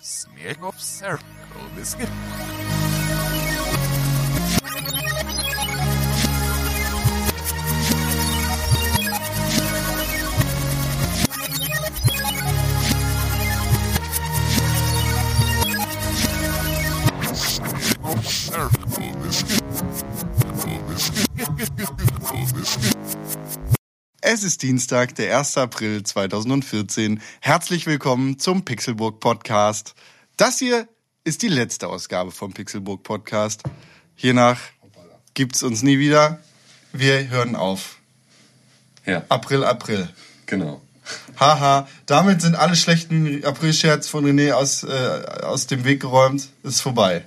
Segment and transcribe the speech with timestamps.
[0.00, 1.20] Smirnoff Circle
[1.76, 2.08] Biscuit.
[24.50, 25.58] Ist Dienstag, der 1.
[25.58, 27.20] April 2014.
[27.38, 29.94] Herzlich willkommen zum Pixelburg Podcast.
[30.36, 30.88] Das hier
[31.22, 33.62] ist die letzte Ausgabe vom Pixelburg Podcast.
[34.16, 34.58] Hiernach
[35.34, 36.40] gibt's uns nie wieder.
[36.92, 37.98] Wir hören auf.
[39.06, 40.08] Ja, April, April.
[40.46, 40.82] genau.
[41.38, 46.48] Haha, damit sind alle schlechten April-Scherz von René aus, äh, aus dem Weg geräumt.
[46.64, 47.24] Ist vorbei.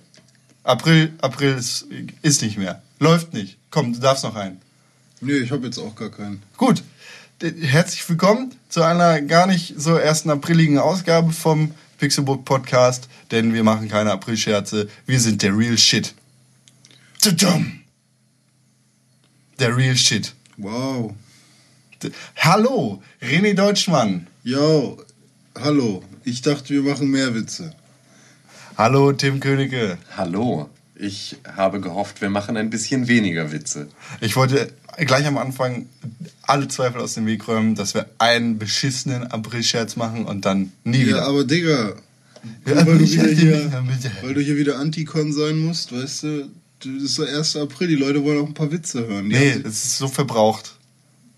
[0.65, 1.87] April, April ist,
[2.21, 2.81] ist nicht mehr.
[2.99, 3.57] Läuft nicht.
[3.71, 4.61] Komm, du darfst noch einen.
[5.21, 6.43] Nee, ich habe jetzt auch gar keinen.
[6.57, 6.83] Gut,
[7.43, 13.65] herzlich willkommen zu einer gar nicht so ersten apriligen Ausgabe vom Pixelbook Podcast, denn wir
[13.65, 16.13] machen keine Aprilscherze, wir sind der Real Shit.
[19.59, 20.33] Der Real Shit.
[20.55, 21.13] Wow.
[22.37, 24.27] Hallo, René Deutschmann.
[24.43, 25.03] Yo,
[25.59, 26.01] hallo.
[26.23, 27.75] Ich dachte, wir machen mehr Witze.
[28.77, 29.97] Hallo, Tim Königke.
[30.15, 30.69] Hallo.
[31.05, 33.87] Ich habe gehofft, wir machen ein bisschen weniger Witze.
[34.21, 35.87] Ich wollte gleich am Anfang
[36.43, 40.99] alle Zweifel aus dem Weg räumen, dass wir einen beschissenen Aprilscherz machen und dann nie
[41.01, 41.25] Ja, wieder.
[41.27, 41.93] aber Digga,
[42.65, 43.83] Ja, weil, du wieder hier,
[44.21, 47.55] weil du hier wieder Antikon sein musst, weißt du, das ist der 1.
[47.57, 49.29] April, die Leute wollen auch ein paar Witze hören.
[49.29, 50.75] Die Nee, es ist so verbraucht.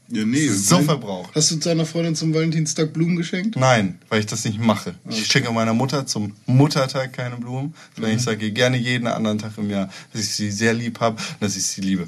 [0.09, 0.47] Ja, nee.
[0.49, 1.33] so verbraucht.
[1.35, 3.55] Hast du deiner Freundin zum Valentinstag Blumen geschenkt?
[3.55, 4.95] Nein, weil ich das nicht mache.
[5.09, 8.17] Ich schenke meiner Mutter zum Muttertag keine Blumen, sondern Mhm.
[8.17, 11.15] ich sage ihr gerne jeden anderen Tag im Jahr, dass ich sie sehr lieb habe
[11.17, 12.07] und dass ich sie liebe.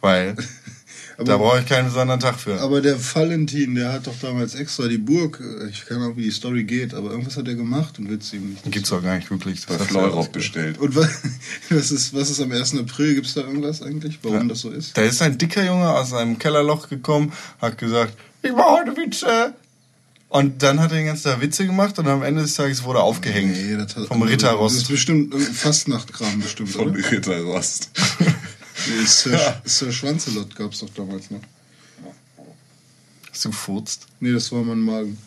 [0.00, 0.36] Weil
[1.26, 2.60] da brauche ich keinen besonderen Tag für.
[2.60, 6.22] Aber der Valentin, der hat doch damals extra die Burg, äh, ich keine Ahnung, wie
[6.22, 8.70] die Story geht, aber irgendwas hat er gemacht und willst du ihm nicht.
[8.70, 9.60] Gibt's doch gar nicht wirklich.
[9.66, 10.78] Das hast du Fleurop bestellt.
[10.78, 11.08] Und was,
[11.70, 12.76] was, ist, was ist am 1.
[12.78, 13.14] April?
[13.14, 14.44] Gibt es da irgendwas eigentlich, warum Ja.
[14.44, 14.96] das so ist?
[14.96, 19.54] Da ist ein dicker Junge aus seinem Kellerloch gekommen, hat gesagt, ich mache heute Witze.
[20.30, 22.98] Und dann hat er den ganzen Tag Witze gemacht und am Ende des Tages wurde
[22.98, 23.50] er aufgehängt.
[23.56, 24.88] Nee, das hat, vom Das ist Ritterrost.
[24.88, 27.10] bestimmt irgendein Fastnachtkram bestimmt, Von oder?
[27.10, 27.90] Ritterrost.
[28.86, 31.40] Nee, Sir, Sir Schwanzelot gab es doch damals noch.
[33.30, 34.06] Hast du gefurzt?
[34.20, 35.18] Nee, das war mein Magen.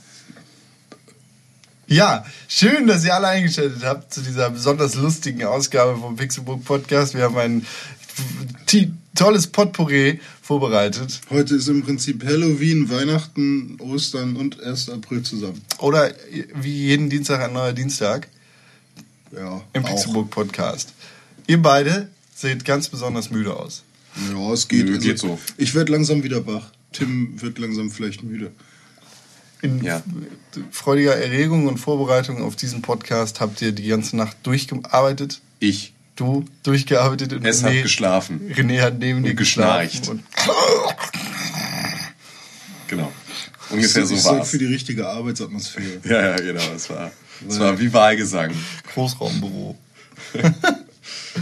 [1.88, 7.16] Ja, schön, dass ihr alle eingeschaltet habt zu dieser besonders lustigen Ausgabe vom Pixelbook Podcast.
[7.16, 7.66] Wir haben ein
[9.14, 11.20] tolles Potpourri vorbereitet.
[11.30, 14.90] Heute ist im Prinzip Halloween, Weihnachten, Ostern und 1.
[14.90, 15.62] April zusammen.
[15.80, 16.12] Oder
[16.56, 18.30] wie jeden Dienstag ein neuer Dienstag
[19.36, 19.84] Ja, im.
[19.84, 20.94] Pixelbook Podcast.
[21.48, 22.10] Ihr beide
[22.42, 23.84] seht ganz besonders müde aus.
[24.34, 24.86] Ja, es geht.
[24.86, 25.40] Nö, geht so.
[25.58, 26.72] Ich werde langsam wieder wach.
[26.92, 28.52] Tim wird langsam vielleicht müde.
[29.62, 30.02] In Ja.
[30.72, 35.40] freudiger Erregung und Vorbereitung auf diesen Podcast habt ihr die ganze Nacht durchgearbeitet.
[35.60, 35.94] Ich.
[36.16, 38.52] Du durchgearbeitet und Es hat geschlafen.
[38.54, 40.00] René hat neben dir geschnarcht.
[40.00, 40.24] geschlafen.
[42.88, 43.12] Genau.
[43.70, 44.50] Ungefähr so ich sorg war's.
[44.50, 46.02] für die richtige Arbeitsatmosphäre.
[46.04, 46.62] Ja, ja, genau.
[46.76, 47.12] Es war,
[47.48, 48.50] es war wie Wahlgesang.
[48.50, 48.58] Und
[48.94, 49.78] Großraumbüro.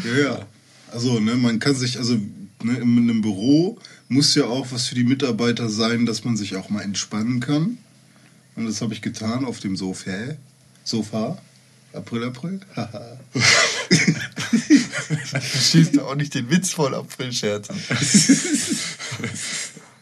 [0.06, 0.40] Ja, ja.
[0.92, 2.16] Also, ne, man kann sich, also
[2.64, 3.78] ne, in einem Büro
[4.08, 7.78] muss ja auch was für die Mitarbeiter sein, dass man sich auch mal entspannen kann.
[8.56, 10.36] Und das habe ich getan auf dem Sofa.
[10.84, 11.38] Sofa.
[11.94, 12.60] April, April.
[12.76, 13.20] Haha.
[13.90, 17.68] Du schießt auch nicht den Witz voll Aprilscherz.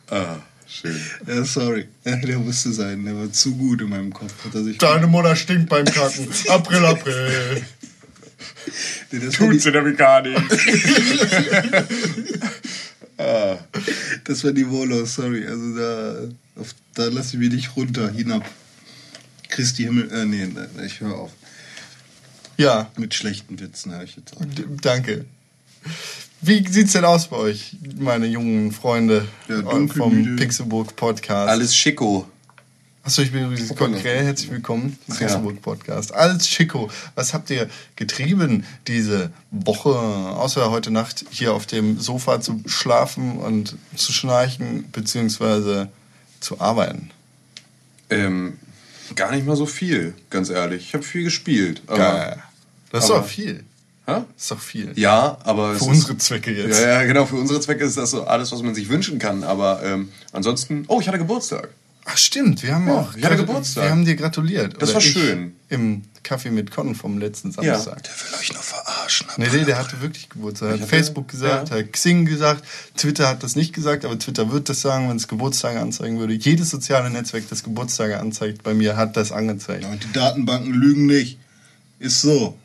[0.09, 0.97] Ah, schön.
[1.28, 1.90] ja, sorry.
[2.06, 3.03] Ja, der musste sein.
[3.03, 4.31] Der war zu gut in meinem Kopf.
[4.78, 6.30] Deine Mutter stinkt beim Kacken.
[6.47, 7.66] April, April.
[9.12, 10.38] Nee, das, war Tut's die, in der Mechanik.
[14.25, 15.45] das war die Volo, sorry.
[15.45, 16.16] Also da,
[16.62, 18.44] auf, da lasse ich mich nicht runter, hinab.
[19.50, 21.31] Christi Himmel, äh, nee, nee, ich höre auf.
[22.57, 24.41] Ja, Mit schlechten Witzen, habe ich jetzt auch.
[24.44, 25.25] d- danke.
[26.41, 30.35] Wie sieht's denn aus bei euch, meine jungen Freunde Ja, vom.
[30.35, 31.50] Pixelburg Podcast?
[31.50, 32.28] Alles schicko.
[33.07, 34.25] Achso, ich bin übrigens konkret.
[34.25, 36.14] Herzlich willkommen zum Pixelburg Podcast.
[36.14, 36.90] Alles Chico.
[37.16, 43.37] Was habt ihr getrieben diese Woche, außer heute Nacht hier auf dem Sofa zu schlafen
[43.37, 45.87] und zu schnarchen, beziehungsweise
[46.41, 47.11] zu arbeiten?
[48.09, 48.59] Ähm,
[49.16, 50.87] gar nicht mal so viel, ganz ehrlich.
[50.90, 51.84] Ich habe viel gespielt.
[51.87, 52.43] Aber, Geil.
[52.91, 53.64] Das ist aber- doch viel.
[54.05, 54.16] Hä?
[54.35, 54.91] Das ist doch viel.
[54.99, 56.78] Ja, aber es Für ist- unsere Zwecke jetzt.
[56.82, 57.26] Ja, ja, genau.
[57.26, 59.46] Für unsere Zwecke ist das so alles, was man sich wünschen kann.
[59.46, 60.84] Aber ähm, ansonsten.
[60.90, 61.70] Oh, ich hatte Geburtstag.
[62.09, 63.84] Ach stimmt, wir haben Ja, auch gratu- Geburtstag.
[63.84, 64.76] Wir haben dir gratuliert.
[64.82, 65.54] Das Oder war schön.
[65.68, 67.78] Im Kaffee mit Con vom letzten Ja.
[67.78, 68.02] Samstag.
[68.04, 69.28] Der will euch nur verarschen.
[69.36, 70.70] Nee, nee, der hatte wirklich Geburtstag.
[70.72, 71.76] Hat hatte- Facebook gesagt, ja.
[71.76, 72.64] hat Xing gesagt,
[72.96, 76.34] Twitter hat das nicht gesagt, aber Twitter wird das sagen, wenn es Geburtstage anzeigen würde.
[76.34, 79.84] Jedes soziale Netzwerk, das Geburtstage anzeigt, bei mir hat das angezeigt.
[79.84, 81.38] Ja, und die Datenbanken lügen nicht.
[82.00, 82.58] Ist so.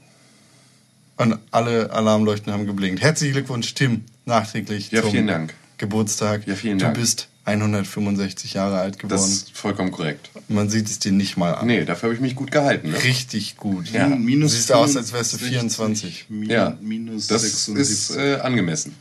[1.16, 3.02] Und alle Alarmleuchten haben geblinkt.
[3.02, 5.54] Herzlichen Glückwunsch, Tim, nachträglich Ja, zum vielen Dank.
[5.78, 6.46] Geburtstag.
[6.46, 6.96] Ja, vielen du Dank.
[6.96, 9.10] bist 165 Jahre alt geworden.
[9.20, 10.30] Das ist vollkommen korrekt.
[10.48, 11.66] Man sieht es dir nicht mal an.
[11.66, 12.90] Nee, dafür habe ich mich gut gehalten.
[12.90, 13.02] Ne?
[13.02, 13.90] Richtig gut.
[13.92, 14.06] Ja.
[14.08, 16.26] Min- Minus Siehst aus, als wärst du 64, 24.
[16.28, 17.90] Min, Ja, Minus das 76.
[17.90, 18.94] ist äh, angemessen.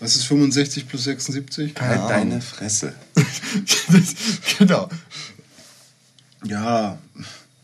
[0.00, 1.74] Was ist 65 plus 76?
[1.74, 2.30] Keine Halt Ahnung.
[2.30, 2.94] deine Fresse.
[3.14, 4.14] das,
[4.58, 4.88] genau.
[6.44, 6.98] Ja.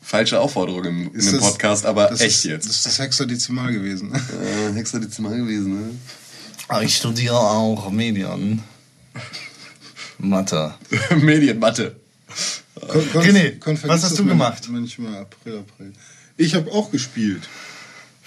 [0.03, 2.69] Falsche Aufforderung im, in dem Podcast, aber das echt ist, jetzt.
[2.69, 4.13] Das ist das Hexadezimal gewesen.
[4.71, 5.91] Äh, Hexadezimal gewesen, ne?
[6.69, 8.63] Aber ich studiere auch Medien.
[10.21, 10.75] Mathe.
[11.17, 11.97] Medienmatte.
[12.89, 14.69] Kon Kon René, Kon was hast du gemacht?
[14.69, 15.93] Manchmal April, April.
[16.37, 17.49] Ich habe auch gespielt.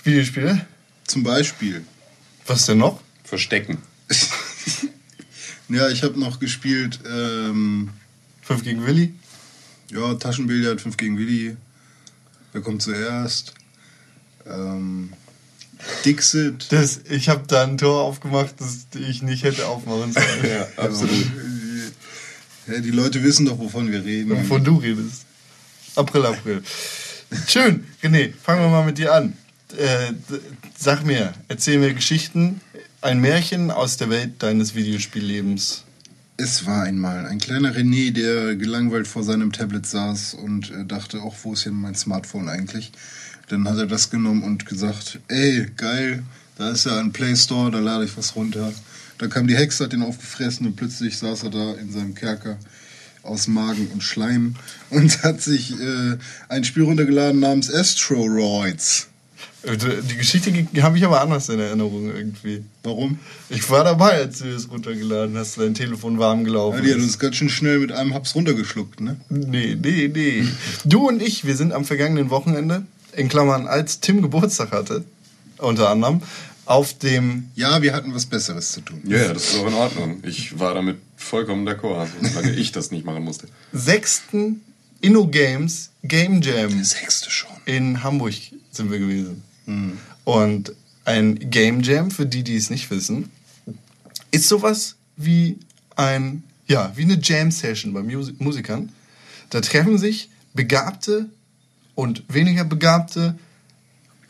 [0.03, 0.65] Videospiele?
[1.05, 1.85] Zum Beispiel.
[2.45, 3.01] Was denn noch?
[3.23, 3.77] Verstecken.
[5.69, 7.89] Ja, ich habe noch gespielt, ähm,
[8.43, 9.13] 5 gegen Willi?
[9.89, 11.55] ja, Taschenbillard, 5 gegen Willi.
[12.51, 13.53] Wer kommt zuerst?
[14.45, 15.13] Ähm,
[16.05, 16.71] Dixit.
[16.71, 20.25] Das, ich habe da ein Tor aufgemacht, das ich nicht hätte aufmachen sollen.
[20.43, 21.31] Ja, absolut.
[22.67, 24.31] Ja, die Leute wissen doch, wovon wir reden.
[24.31, 25.25] Wovon du redest.
[25.95, 26.63] April, April.
[27.47, 29.33] Schön, René, fangen wir mal mit dir an.
[29.77, 30.13] Äh,
[30.77, 32.61] sag mir, erzähl mir Geschichten,
[33.01, 35.83] ein Märchen aus der Welt deines Videospiellebens.
[36.37, 41.21] Es war einmal ein kleiner René, der gelangweilt vor seinem Tablet saß und äh, dachte,
[41.21, 42.91] auch wo ist hier mein Smartphone eigentlich?
[43.49, 46.23] Dann hat er das genommen und gesagt, ey, geil,
[46.57, 48.71] da ist ja ein Play Store, da lade ich was runter.
[49.17, 52.57] Da kam die Hexe, hat ihn aufgefressen und plötzlich saß er da in seinem Kerker
[53.23, 54.55] aus Magen und Schleim
[54.89, 56.17] und hat sich äh,
[56.49, 59.07] ein Spiel runtergeladen namens Asteroids.
[59.63, 60.51] Äh, Die Geschichte
[60.81, 62.63] habe ich aber anders in Erinnerung irgendwie.
[62.83, 63.19] Warum?
[63.49, 66.99] Ich war dabei, als du es runtergeladen hast, dein Telefon warm Ja, gelaufen die hat
[66.99, 69.17] uns ganz schön schnell mit einem Haps runtergeschluckt, ne?
[69.29, 70.43] Nee, nee, nee.
[70.83, 72.83] Du und ich, wir sind am vergangenen Wochenende,
[73.15, 75.05] in Klammern, als Tim Geburtstag hatte,
[75.59, 76.21] unter anderem,
[76.65, 79.01] auf dem Ja, wir hatten was Besseres zu tun.
[79.05, 80.23] Ja, das ist auch in Ordnung.
[80.25, 83.47] Ich war damit vollkommen d'accord, solange ich das nicht machen musste.
[83.73, 84.61] sechsten
[85.01, 87.51] InnoGames Game Jam Sechste schon.
[87.65, 88.33] in Hamburg
[88.71, 89.43] sind wir gewesen.
[90.23, 90.73] Und
[91.05, 93.29] ein Game Jam, für die, die es nicht wissen,
[94.31, 95.57] ist sowas wie
[95.95, 98.89] ein, ja, wie eine Jam-Session bei Musi Musikern.
[99.49, 101.29] Da treffen sich begabte
[101.95, 103.37] und weniger begabte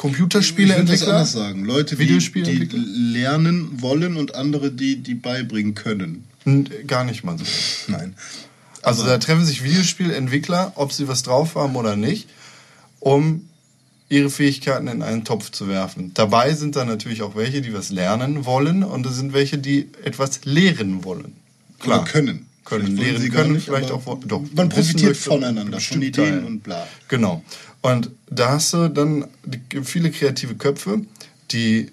[0.04, 1.08] Ich würde das Computerspieleentwickler.
[1.08, 1.66] anders sagen.
[1.66, 6.26] Leute, die, die lernen wollen und andere, die die beibringen können.
[6.88, 7.46] Gar nicht mal so.
[7.92, 8.16] Nein.
[8.82, 12.28] Also da treffen sich Videospielentwickler, ob sie was drauf haben oder nicht,
[13.00, 13.48] um
[14.10, 16.12] ihre Fähigkeiten in einen Topf zu werfen.
[16.14, 19.90] Dabei sind da natürlich auch welche, die was lernen wollen und es sind welche, die
[20.04, 21.34] etwas lehren wollen.
[21.80, 22.02] Klar.
[22.02, 22.48] Oder können.
[22.66, 24.20] Können, lehren können, nicht, vielleicht auch.
[24.26, 26.88] Doch, Man profitiert voneinander, von Ideen und bla.
[27.10, 27.44] Genau.
[27.84, 29.28] Und da hast du dann
[29.84, 31.02] viele kreative Köpfe,
[31.52, 31.92] die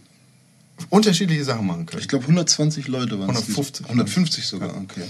[0.89, 2.01] unterschiedliche Sachen machen können.
[2.01, 3.43] Ich glaube 120 Leute waren es.
[3.43, 3.87] 150.
[3.87, 5.03] 150 sogar, okay.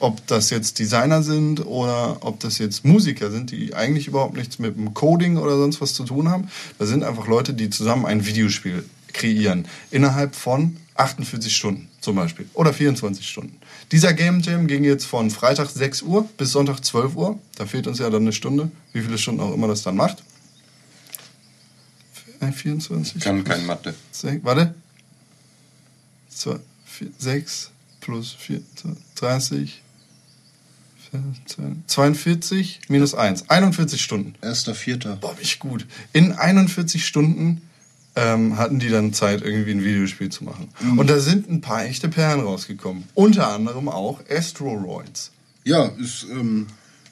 [0.00, 4.58] ob das jetzt Designer sind oder ob das jetzt Musiker sind, die eigentlich überhaupt nichts
[4.58, 6.48] mit dem Coding oder sonst was zu tun haben.
[6.80, 9.68] Das sind einfach Leute, die zusammen ein Videospiel kreieren.
[9.92, 12.46] Innerhalb von 48 Stunden zum Beispiel.
[12.52, 13.57] Oder 24 Stunden.
[13.90, 17.38] Dieser Game Jam ging jetzt von Freitag 6 Uhr bis Sonntag 12 Uhr.
[17.56, 18.70] Da fehlt uns ja dann eine Stunde.
[18.92, 20.22] Wie viele Stunden auch immer das dann macht.
[22.40, 23.16] Äh, 24?
[23.16, 23.94] Ich kann kein Mathe.
[24.12, 24.74] Sech, warte.
[27.18, 28.60] 6 plus 4,
[29.16, 29.82] 30,
[31.10, 33.48] 14, 42 minus 1.
[33.48, 34.34] 41 Stunden.
[34.42, 35.16] Erster, vierter.
[35.16, 35.86] Boah, mich gut.
[36.12, 37.62] In 41 Stunden
[38.18, 40.68] ähm, hatten die dann Zeit, irgendwie ein Videospiel zu machen.
[40.96, 43.04] Und da sind ein paar echte Perlen rausgekommen.
[43.14, 45.30] Unter anderem auch Asteroids.
[45.64, 46.66] Ja, ist, ähm,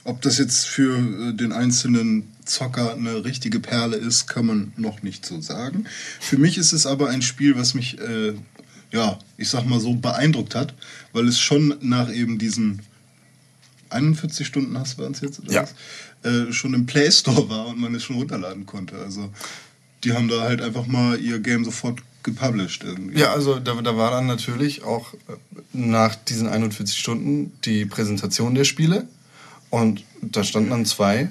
[0.04, 5.02] ob das jetzt für äh, den einzelnen Zocker eine richtige Perle ist, kann man noch
[5.02, 5.84] nicht so sagen.
[6.20, 8.34] Für mich ist es aber ein Spiel, was mich, äh,
[8.92, 10.74] ja, ich sag mal so, beeindruckt hat,
[11.12, 12.82] weil es schon nach eben diesen
[13.90, 15.62] 41 Stunden hast du uns jetzt, oder Ja.
[15.62, 15.74] was?
[16.32, 18.96] Äh, schon im Play Store war und man es schon runterladen konnte.
[18.98, 19.30] Also
[20.06, 23.18] die haben da halt einfach mal ihr Game sofort gepublished irgendwie.
[23.18, 25.36] Ja, also da, da war dann natürlich auch äh,
[25.72, 29.08] nach diesen 41 Stunden die Präsentation der Spiele.
[29.68, 31.28] Und da standen dann zwei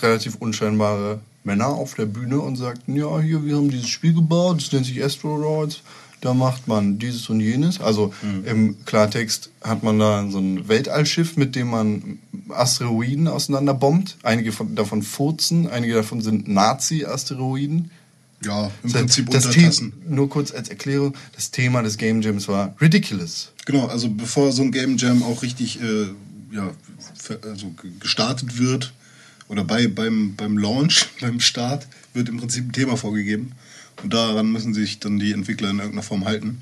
[0.00, 4.58] relativ unscheinbare Männer auf der Bühne und sagten, ja, hier, wir haben dieses Spiel gebaut,
[4.60, 5.82] das nennt sich Asteroids,
[6.20, 7.80] da macht man dieses und jenes.
[7.80, 8.12] Also
[8.44, 14.16] im Klartext hat man da so ein Weltallschiff, mit dem man Asteroiden auseinanderbombt.
[14.22, 17.90] Einige von, davon furzen, einige davon sind Nazi-Asteroiden.
[18.44, 19.92] Ja, im Das- Prinzip das Untertassen.
[20.02, 23.52] Thema, nur kurz als Erklärung, das Thema des Game Jams war Ridiculous.
[23.66, 26.06] Genau, also bevor so ein Game Jam auch richtig äh,
[26.52, 26.70] ja,
[27.42, 28.92] also ge- gestartet wird
[29.48, 33.52] oder bei, beim, beim Launch, beim Start, wird im Prinzip ein Thema vorgegeben.
[34.02, 36.60] Und daran müssen sich dann die Entwickler in irgendeiner Form halten.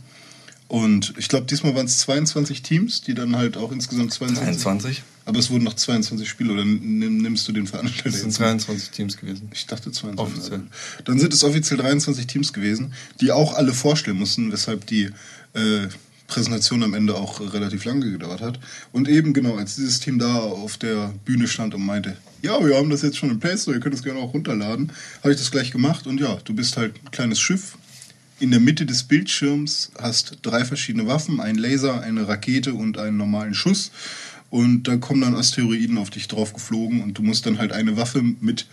[0.69, 4.63] Und ich glaube, diesmal waren es 22 Teams, die dann halt auch insgesamt 22.
[4.63, 5.03] 23?
[5.25, 8.41] Aber es wurden noch 22 Spiele, oder nimm, nimmst du den Veranstalter Es sind jetzt?
[8.41, 9.49] 23 Teams gewesen.
[9.53, 10.19] Ich dachte 22.
[10.19, 10.63] Offiziell.
[11.05, 15.11] Dann sind es offiziell 23 Teams gewesen, die auch alle vorstellen mussten, weshalb die
[15.55, 15.89] äh,
[16.27, 18.59] Präsentation am Ende auch relativ lange gedauert hat.
[18.93, 22.77] Und eben genau, als dieses Team da auf der Bühne stand und meinte, ja, wir
[22.77, 24.93] haben das jetzt schon im Play Store, ihr könnt es gerne auch runterladen,
[25.23, 27.77] habe ich das gleich gemacht und ja, du bist halt ein kleines Schiff.
[28.39, 33.17] In der Mitte des Bildschirms hast drei verschiedene Waffen, einen Laser, eine Rakete und einen
[33.17, 33.91] normalen Schuss.
[34.51, 37.97] Und da kommen dann Asteroiden auf dich drauf geflogen und du musst dann halt eine
[37.97, 38.67] Waffe mit,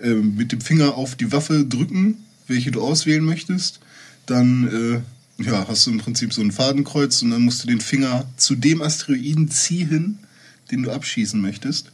[0.00, 3.80] äh, mit dem Finger auf die Waffe drücken, welche du auswählen möchtest.
[4.26, 5.00] Dann äh,
[5.38, 8.54] ja, hast du im Prinzip so ein Fadenkreuz und dann musst du den Finger zu
[8.54, 10.18] dem Asteroiden ziehen,
[10.70, 11.90] den du abschießen möchtest.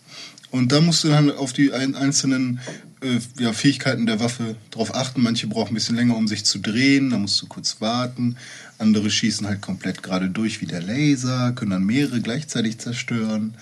[0.50, 2.60] Und da musst du dann auf die ein, einzelnen
[3.02, 5.22] äh, ja, Fähigkeiten der Waffe drauf achten.
[5.22, 8.36] Manche brauchen ein bisschen länger, um sich zu drehen, da musst du kurz warten.
[8.78, 13.54] Andere schießen halt komplett gerade durch wie der Laser, können dann mehrere gleichzeitig zerstören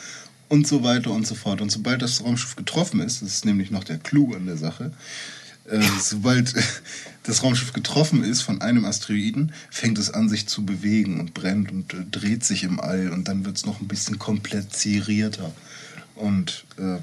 [0.49, 1.61] und so weiter und so fort.
[1.61, 4.93] Und sobald das Raumschiff getroffen ist, das ist nämlich noch der Clou an der Sache,
[5.71, 6.55] äh, sobald
[7.25, 11.71] das Raumschiff getroffen ist von einem Asteroiden, fängt es an, sich zu bewegen und brennt
[11.73, 15.53] und äh, dreht sich im All und dann wird es noch ein bisschen komplizierter.
[16.15, 16.99] Und äh,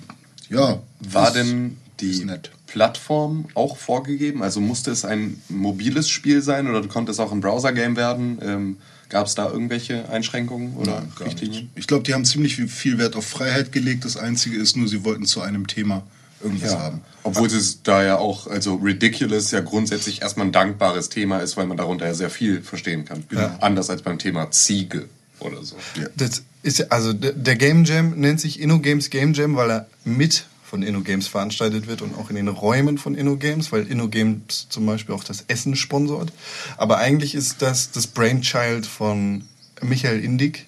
[0.54, 2.26] ja, War ist- denn die.
[2.68, 4.44] Plattform auch vorgegeben?
[4.44, 8.40] Also musste es ein mobiles Spiel sein oder konnte es auch ein Browser-Game werden?
[8.42, 11.62] Ähm, Gab es da irgendwelche Einschränkungen oder Nein, Richtlinien?
[11.66, 11.70] nicht.
[11.76, 14.04] Ich glaube, die haben ziemlich viel- viel Wert auf Freiheit gelegt.
[14.04, 16.04] Das Einzige ist nur, sie wollten zu einem Thema
[16.42, 17.02] irgendwas haben.
[17.24, 21.66] Obwohl es da ja auch, also ridiculous ja grundsätzlich erstmal ein dankbares Thema ist, weil
[21.66, 23.24] man darunter ja sehr viel verstehen kann.
[23.62, 25.08] Anders als beim Thema Ziege
[25.40, 25.76] oder so.
[26.16, 29.88] Das ist ja- also der der Game Jam nennt sich InnoGames Game Jam, weil er
[30.04, 34.86] mit von InnoGames veranstaltet wird und auch in den Räumen von InnoGames, weil InnoGames zum
[34.86, 36.32] Beispiel auch das Essen sponsort.
[36.78, 39.44] Aber eigentlich ist das das Brainchild von
[39.82, 40.66] Michael Indig.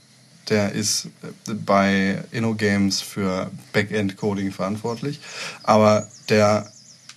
[0.49, 5.19] Der ist äh, bei InnoGames für Backend-Coding verantwortlich.
[5.63, 6.71] Aber der,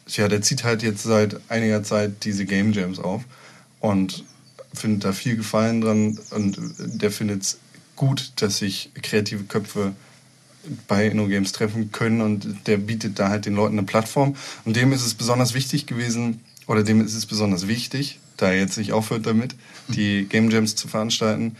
[0.08, 3.22] ja, der zieht halt jetzt seit einiger Zeit diese Game Jams auf
[3.80, 4.24] und
[4.72, 7.58] findet da viel Gefallen dran und der findet es
[7.96, 9.92] gut, dass sich kreative Köpfe
[10.86, 14.92] bei InnoGames treffen können und der bietet da halt den Leuten eine Plattform und dem
[14.92, 18.92] ist es besonders wichtig gewesen oder dem ist es besonders wichtig, da er jetzt nicht
[18.92, 19.56] aufhört damit,
[19.88, 21.56] die Game Jams zu veranstalten,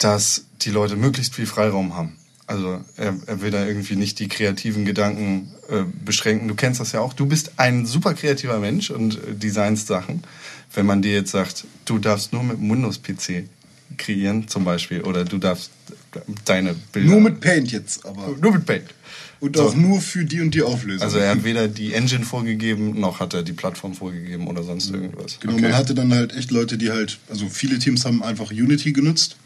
[0.00, 2.16] dass die Leute möglichst viel Freiraum haben.
[2.46, 6.48] Also er, er will da irgendwie nicht die kreativen Gedanken äh, beschränken.
[6.48, 7.12] Du kennst das ja auch.
[7.12, 10.24] Du bist ein super kreativer Mensch und äh, designst Sachen.
[10.74, 13.44] Wenn man dir jetzt sagt, du darfst nur mit dem Windows-PC
[13.98, 15.70] kreieren zum Beispiel oder du darfst
[16.44, 17.10] deine Bilder...
[17.10, 18.34] Nur mit Paint jetzt, aber.
[18.40, 18.84] Nur mit Paint.
[19.38, 19.68] Und So.
[19.68, 21.02] auch nur für die und die Auflösung.
[21.02, 24.90] Also er hat weder die Engine vorgegeben, noch hat er die Plattform vorgegeben oder sonst
[24.90, 25.38] irgendwas.
[25.40, 25.62] Genau, Okay.
[25.62, 29.36] man hatte dann halt echt Leute, die halt, also viele Teams haben einfach Unity genutzt,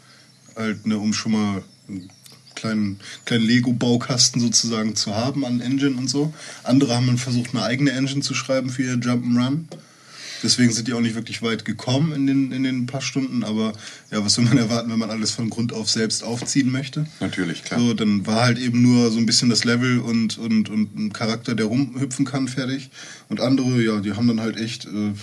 [0.55, 2.09] halt, ne, um schon mal einen
[2.55, 6.33] kleinen, kleinen Lego-Baukasten sozusagen zu haben an Engine und so.
[6.63, 9.65] Andere haben dann versucht, eine eigene Engine zu schreiben für ihr Jump'n'Run.
[10.43, 13.73] Deswegen sind die auch nicht wirklich weit gekommen in den, in den paar Stunden, aber
[14.11, 17.07] ja, was will man erwarten, wenn man alles von Grund auf selbst aufziehen möchte?
[17.19, 17.79] Natürlich, klar.
[17.79, 21.13] So, dann war halt eben nur so ein bisschen das Level und, und, und ein
[21.13, 22.89] Charakter, der rumhüpfen kann, fertig.
[23.29, 25.13] Und andere, ja, die haben dann halt echt äh,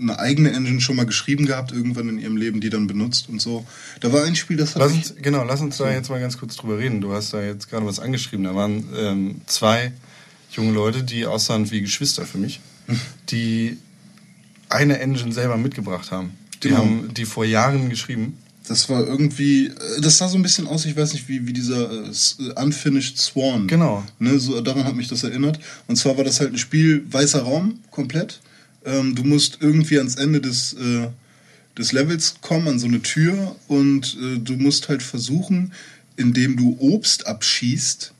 [0.00, 3.40] eine eigene Engine schon mal geschrieben gehabt, irgendwann in ihrem Leben, die dann benutzt und
[3.40, 3.66] so.
[4.00, 6.38] Da war ein Spiel, das hat Lass uns, genau, lass uns da jetzt mal ganz
[6.38, 7.00] kurz drüber reden.
[7.00, 8.44] Du hast da jetzt gerade was angeschrieben.
[8.44, 9.92] Da waren ähm, zwei
[10.52, 12.60] junge Leute, die aussahen wie Geschwister für mich,
[13.30, 13.76] die
[14.68, 16.32] eine Engine selber mitgebracht haben.
[16.62, 16.80] Die Genau.
[16.80, 18.36] haben die vor Jahren geschrieben.
[18.66, 21.52] Das war irgendwie, äh, das sah so ein bisschen aus, ich weiß nicht, wie, wie
[21.52, 23.66] dieser äh, äh, Unfinished Swan.
[23.66, 24.04] Genau.
[24.18, 25.58] Ne, so, daran hat mich das erinnert.
[25.86, 28.40] Und zwar war das halt ein Spiel, weißer Raum, komplett.
[28.84, 31.08] Ähm, du musst irgendwie ans Ende des, äh,
[31.76, 33.56] des Levels kommen, an so eine Tür.
[33.68, 35.72] Und äh, du musst halt versuchen,
[36.16, 38.12] indem du Obst abschießt,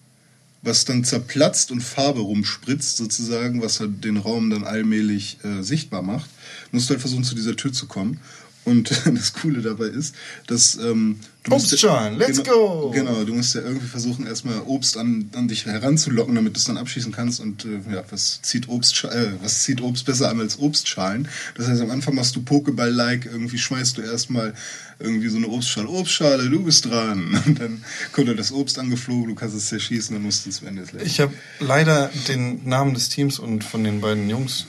[0.62, 6.02] was dann zerplatzt und Farbe rumspritzt, sozusagen, was halt den Raum dann allmählich äh, sichtbar
[6.02, 6.28] macht,
[6.72, 8.20] musst du halt versuchen, zu dieser Tür zu kommen.
[8.68, 10.14] Und das Coole dabei ist,
[10.46, 12.90] dass ähm, du musst- Obstschalen, let's genau, go!
[12.90, 16.64] Genau, du musst ja irgendwie versuchen, erstmal Obst an, an dich heranzulocken, damit du es
[16.64, 17.40] dann abschießen kannst.
[17.40, 21.28] Und äh, ja, was zieht, Obst, äh, was zieht Obst besser an als Obstschalen?
[21.56, 24.54] Das heißt, am Anfang machst du Pokéball-like, irgendwie schmeißt du erstmal
[24.98, 25.88] irgendwie so eine Obstschale.
[25.88, 27.40] Obstschale, du bist dran.
[27.46, 30.84] Und dann kommt das Obst angeflogen, du kannst es zerschießen und musst es am Ende.
[31.04, 34.66] Ich habe leider den Namen des Teams und von den beiden Jungs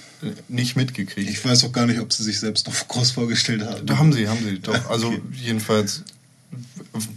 [0.48, 1.30] nicht mitgekriegt.
[1.30, 3.86] Ich weiß auch gar nicht, ob sie sich selbst noch groß vorgestellt haben.
[3.86, 4.90] Da haben sie, haben sie doch.
[4.90, 5.22] Also Okay.
[5.34, 6.04] jedenfalls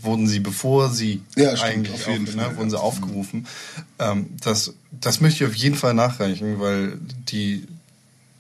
[0.03, 3.47] wurden sie, bevor sie Ja, stimmt, eigentlich auf jeden auf, Fall, ne, wurden sie aufgerufen.
[3.99, 7.67] Ähm, das, das möchte ich auf jeden Fall nachreichen, weil die,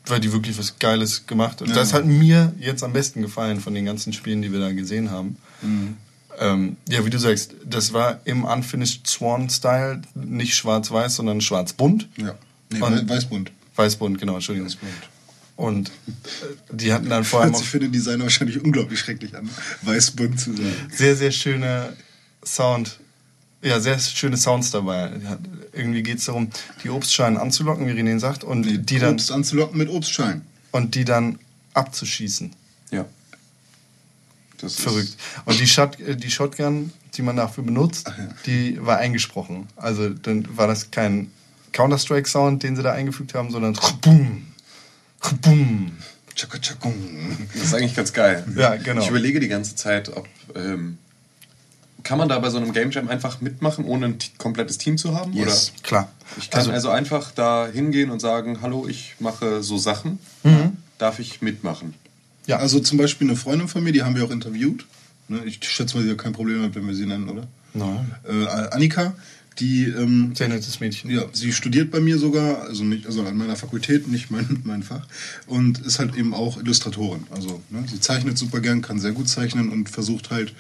[0.07, 1.71] weil die wirklich was Geiles gemacht haben.
[1.71, 1.75] Ja.
[1.75, 5.11] Das hat mir jetzt am besten gefallen von den ganzen Spielen, die wir da gesehen
[5.11, 5.37] haben.
[5.63, 5.97] Mhm.
[6.39, 12.09] Ähm, ja, wie du sagst, das war im Unfinished Swan-Style, nicht schwarz-weiß, sondern schwarz-bunt.
[12.17, 12.35] Ja.
[12.71, 13.51] Nee, Weißbunt.
[13.77, 14.69] Weißbunt, genau, Entschuldigung.
[14.69, 14.93] Weißbunt.
[15.57, 15.93] Und äh,
[16.73, 19.49] die hatten dann vor allem sich für den Designer wahrscheinlich unglaublich schrecklich an,
[19.83, 20.75] Weißbunt zu sein.
[20.93, 21.97] sehr, sehr schöne
[22.45, 22.99] Sound.
[23.63, 25.13] Ja, sehr schöne Sounds dabei.
[25.73, 26.51] Irgendwie geht es darum,
[26.83, 30.43] die Obstschalen anzulocken, wie René sagt, und die dann Obst anzulocken mit Obstschalen.
[30.73, 31.39] und die dann
[31.75, 32.51] abzuschießen.
[32.91, 33.07] Ja.
[34.59, 35.17] Das Verrückt.
[35.45, 38.29] Und die, Shot, äh, die Shotgun, die man dafür benutzt, ja.
[38.47, 39.69] die war eingesprochen.
[39.77, 41.31] Also dann war das kein
[41.73, 44.47] Counter-Strike-Sound, den sie da eingefügt haben, sondern boom,
[45.43, 45.93] boom.
[46.35, 48.45] Das ist eigentlich ganz geil.
[48.57, 49.03] Ja, genau.
[49.03, 50.27] Ich überlege die ganze Zeit, ob.
[50.55, 50.99] Ähm,
[52.03, 55.15] kann man da bei so einem Game Jam einfach mitmachen, ohne ein komplettes Team zu
[55.17, 55.33] haben?
[55.35, 55.71] Yes.
[55.77, 55.83] Oder?
[55.83, 56.13] Klar.
[56.39, 60.19] Ich kann also, Also- einfach da hingehen und sagen: Hallo, ich mache so Sachen.
[60.43, 60.79] Mhm.
[60.99, 61.95] Darf ich mitmachen?
[62.47, 62.57] Ja.
[62.57, 64.87] Also zum Beispiel eine Freundin von mir, die haben wir auch interviewt.
[65.29, 67.47] Ne, Ich schätze mal, sie hat kein Problem hat, wenn wir sie nennen, oder?
[67.75, 68.11] Nein.
[68.29, 69.15] Äh, Annika,
[69.59, 71.11] die ähm, Sehr nettes Mädchen.
[71.11, 74.83] Ja, sie studiert bei mir sogar, also nicht, also an meiner Fakultät, nicht mein, mein
[74.83, 75.07] Fach,
[75.47, 77.27] und ist halt eben auch Illustratorin.
[77.31, 80.55] Also ne, sie zeichnet super gern, kann sehr gut zeichnen und versucht halt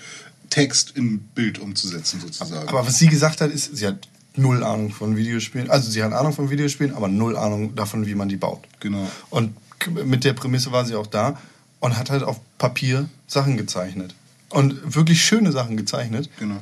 [0.50, 2.68] Text in Bild umzusetzen sozusagen.
[2.68, 4.06] Aber was sie gesagt hat, ist, sie hat
[4.36, 5.70] null Ahnung von Videospielen.
[5.70, 8.60] Also sie hat Ahnung von Videospielen, aber null Ahnung davon, wie man die baut.
[8.80, 9.10] Genau.
[9.30, 9.54] Und
[10.04, 11.38] mit der Prämisse war sie auch da
[11.80, 14.14] und hat halt auf Papier Sachen gezeichnet.
[14.50, 16.28] Und wirklich schöne Sachen gezeichnet.
[16.38, 16.60] genau.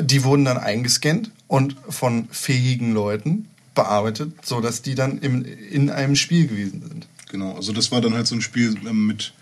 [0.00, 6.16] Die wurden dann eingescannt und von fähigen Leuten bearbeitet, sodass die dann im, in einem
[6.16, 7.06] Spiel gewesen sind.
[7.30, 9.32] Genau, also das war dann halt so ein Spiel ähm, mit,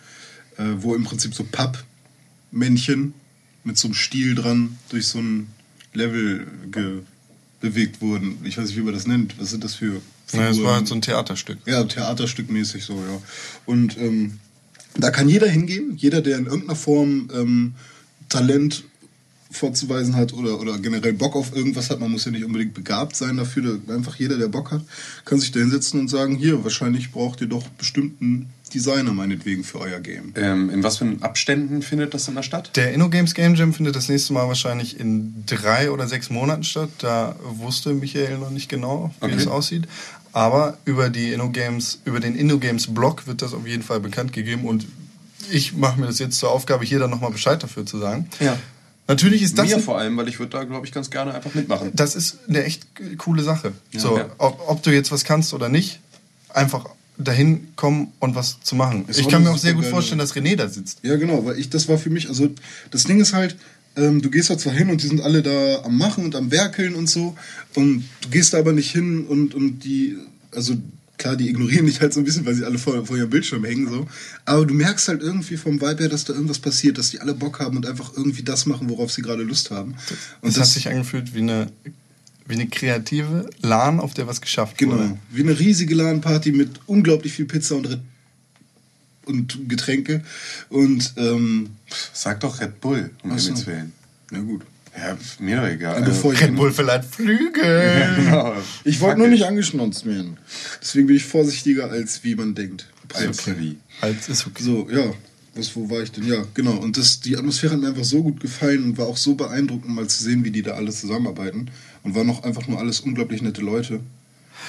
[0.57, 3.15] äh, wo im Prinzip so Pappmännchen
[3.65, 5.49] mit so einem Stiel dran durch so ein
[5.93, 6.47] Level
[7.61, 8.39] bewegt wurden.
[8.45, 9.39] Ich weiß nicht, wie man das nennt.
[9.41, 10.75] Was sind das für Ja, es war Figuren?
[10.75, 11.59] halt so ein Theaterstück.
[11.67, 13.21] Ja, theaterstückmäßig so, ja.
[13.67, 14.39] Und ähm,
[14.97, 17.75] da kann jeder hingehen, jeder, der in irgendeiner Form ähm,
[18.29, 18.85] Talent
[19.51, 23.17] vorzuweisen hat oder, oder generell Bock auf irgendwas hat, man muss ja nicht unbedingt begabt
[23.17, 24.83] sein dafür, da einfach jeder, der Bock hat,
[25.25, 29.81] kann sich da hinsetzen und sagen, hier, wahrscheinlich braucht ihr doch bestimmten Designer meinetwegen für
[29.81, 30.33] euer Game.
[30.37, 32.71] Ähm, in was für Abständen findet das immer statt?
[32.77, 36.91] Der InnoGames Game Jam findet das nächste Mal wahrscheinlich in drei oder sechs Monaten statt.
[36.99, 39.35] Da wusste Michael noch nicht genau, wie Okay.
[39.35, 39.89] das aussieht.
[40.33, 44.65] Aber über die InnoGames, über den InnoGames Blog wird das auf jeden Fall bekannt gegeben
[44.65, 44.87] und
[45.51, 48.29] ich mache mir das jetzt zur Aufgabe, hier dann nochmal Bescheid dafür zu sagen.
[48.39, 48.57] Ja.
[49.11, 51.53] Natürlich ist das, Mir vor allem, weil ich würde da, glaube ich, ganz gerne einfach
[51.53, 51.91] mitmachen.
[51.95, 52.87] das ist eine echt
[53.19, 53.73] coole Sache.
[53.91, 54.31] Ja, so, ja.
[54.39, 55.99] ob, ob du jetzt was kannst oder nicht,
[56.49, 59.07] einfach dahin kommen und was zu machen.
[59.09, 61.01] Es ich kann mir auch sehr gut vorstellen, dass René da sitzt.
[61.03, 62.51] Ja, genau, weil ich, das war für mich, also
[62.93, 63.57] das Ding ist halt,
[63.97, 66.53] ähm, du gehst da zwar hin und die sind alle da am Machen und am
[66.53, 67.37] Werkeln und so,
[67.75, 70.19] und du gehst da aber nicht hin und, und die,
[70.55, 70.77] also
[71.21, 73.65] klar, die ignorieren dich halt so ein bisschen, weil sie alle vor, vor ihrem Bildschirm
[73.65, 74.09] hängen, so,
[74.45, 77.35] aber du merkst halt irgendwie vom Vibe her, dass da irgendwas passiert, dass die alle
[77.35, 79.95] Bock haben und einfach irgendwie das machen, worauf sie gerade Lust haben.
[80.41, 81.71] Und Das, hat sich angefühlt wie eine,
[82.49, 84.95] wie eine kreative LAN, auf der was geschafft Genau.
[84.95, 85.19] wurde.
[85.31, 88.01] Wie eine riesige LAN-Party mit unglaublich viel Pizza und, Red
[89.27, 90.23] und Getränke.
[90.71, 91.71] Und, ähm,
[92.13, 93.47] Sag doch Red Bull, um Ach so.
[93.49, 93.93] Himmels Willen.
[94.31, 94.63] na gut.
[94.97, 96.01] Ja, mir doch egal.
[96.01, 98.17] Ja, bevor ich Red Bull verleiht Flügel.
[98.17, 98.55] Genau.
[98.85, 100.37] Ich wollte nur nicht angeschnauzt werden.
[100.81, 102.87] Deswegen bin ich vorsichtiger, als wie man denkt.
[103.15, 103.79] Als wie.
[104.03, 104.63] Halt, ist okay.
[104.63, 105.13] So, ja.
[105.55, 106.27] Was, wo war ich denn?
[106.27, 106.77] Ja, genau.
[106.77, 109.95] Und das, die Atmosphäre hat mir einfach so gut gefallen und war auch so beeindruckend,
[109.95, 111.71] mal zu sehen, wie die da alle zusammenarbeiten.
[112.03, 114.01] Und waren auch einfach nur alles unglaublich nette Leute.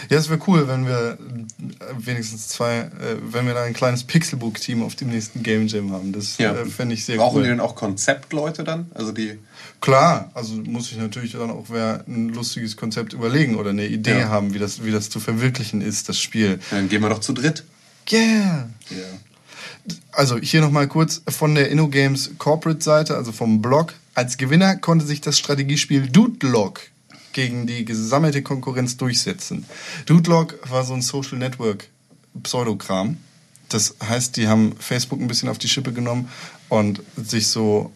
[0.10, 2.89] Ja, es wäre cool, wenn wir äh, wenigstens zwei, äh,
[3.32, 6.12] wenn wir da ein kleines Pixelbook-Team auf dem nächsten Game Jam haben.
[6.12, 6.54] Das Ja.
[6.54, 7.43] äh, fände ich sehr Brauchen cool.
[7.43, 8.89] die denn auch Konzeptleute dann?
[8.93, 9.38] Also die.
[9.82, 14.19] Klar, also muss ich natürlich dann auch wer ein lustiges Konzept überlegen oder eine Idee
[14.19, 14.30] Ja.
[14.30, 16.60] haben, wie das, wie das zu verwirklichen ist, das Spiel.
[16.71, 17.63] Dann gehen wir doch zu dritt.
[18.12, 18.69] Yeah!
[18.89, 18.97] Ja.
[20.12, 23.93] Also hier nochmal kurz von der InnoGames Corporate-Seite, also vom Blog.
[24.13, 26.82] Als Gewinner konnte sich das Strategiespiel Dudelog
[27.34, 29.65] gegen die gesammelte Konkurrenz durchsetzen.
[30.06, 31.89] Dudelog war so ein Social Network
[32.44, 33.17] Pseudokram.
[33.70, 36.30] Das heißt, die haben Facebook ein bisschen auf die Schippe genommen
[36.70, 37.91] und sich so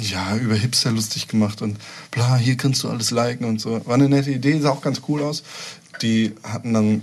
[0.00, 1.78] ja, über Hipster lustig gemacht und
[2.10, 3.86] bla, hier kannst du alles liken und so.
[3.86, 5.42] War eine nette Idee, sah auch ganz cool aus.
[6.02, 7.02] Die hatten dann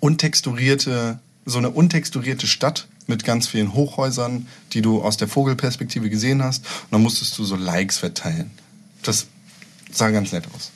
[0.00, 6.42] untexturierte, so eine untexturierte Stadt mit ganz vielen Hochhäusern, die du aus der Vogelperspektive gesehen
[6.42, 6.64] hast.
[6.64, 8.50] Und dann musstest du so Likes verteilen.
[9.02, 9.26] Das
[9.94, 10.70] sah ganz nett aus.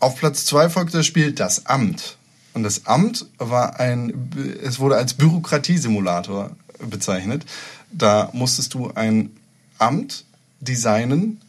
[0.00, 2.16] Auf Platz zwei folgte das Spiel Das Amt.
[2.54, 4.30] Und das Amt war ein,
[4.62, 7.44] es wurde als Bürokratiesimulator bezeichnet.
[7.92, 9.30] Da musstest du ein
[9.78, 10.24] Amt
[10.60, 11.40] designen.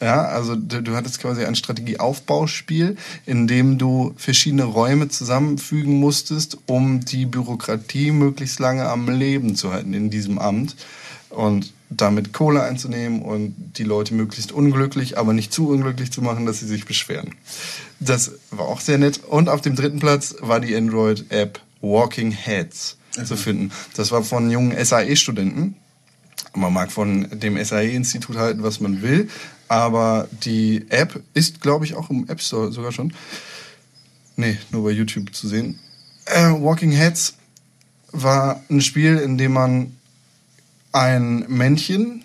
[0.00, 6.58] Ja, also du, du hattest quasi ein Strategieaufbauspiel, in dem du verschiedene Räume zusammenfügen musstest,
[6.66, 10.76] um die Bürokratie möglichst lange am Leben zu halten in diesem Amt
[11.30, 16.46] und damit Kohle einzunehmen und die Leute möglichst unglücklich, aber nicht zu unglücklich zu machen,
[16.46, 17.34] dass sie sich beschweren.
[18.00, 19.20] Das war auch sehr nett.
[19.24, 23.72] Und auf dem dritten Platz war die Android-App Walking Heads zu finden.
[23.94, 25.76] Das war von jungen SAE-Studenten.
[26.54, 29.28] Man mag von dem SAE-Institut halten, was man will,
[29.68, 33.12] aber die App ist, glaube ich, auch im App Store sogar schon.
[34.36, 35.78] Nee, nur bei YouTube zu sehen.
[36.26, 37.34] Äh, Walking Heads
[38.12, 39.96] war ein Spiel, in dem man
[40.96, 42.24] ein Männchen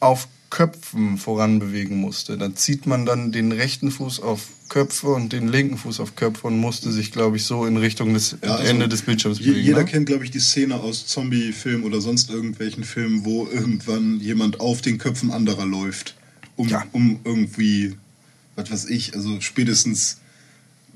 [0.00, 2.36] auf Köpfen voranbewegen musste.
[2.36, 6.46] Da zieht man dann den rechten Fuß auf Köpfe und den linken Fuß auf Köpfe
[6.46, 9.64] und musste sich, glaube ich, so in Richtung des Ja, also Ende des Bildschirms bewegen.
[9.64, 9.84] Jeder ne?
[9.86, 14.82] kennt, glaube ich, die Szene aus Zombie-Filmen oder sonst irgendwelchen Filmen, wo irgendwann jemand auf
[14.82, 16.14] den Köpfen anderer läuft.
[16.56, 16.84] Um, Ja.
[16.92, 17.94] um irgendwie,
[18.56, 20.18] was weiß ich, also spätestens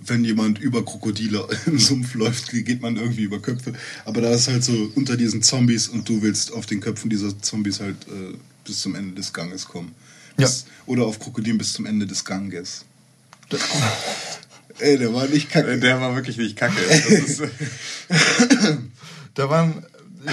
[0.04, 3.72] wenn jemand über Krokodile im Sumpf läuft, geht man irgendwie über Köpfe.
[4.04, 7.38] Aber da ist halt so unter diesen Zombies und du willst auf den Köpfen dieser
[7.40, 9.94] Zombies halt äh, bis zum Ende des Ganges kommen.
[10.36, 12.84] Bis, Oder auf Krokodilen bis zum Ende des Ganges.
[14.78, 15.78] Ey, der war nicht kacke.
[15.78, 16.76] Der war wirklich nicht kacke.
[16.88, 17.42] Das ist,
[19.36, 19.84] Da waren,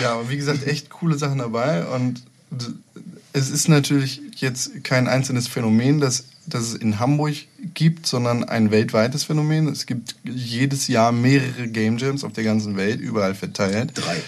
[0.02, 2.24] ja, wie gesagt, echt coole Sachen dabei und
[3.34, 7.36] es ist natürlich jetzt kein einzelnes Phänomen, das, das es in Hamburg
[7.74, 9.68] gibt, sondern ein weltweites Phänomen.
[9.68, 13.92] Es gibt jedes Jahr mehrere Game Jams auf der ganzen Welt, überall verteilt.
[13.96, 14.22] Drei.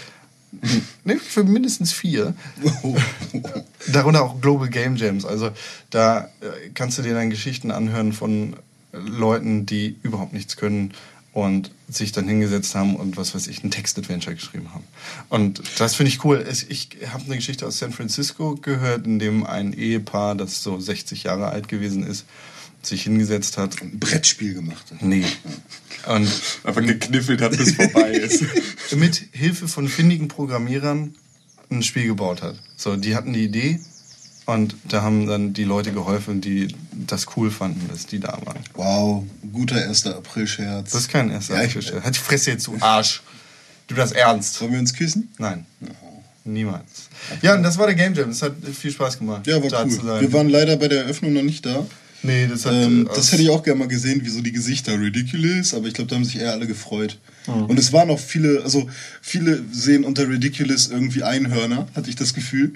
[1.04, 2.34] Ne, für mindestens vier.
[3.92, 5.24] Darunter auch Global Game Jams.
[5.24, 5.50] Also
[5.90, 8.56] da äh, kannst du dir dann Geschichten anhören von
[8.92, 10.94] Leuten, die überhaupt nichts können
[11.36, 14.84] und sich dann hingesetzt haben und was weiß ich, ein Text-Adventure geschrieben haben.
[15.28, 16.42] Und das finde ich cool.
[16.70, 21.24] Ich habe eine Geschichte aus San Francisco gehört, in dem ein Ehepaar, das so 60
[21.24, 22.24] Jahre alt gewesen ist,
[22.80, 23.82] sich hingesetzt hat.
[23.82, 25.02] Ein Brettspiel gemacht hat.
[25.02, 25.26] Nee.
[26.06, 26.26] Und
[26.64, 28.42] einfach gekniffelt hat, bis vorbei ist.
[28.96, 31.14] mit Hilfe von findigen Programmierern
[31.70, 32.58] ein Spiel gebaut hat.
[32.76, 33.78] So, die hatten die Idee
[34.46, 38.58] und da haben dann die Leute geholfen, die das cool fanden, dass die da waren.
[38.74, 40.06] Wow, guter 1.
[40.06, 40.92] April-Scherz.
[40.92, 43.22] Das ist kein erster Ja, ja, ich- Halt die Fresse jetzt, du Arsch.
[43.88, 44.60] Du das ernst?
[44.60, 45.32] Wollen wir uns küssen?
[45.38, 45.64] Nein.
[46.44, 47.08] Niemals.
[47.42, 48.28] Ja, und das war der Game Jam.
[48.28, 49.46] Das hat viel Spaß gemacht.
[49.46, 50.20] Ja, war da cool.
[50.20, 51.84] Wir waren leider bei der Eröffnung noch nicht da.
[52.22, 52.72] nee, das hat.
[52.72, 55.86] Ähm, äh, das hätte ich auch gerne mal gesehen, wie so die Gesichter ridiculous, aber
[55.88, 57.18] ich glaube, da haben sich eher alle gefreut.
[57.46, 58.88] Und es waren auch viele, also
[59.22, 62.72] viele sehen unter ridiculous irgendwie Einhörner, hatte ich das Gefühl.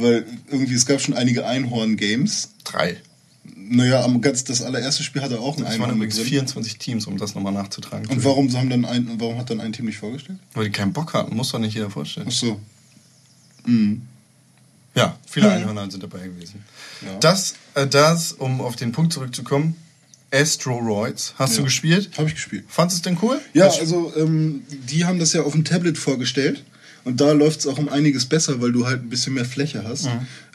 [0.00, 2.50] Weil irgendwie, es gab schon einige Einhorn-Games.
[2.64, 2.96] drei.
[3.72, 5.96] Naja, am ganz, das allererste Spiel hatte auch ein Es waren Einhorn.
[5.96, 6.26] übrigens drin.
[6.26, 8.06] 24 Teams, um das nochmal nachzutragen.
[8.08, 10.38] Und warum, haben dann ein, warum hat dann ein Team nicht vorgestellt?
[10.54, 12.26] Weil die keinen Bock hatten, muss doch nicht jeder vorstellen.
[12.28, 12.60] Ach so.
[13.66, 14.02] Mhm.
[14.94, 16.64] Ja, viele Einhörner sind dabei gewesen.
[17.02, 17.16] Ja.
[17.20, 19.76] Das, äh, das, um auf den Punkt zurückzukommen,
[20.32, 21.64] Asteroids, hast du Ja.
[21.64, 22.10] gespielt?
[22.18, 22.64] Habe ich gespielt.
[22.68, 23.40] Fandest du es denn cool?
[23.52, 26.64] Ja, also ähm, die haben das ja auf dem Tablet vorgestellt
[27.04, 29.84] und da läuft es auch um einiges besser, weil du halt ein bisschen mehr Fläche
[29.84, 30.08] hast.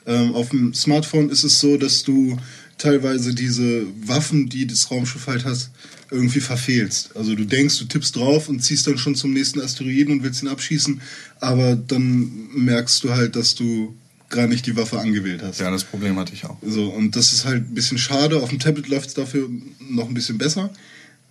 [0.05, 2.38] Ähm, auf dem Smartphone ist es so, dass du
[2.77, 5.69] teilweise diese Waffen, die das Raumschiff halt hat,
[6.12, 7.15] irgendwie verfehlst.
[7.15, 10.43] Also du denkst, du tippst drauf und ziehst dann schon zum nächsten Asteroiden und willst
[10.43, 11.01] ihn abschießen,
[11.39, 13.95] aber dann merkst du halt, dass du
[14.29, 15.60] gar nicht die Waffe angewählt hast.
[15.60, 16.58] ja, das Problem hatte ich auch.
[16.65, 18.41] So, und das ist halt ein bisschen schade.
[18.41, 20.69] Auf dem Tablet läuft es dafür noch ein bisschen besser.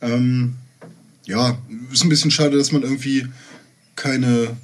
[0.01, 0.55] Ähm,
[1.27, 1.59] ja,
[1.93, 3.27] ist ein bisschen schade, dass man irgendwie
[3.97, 4.57] keine,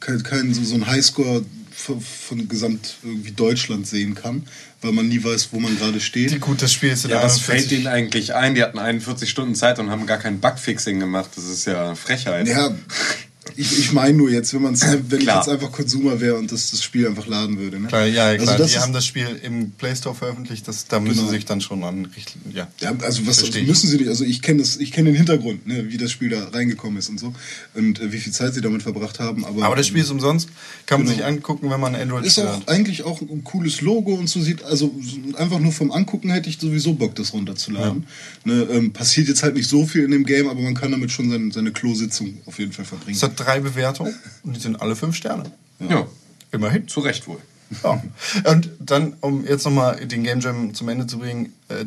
[0.00, 4.46] kein, kein so, so ein Highscore von, von gesamt irgendwie Deutschland sehen kann,
[4.80, 6.40] weil man nie weiß, wo man gerade steht.
[6.40, 8.54] Gut, das Spiel ist in Ja, was fällt 41 denen eigentlich ein?
[8.54, 11.30] Die hatten 41 Stunden Zeit und haben gar kein Bugfixing gemacht.
[11.36, 12.48] Das ist ja Frechheit.
[12.48, 12.74] Ja,
[13.56, 15.38] ich, ich meine nur jetzt, wenn, man's, wenn ich Klar.
[15.38, 17.78] jetzt einfach Konsumer wäre und das, das Spiel einfach laden würde.
[17.80, 17.88] Ne?
[17.88, 18.48] Klar, ja, ja, klar.
[18.54, 21.28] Also das die haben das Spiel im Play Store veröffentlicht, das, da müssen Genau.
[21.28, 22.52] sie sich dann schon an Richtlinien.
[22.54, 22.68] Ja.
[22.80, 23.66] Ja, also was ich.
[23.66, 24.08] müssen sie nicht?
[24.08, 27.08] Also ich kenne das, ich kenne den Hintergrund, ne, wie das Spiel da reingekommen ist
[27.08, 27.32] und so
[27.74, 29.44] und äh, wie viel Zeit sie damit verbracht haben.
[29.44, 30.48] Aber, Aber das Spiel ist umsonst,
[30.86, 31.16] kann man Genau.
[31.18, 32.68] sich angucken, wenn man Android ist auch hat.
[32.68, 36.48] eigentlich auch ein cooles Logo und so sieht, also so- einfach nur vom Angucken hätte
[36.48, 38.06] ich sowieso Bock, das runterzuladen.
[38.44, 41.10] Ne, ähm, passiert jetzt halt nicht so viel in dem Game, aber man kann damit
[41.10, 43.16] schon seine, seine Klo-Sitzung auf jeden Fall verbringen.
[43.36, 45.50] Drei Bewertungen und die sind alle fünf Sterne.
[45.78, 46.06] Ja,
[46.52, 46.88] Immerhin.
[46.88, 47.38] zu Recht wohl.
[47.82, 48.02] Ja.
[48.44, 51.84] Und dann, um jetzt nochmal den Game Jam zum Ende zu bringen, äh,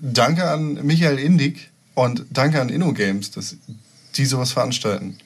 [0.00, 3.56] danke an Michael Indig und danke an InnoGames, dass
[4.16, 5.18] die sowas veranstalten.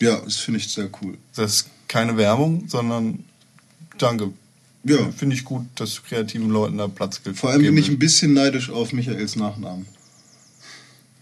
[0.00, 1.16] Ja, das finde ich sehr cool.
[1.34, 3.24] Das ist keine Werbung, sondern
[3.98, 4.32] danke.
[4.84, 5.10] Ja.
[5.12, 7.38] Finde ich gut, dass kreativen Leuten da Platz gibt.
[7.38, 9.86] Vor allem bin ich ein bisschen neidisch auf Michaels Nachnamen.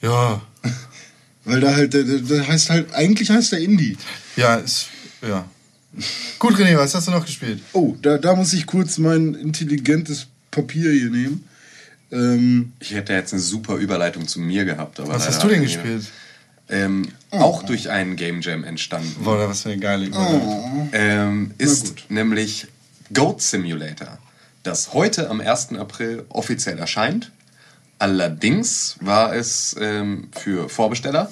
[0.00, 0.42] Ja,
[1.44, 3.96] Weil da halt, der, der der heißt halt, eigentlich heißt er Indie.
[4.36, 4.86] ja, ist,
[5.26, 5.44] ja.
[6.38, 7.60] Gut, René, was hast du noch gespielt?
[7.72, 11.44] Oh, da, da muss ich kurz mein intelligentes Papier hier nehmen.
[12.10, 15.00] Ähm, Ich hätte jetzt eine super Überleitung zu mir gehabt.
[15.00, 16.04] Aber Was hast du denn gespielt?
[16.68, 19.14] Ähm, Auch durch einen Game Jam entstanden.
[19.22, 20.88] Boah, was für eine geile Überleitung.
[20.92, 22.68] ähm, ist nämlich
[23.12, 24.18] Goat Simulator,
[24.62, 25.72] das heute am 1.
[25.72, 27.30] April offiziell erscheint.
[28.02, 31.30] Allerdings war es ähm, für Vorbesteller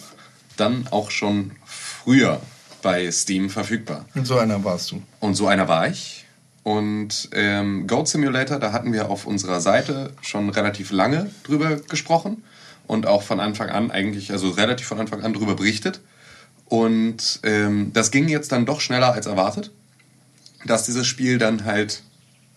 [0.57, 2.41] dann auch schon früher
[2.81, 4.05] bei Steam verfügbar.
[4.15, 5.03] Und so einer warst du.
[5.19, 6.27] Und so einer war ich.
[6.63, 12.45] Und ähm, Goat Simulator, da hatten wir auf unserer Seite schon relativ lange drüber gesprochen
[12.87, 16.01] und auch von Anfang an eigentlich, also relativ von Anfang an drüber berichtet.
[16.67, 19.73] Und ähm, das ging jetzt dann doch schneller als erwartet,
[20.67, 22.05] dass dieses Spiel dann halt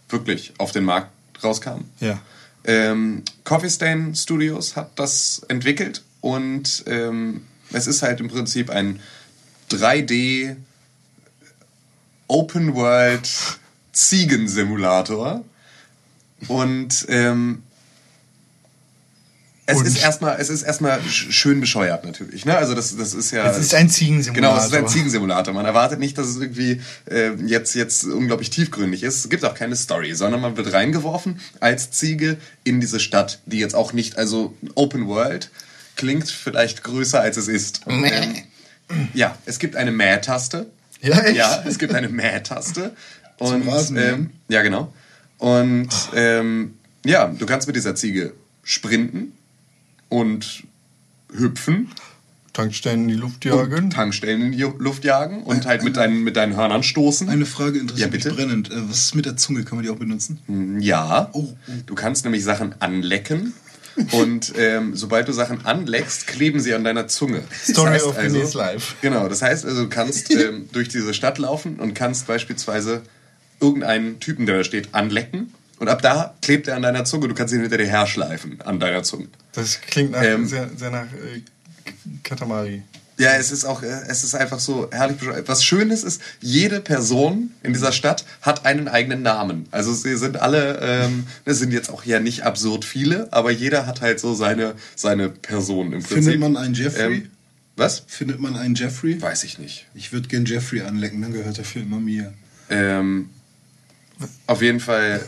[0.08, 1.10] wirklich auf den Markt
[1.44, 1.86] rauskam.
[2.00, 2.20] Ja.
[2.66, 9.00] Ähm, Coffee Stain Studios hat das entwickelt und ähm, es ist halt im Prinzip ein
[9.70, 10.56] 3D
[12.28, 13.30] Open World
[13.92, 15.44] Ziegensimulator.
[16.48, 17.64] Und ähm,
[19.66, 19.86] es Und?
[19.88, 23.50] ist erstmal es ist erstmal sch- schön bescheuert natürlich ne also das das ist ja
[23.50, 24.52] Es ist ein Ziegensimulator.
[24.56, 25.54] Genau, es ist ein Ziegensimulator.
[25.54, 29.24] Man erwartet nicht, dass es irgendwie äh, jetzt, jetzt unglaublich tiefgründig ist.
[29.24, 33.60] Es gibt auch keine Story, sondern man wird reingeworfen als Ziege in diese Stadt, die
[33.60, 35.50] jetzt auch nicht, also Open World
[35.96, 37.82] klingt vielleicht größer als es ist.
[37.88, 38.36] Ähm,
[39.14, 40.66] ja, es gibt eine Mähtaste.
[41.02, 41.38] Ja, echt?
[41.38, 42.94] Ja, es gibt eine Mähtaste.
[43.38, 44.14] Und, Rasenmähen?
[44.14, 44.94] ähm, ja, genau.
[45.38, 46.74] Und ähm,
[47.06, 49.34] ja, du kannst mit dieser Ziege sprinten
[50.14, 50.64] und
[51.34, 51.90] hüpfen
[52.54, 53.90] Tankstellen in die Luft jagen.
[53.90, 57.28] Tankstellen in die Luft jagen und halt mit deinen, mit deinen Hörnern stoßen.
[57.28, 58.28] eine Frage interessiert Ja, bitte?
[58.30, 58.70] mich brennend.
[58.72, 59.64] Äh, was ist mit der Zunge?
[59.64, 60.78] Kann man die auch benutzen?
[60.80, 61.72] Ja, Oh, oh.
[61.88, 63.54] du kannst nämlich Sachen anlecken
[64.12, 67.42] und ähm, sobald du Sachen anleckst, kleben sie an deiner Zunge.
[67.64, 68.96] Story Das heißt of René's Life.
[69.02, 73.02] Genau, das heißt also, du kannst ähm, durch diese Stadt laufen und kannst beispielsweise
[73.60, 77.28] irgendeinen Typen, der da steht, anlecken und ab da klebt er an deiner Zunge.
[77.28, 79.28] Du kannst ihn hinter dir herschleifen an deiner Zunge.
[79.54, 81.42] Das klingt nach, Ähm, sehr, sehr nach äh,
[82.24, 82.84] Katamari.
[83.20, 85.48] Ja, es ist auch, äh, es ist einfach so herrlich bescheuert.
[85.48, 89.68] Was Schönes ist, jede Person in dieser Stadt hat einen eigenen Namen.
[89.72, 93.86] Also sie sind alle, ähm, das sind jetzt auch ja nicht absurd viele, aber jeder
[93.86, 96.24] hat halt so seine, seine Person im Prinzip.
[96.24, 97.16] Findet man einen Jeffrey?
[97.18, 97.30] Ähm,
[97.76, 98.04] was?
[98.08, 99.22] Findet man einen Jeffrey?
[99.22, 99.86] Weiß ich nicht.
[99.94, 102.34] Ich würde gern Jeffrey anlecken, dann gehört er für immer mir.
[102.70, 103.30] Ähm,
[104.48, 105.22] auf jeden Fall,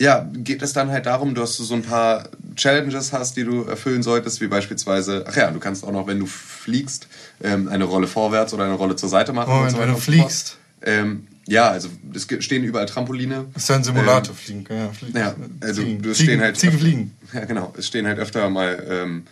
[0.00, 3.64] ja, geht es dann halt darum, dass du so ein paar Challenges hast, die du
[3.64, 7.08] erfüllen solltest, wie beispielsweise, ach ja, du kannst auch noch, wenn du fliegst,
[7.42, 9.50] ähm, eine Rolle vorwärts oder eine Rolle zur Seite machen.
[9.50, 10.56] Moment, und so wenn du fliegst?
[10.82, 13.46] Ähm, ja, also es stehen überall Trampoline.
[13.56, 14.64] Ist ja ein Simulator fliegen.
[14.68, 15.16] Ja, fliegen.
[15.16, 15.34] Ähm, Ja,
[15.66, 16.56] also Ziegen, du stehen halt.
[16.56, 17.16] Ziegen fliegen.
[17.32, 17.74] Ja, genau.
[17.76, 19.26] Es stehen halt öfter mal ähm,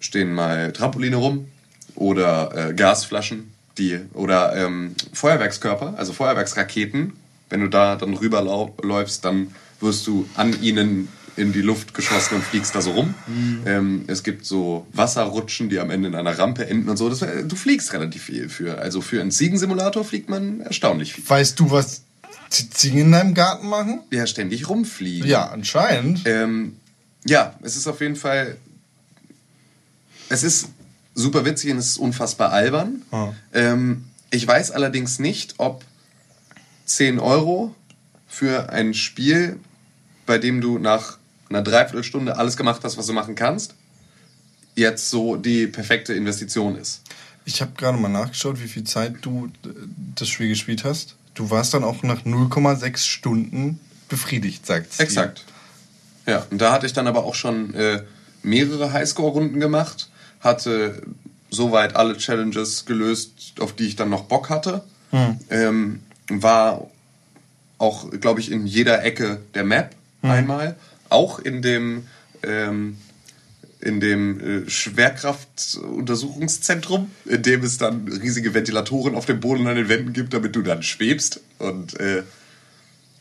[0.00, 1.46] stehen mal Trampoline rum
[1.94, 7.12] oder äh, Gasflaschen, die oder ähm, Feuerwerkskörper, also Feuerwerksraketen.
[7.50, 9.48] Wenn du da dann rüberläufst, dann
[9.82, 13.14] wirst du an ihnen in die Luft geschossen und fliegst da so rum.
[13.66, 17.08] Ähm, es gibt so Wasserrutschen, die am Ende in einer Rampe enden und so.
[17.08, 18.78] Das, äh, du fliegst relativ viel für.
[18.78, 21.28] Also für einen Ziegensimulator fliegt man erstaunlich viel.
[21.28, 22.02] Weißt du, was
[22.52, 24.00] die Ziegen in deinem Garten machen?
[24.10, 25.26] Ja, ständig rumfliegen.
[25.26, 26.22] Ja, anscheinend.
[26.26, 26.76] Ähm,
[27.24, 28.56] ja, es ist auf jeden Fall.
[30.28, 30.68] Es ist
[31.14, 33.02] super witzig und es ist unfassbar albern.
[33.10, 33.32] Ah.
[33.52, 35.84] Ähm, ich weiß allerdings nicht, ob
[36.86, 37.74] 10 Euro
[38.28, 39.58] für ein Spiel,
[40.26, 43.74] bei dem du nach einer Dreiviertelstunde alles gemacht hast, was du machen kannst,
[44.74, 47.02] jetzt so die perfekte Investition ist.
[47.44, 49.68] Ich habe gerade mal nachgeschaut, wie viel Zeit du äh,
[50.14, 51.16] das Spiel gespielt hast.
[51.34, 55.02] Du warst dann auch nach 0,6 Stunden befriedigt, sagt sie.
[55.02, 55.44] Exakt.
[56.26, 58.02] Ja, und da hatte ich dann aber auch schon äh,
[58.42, 60.08] mehrere Highscore-Runden gemacht,
[60.40, 61.02] hatte
[61.50, 64.84] soweit alle Challenges gelöst, auf die ich dann noch Bock hatte.
[65.50, 66.88] Ähm, war
[67.78, 70.76] auch, glaube ich, in jeder Ecke der Map einmal.
[71.08, 72.08] Auch in dem,
[72.42, 72.98] ähm,
[73.80, 79.76] in dem äh, Schwerkraftuntersuchungszentrum, in dem es dann riesige Ventilatoren auf dem Boden und an
[79.76, 81.40] den Wänden gibt, damit du dann schwebst.
[81.58, 82.24] Und äh,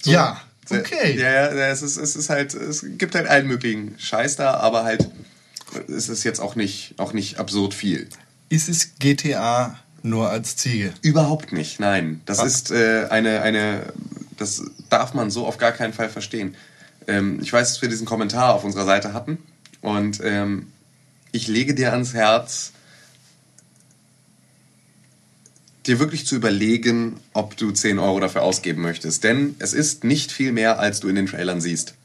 [0.01, 0.11] so.
[0.11, 1.17] Ja, okay.
[1.17, 4.83] Ja, ja, es ist, es ist halt, es gibt halt allen möglichen Scheiß da, aber
[4.83, 5.09] halt,
[5.87, 8.07] es ist jetzt auch nicht, auch nicht absurd viel.
[8.49, 10.93] Ist es GTA nur als Ziege?
[11.01, 12.21] Überhaupt nicht, nein.
[12.25, 12.47] Das Was?
[12.47, 13.93] ist äh, eine, eine,
[14.37, 16.55] das darf man so auf gar keinen Fall verstehen.
[17.07, 19.37] Ähm, ich weiß, dass wir diesen Kommentar auf unserer Seite hatten
[19.81, 20.67] und ähm,
[21.31, 22.71] ich lege dir ans Herz,
[25.87, 29.23] dir wirklich zu überlegen, ob du 10 Euro dafür ausgeben möchtest.
[29.23, 31.95] Denn es ist nicht viel mehr, als du in den Trailern siehst.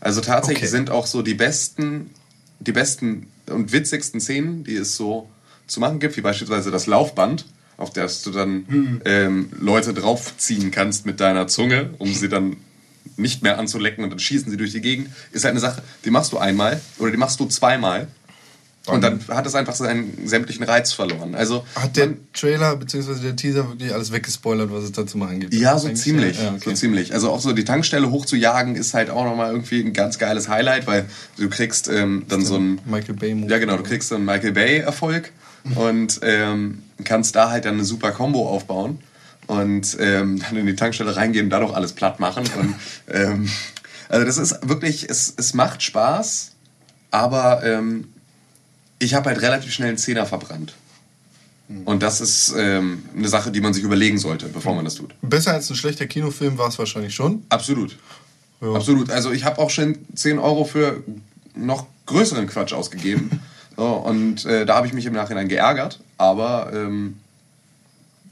[0.00, 0.70] Also tatsächlich Okay.
[0.70, 2.10] sind auch so die besten,
[2.60, 5.28] die besten und witzigsten Szenen, die es so
[5.66, 7.46] zu machen gibt, wie beispielsweise das Laufband,
[7.76, 12.56] auf das du dann ähm, Leute draufziehen kannst mit deiner Zunge, um sie dann
[13.16, 16.10] nicht mehr anzulecken und dann schießen sie durch die Gegend, ist halt eine Sache, die
[16.10, 18.08] machst du einmal oder die machst du zweimal.
[18.86, 21.34] Und dann hat es einfach seinen sämtlichen Reiz verloren.
[21.34, 23.20] Also Hat der Trailer bzw.
[23.20, 25.54] der Teaser wirklich alles weggespoilert, was es da zu machen gibt?
[25.54, 26.38] Ja, so ziemlich.
[26.38, 26.60] Ja, okay.
[26.64, 27.12] So ziemlich.
[27.12, 30.86] Also auch so die Tankstelle hochzujagen ist halt auch nochmal irgendwie ein ganz geiles Highlight,
[30.86, 32.80] weil du kriegst ähm, dann so ein.
[32.84, 33.50] Michael Bay Movie.
[33.50, 35.32] Ja, genau, du kriegst so einen Michael Bay-Erfolg
[35.74, 39.00] und ähm, kannst da halt dann eine super Combo aufbauen
[39.46, 42.44] und ähm, dann in die Tankstelle reingehen und da doch alles platt machen.
[42.58, 42.74] Und,
[43.08, 43.48] ähm,
[44.08, 46.52] also das ist wirklich, es, es macht Spaß,
[47.10, 48.12] aber ähm,
[48.98, 50.74] ich habe halt relativ schnell einen Zehner verbrannt.
[51.84, 55.14] Und das ist ähm, eine Sache, die man sich überlegen sollte, bevor man das tut.
[55.20, 57.44] Besser als ein schlechter Kinofilm war es wahrscheinlich schon.
[57.48, 57.98] Absolut.
[58.60, 58.72] Ja.
[58.72, 59.10] Absolut.
[59.10, 61.02] Also ich habe auch schon 10 Euro für
[61.56, 63.40] noch größeren Quatsch ausgegeben.
[63.76, 65.98] so, und äh, da habe ich mich im Nachhinein geärgert.
[66.18, 67.16] Aber ähm,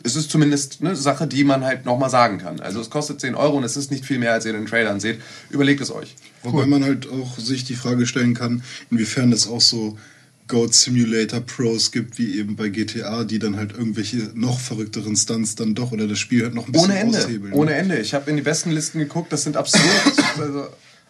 [0.04, 2.60] es ist zumindest eine Sache, die man halt nochmal sagen kann.
[2.60, 4.66] Also es kostet 10 Euro und es ist nicht viel mehr, als ihr in den
[4.66, 5.20] Trailern seht.
[5.50, 6.14] Überlegt es euch.
[6.42, 9.98] Wobei man halt auch sich die Frage stellen kann, inwiefern es auch so
[10.46, 15.54] Goat Simulator Pros gibt, wie eben bei GTA, die dann halt irgendwelche noch verrückteren Stunts
[15.54, 17.18] dann doch oder das Spiel halt noch ein bisschen Ohne Ende.
[17.18, 17.50] aushebeln.
[17.50, 17.56] ne?
[17.56, 17.96] Ohne Ende.
[17.96, 19.82] Ich habe in die besten Listen geguckt, das sind absurd.
[20.38, 20.66] also,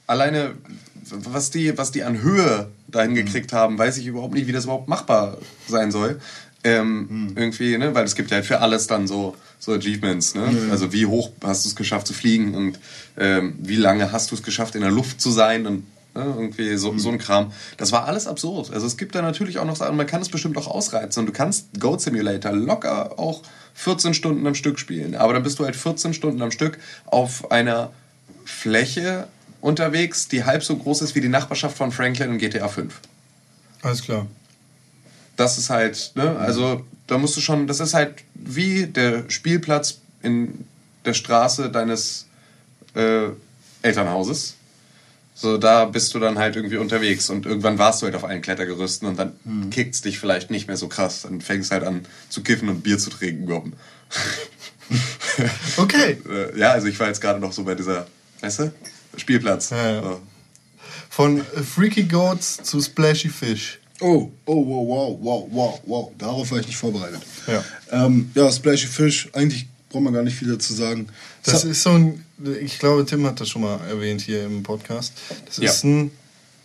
[0.07, 0.53] alleine,
[1.11, 4.65] was die, was die an Höhe dahin gekriegt haben, weiß ich überhaupt nicht, wie das
[4.65, 6.21] überhaupt machbar sein soll.
[6.65, 7.95] Ähm, Irgendwie, ne?
[7.95, 10.35] weil es gibt ja halt für alles dann so, so Achievements.
[10.35, 10.49] Ne?
[10.71, 12.79] Also wie hoch hast du es geschafft zu fliegen und
[13.19, 16.25] ähm, wie lange hast du es geschafft in der Luft zu sein und ne?
[16.25, 17.53] irgendwie so, so ein Kram.
[17.77, 18.73] Das war alles absurd.
[18.73, 21.27] Also es gibt da natürlich auch noch Sachen, man kann es bestimmt auch ausreizen und
[21.27, 23.43] du kannst Goat Simulator locker auch
[23.75, 25.15] 14 Stunden am Stück spielen.
[25.17, 27.91] Aber dann bist du halt 14 Stunden am Stück auf einer
[28.47, 29.29] Fläche
[29.61, 33.01] unterwegs, die halb so groß ist wie die Nachbarschaft von Franklin in GTA 5
[33.83, 34.27] Alles klar.
[35.37, 40.01] Das ist halt, ne, also da musst du schon, das ist halt wie der Spielplatz
[40.23, 40.67] in
[41.05, 42.27] der Straße deines
[42.95, 43.29] äh,
[43.83, 44.55] Elternhauses.
[45.37, 48.41] So, da bist du dann halt irgendwie unterwegs und irgendwann warst du halt auf allen
[48.41, 49.33] Klettergerüsten und dann
[49.71, 51.23] kickt's dich vielleicht nicht mehr so krass.
[51.23, 53.47] Dann fängst halt an zu kiffen und Bier zu trinken.
[53.47, 53.73] Gordon.
[55.77, 56.19] Okay.
[56.29, 58.07] Äh, ja, also ich war jetzt gerade noch so bei dieser,
[58.43, 58.73] weißt du,
[59.17, 59.71] Spielplatz.
[59.71, 60.03] Ja, ja.
[60.03, 60.23] So.
[61.11, 63.81] Von Freaky Goats zu Splashy Fish.
[64.01, 66.13] Oh, oh, wow, wow, wow, wow, wow.
[66.19, 67.21] Darauf war ich nicht vorbereitet.
[67.47, 67.65] Ja.
[67.93, 71.07] Ähm, ja, Splashy Fish, eigentlich braucht man gar nicht viel dazu sagen.
[71.45, 72.25] Das Sa- ist so ein,
[72.61, 75.13] ich glaube, Tim hat das schon mal erwähnt hier im Podcast.
[75.47, 75.71] Das Ja.
[75.71, 76.11] ist ein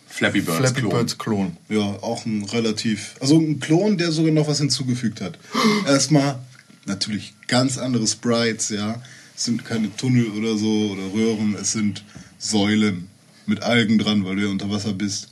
[0.08, 0.58] Flappy Birds.
[0.58, 0.90] Flappy Klon.
[0.90, 1.56] Birds Klon.
[1.68, 3.14] Ja, auch ein relativ.
[3.20, 5.38] Also ein Klon, der sogar noch was hinzugefügt hat.
[5.86, 6.40] Erstmal
[6.86, 9.00] natürlich ganz andere Sprites, ja.
[9.36, 12.02] Es sind keine Tunnel oder so oder Röhren, es sind
[12.38, 13.08] Säulen
[13.46, 15.29] mit Algen dran, weil du ja unter Wasser bist.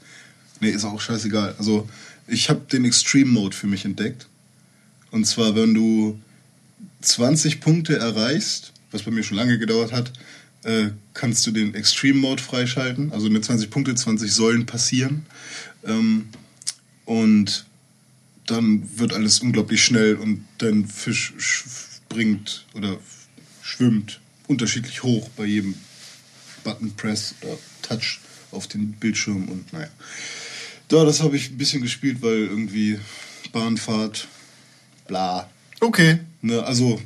[0.60, 1.54] Nee, ist auch scheißegal.
[1.58, 1.88] Also,
[2.26, 4.26] ich habe den Extreme Mode für mich entdeckt.
[5.10, 6.20] Und zwar, wenn du
[7.00, 10.12] 20 Punkte erreichst, was bei mir schon lange gedauert hat,
[10.64, 13.12] äh, kannst du den Extreme Mode freischalten.
[13.12, 15.24] Also mit 20 Punkte 20 Säulen passieren.
[15.84, 16.28] Ähm,
[17.04, 17.64] und
[18.46, 22.98] dann wird alles unglaublich schnell und dein Fisch springt oder
[23.62, 25.74] schwimmt unterschiedlich hoch bei jedem
[26.64, 29.88] Button Press oder Touch auf den Bildschirm und naja.
[30.88, 32.98] Da, das habe ich ein bisschen gespielt, weil irgendwie
[33.52, 34.26] Bahnfahrt,
[35.06, 35.48] bla.
[35.80, 36.18] Okay.
[36.42, 37.00] Ne, also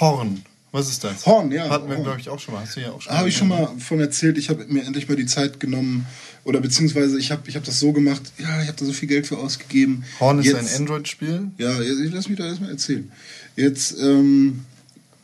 [0.00, 0.42] Horn.
[0.72, 1.24] Was ist das?
[1.24, 2.62] Horn, ja, Hatten wir, glaube ich, auch schon mal.
[2.62, 5.08] Hast du ja auch schon Habe ich schon mal von erzählt, ich habe mir endlich
[5.08, 6.04] mal die Zeit genommen,
[6.42, 9.08] oder beziehungsweise ich habe ich hab das so gemacht, ja, ich habe da so viel
[9.08, 10.04] Geld für ausgegeben.
[10.18, 11.50] Horn ist Jetzt- ein Android-Spiel.
[11.58, 13.10] Ja, lass mich da erstmal erzählen.
[13.56, 14.64] Jetzt, ähm,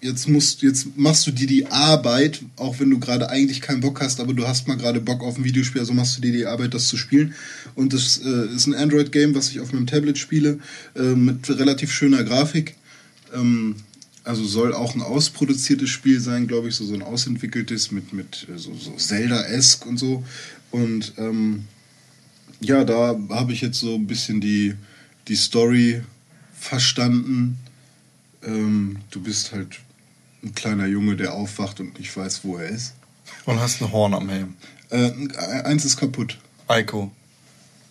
[0.01, 4.01] jetzt, musst, jetzt machst du dir die Arbeit, auch wenn du gerade eigentlich keinen Bock
[4.01, 6.47] hast, aber du hast mal gerade Bock auf ein Videospiel, also machst du dir die
[6.47, 7.35] Arbeit, das zu spielen.
[7.75, 10.59] Und das äh, ist ein Android-Game, was ich auf meinem Tablet spiele,
[10.97, 12.77] äh, mit relativ schöner Grafik.
[13.35, 13.77] Ähm,
[14.25, 18.47] also soll auch ein ausproduziertes Spiel sein, glaube ich, so, so ein ausentwickeltes mit, mit
[18.55, 20.25] äh, so, so Zelda-esque und so.
[20.71, 21.65] Und ähm,
[22.61, 24.75] ja, da habe ich jetzt so ein bisschen die,
[25.29, 26.03] die Story
[26.55, 27.59] verstanden.
[28.43, 29.81] Ähm, du bist halt
[30.43, 32.95] ein kleiner Junge, der aufwacht und nicht weiß, wo er ist.
[33.45, 34.55] Und hast ein Horn am Helm.
[34.91, 35.11] Äh,
[35.65, 36.39] eins ist kaputt.
[36.69, 37.11] Ico.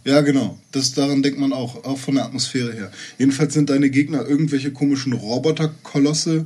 [0.03, 0.57] Ja, genau.
[0.71, 2.91] Das, daran denkt man auch, auch von der Atmosphäre her.
[3.17, 6.45] Jedenfalls sind deine Gegner irgendwelche komischen Roboterkolosse.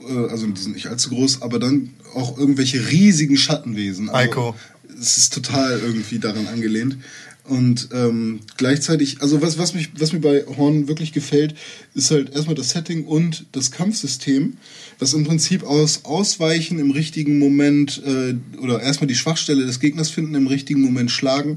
[0.00, 4.10] Äh, also die sind nicht allzu groß, aber dann auch irgendwelche riesigen Schattenwesen.
[4.10, 4.56] Also, Ico.
[5.00, 6.98] Es ist total irgendwie daran angelehnt.
[7.44, 11.54] Und ähm, gleichzeitig, also was, was, mich, was mir bei Horn wirklich gefällt,
[11.92, 14.58] ist halt erstmal das Setting und das Kampfsystem,
[15.00, 20.08] was im Prinzip aus Ausweichen im richtigen Moment äh, oder erstmal die Schwachstelle des Gegners
[20.08, 21.56] finden, im richtigen Moment schlagen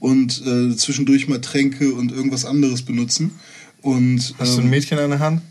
[0.00, 3.30] und äh, zwischendurch mal Tränke und irgendwas anderes benutzen.
[3.80, 5.42] Und, Hast du ähm, ein Mädchen an der Hand?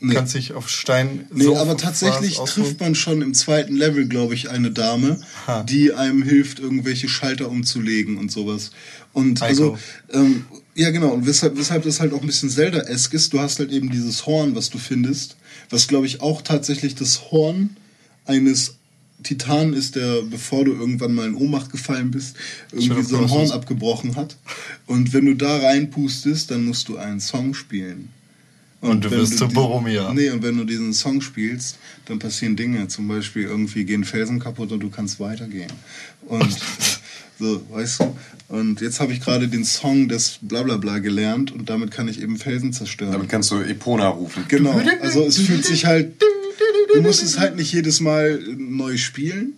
[0.00, 0.14] nee.
[0.14, 4.34] Kannst dich auf Stein Nee, so aber tatsächlich trifft man schon im zweiten Level, glaube
[4.34, 5.62] ich, eine Dame, Ha.
[5.62, 8.70] die einem hilft, irgendwelche Schalter umzulegen und sowas.
[9.16, 9.78] Und also,
[10.12, 10.44] ähm,
[10.74, 13.72] ja genau, und weshalb, weshalb das halt auch ein bisschen Zelda-esk ist, du hast halt
[13.72, 15.36] eben dieses Horn, was du findest,
[15.70, 17.78] was glaube ich auch tatsächlich das Horn
[18.26, 18.74] eines
[19.22, 22.36] Titan ist, der, bevor du irgendwann mal in Ohnmacht gefallen bist,
[22.72, 24.36] irgendwie so ein Horn abgebrochen hat.
[24.84, 28.10] Und wenn du da reinpustest, dann musst du einen Song spielen.
[28.82, 30.12] Und du wenn wirst zu Boromir.
[30.14, 32.86] Nee, und wenn du diesen Song spielst, dann passieren Dinge.
[32.88, 35.72] Zum Beispiel irgendwie gehen Felsen kaputt und du kannst weitergehen.
[36.26, 36.54] Und
[37.38, 38.16] so, weißt du?
[38.48, 42.38] Und jetzt habe ich gerade den Song des Blablabla gelernt und damit kann ich eben
[42.38, 43.12] Felsen zerstören.
[43.12, 44.44] Damit kannst du Epona rufen.
[44.48, 46.22] Genau, also es fühlt sich halt.
[46.94, 49.54] Du musst es halt nicht jedes Mal neu spielen,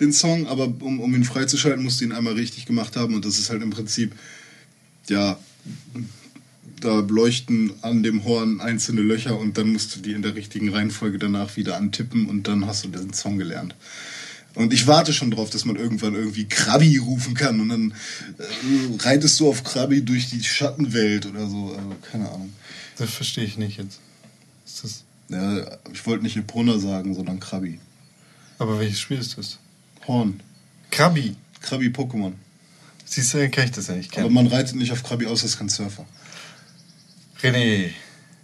[0.00, 3.24] den Song, aber um, um ihn freizuschalten, musst du ihn einmal richtig gemacht haben und
[3.24, 4.12] das ist halt im Prinzip,
[5.08, 5.38] ja,
[6.80, 10.70] da leuchten an dem Horn einzelne Löcher und dann musst du die in der richtigen
[10.70, 13.76] Reihenfolge danach wieder antippen und dann hast du den Song gelernt.
[14.54, 17.94] Und ich warte schon drauf, dass man irgendwann irgendwie Krabi rufen kann und dann
[18.38, 21.74] äh, reitest du auf Krabi durch die Schattenwelt oder so.
[21.76, 22.52] Also, keine Ahnung.
[22.98, 23.98] Das verstehe ich nicht jetzt.
[24.66, 27.80] Ist das, Ja, ich wollte nicht Epona sagen, sondern Krabi.
[28.58, 29.58] aber welches Spiel ist das?
[30.06, 30.40] Horn.
[30.90, 31.36] Krabi.
[31.62, 32.32] Krabi Pokémon.
[33.06, 34.34] Siehst du, kann ich das ja nicht Aber kennen.
[34.34, 36.04] man reitet nicht auf Krabi aus, das kann Surfer.
[37.42, 37.90] René.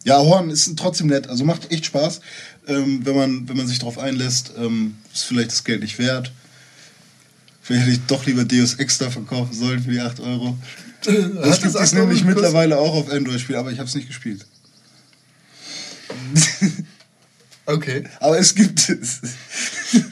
[0.08, 1.28] Ja, Horn ist trotzdem nett.
[1.28, 2.20] Also macht echt Spaß,
[2.66, 4.52] ähm, wenn, man, wenn man sich darauf einlässt.
[4.56, 6.32] Ähm, ist vielleicht das Geld nicht wert.
[7.62, 10.56] Vielleicht hätte ich doch lieber Deus Ex da verkaufen sollen für die 8 Euro.
[11.04, 14.46] Das Hat gibt es nämlich mittlerweile auch auf Android-Spiel, aber ich habe es nicht gespielt.
[17.66, 18.04] Okay.
[18.20, 19.20] Aber es gibt es.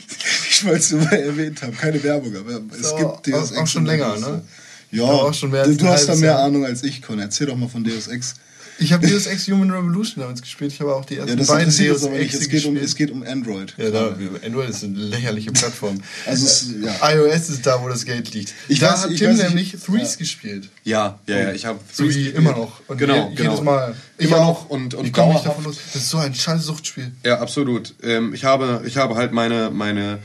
[0.51, 1.77] ich wollte es nur mal erwähnt haben.
[1.77, 3.59] Keine Werbung, aber es So, gibt Deus auch- Ex.
[3.63, 4.43] auch schon länger, ne?
[4.91, 6.43] Ja, du, hast da mehr Jahr.
[6.45, 7.19] Ahnung als ich, Con.
[7.19, 8.35] Erzähl doch mal von Deus Ex.
[8.79, 10.73] Ich habe Deus Ex Human Revolution damals gespielt.
[10.73, 12.03] Ich habe auch die ersten Ja, das beiden Deus.
[12.05, 12.83] Ex Es geht, um, gespielt.
[12.83, 13.75] es geht um Android.
[13.79, 16.01] ja, da, Android ist eine lächerliche Plattform.
[16.27, 17.13] Also es, ja.
[17.15, 18.53] iOS ist da, wo das Geld liegt.
[18.69, 20.19] Ich da weiß- hat ich Tim weiß nämlich Threes ja.
[20.19, 20.69] gespielt.
[20.85, 22.81] Ja, ja, ja, ich habe So wie immer noch.
[22.89, 23.51] Und genau, je, genau.
[23.53, 23.95] jedes Mal.
[24.19, 25.77] Ich Immer noch und, und ich komme nicht davon los.
[25.93, 27.13] Das ist so ein scheiß Suchtspiel.
[27.25, 27.95] Ja, absolut.
[28.03, 30.19] Ähm, ich, habe, ich habe halt meine, meine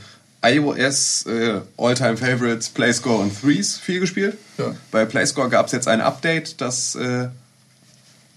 [0.44, 4.36] iOS äh, All-Time Favorites Playscore und Threes viel gespielt.
[4.58, 4.74] Ja.
[4.90, 7.28] Bei Playscore gab es jetzt ein Update, das äh,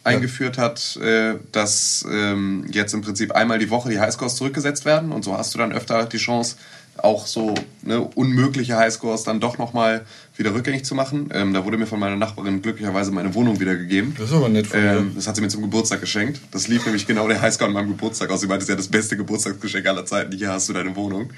[0.06, 5.12] eingeführt hat, äh, dass ähm, jetzt im Prinzip einmal die Woche die Highscores zurückgesetzt werden
[5.12, 6.56] und so hast du dann öfter die Chance,
[6.98, 10.06] auch so ne, unmögliche Highscores dann doch nochmal
[10.38, 11.30] wieder rückgängig zu machen.
[11.34, 14.16] Ähm, da wurde mir von meiner Nachbarin glücklicherweise meine Wohnung wiedergegeben.
[14.18, 14.92] Das ist aber nett von dir.
[14.92, 16.40] Ähm, das hat sie mir zum Geburtstag geschenkt.
[16.52, 18.42] Das lief nämlich genau der Highscore an meinem Geburtstag aus.
[18.42, 20.32] Sie meinte, es ist ja das beste Geburtstagsgeschenk aller Zeiten.
[20.36, 21.32] Hier hast du deine Wohnung.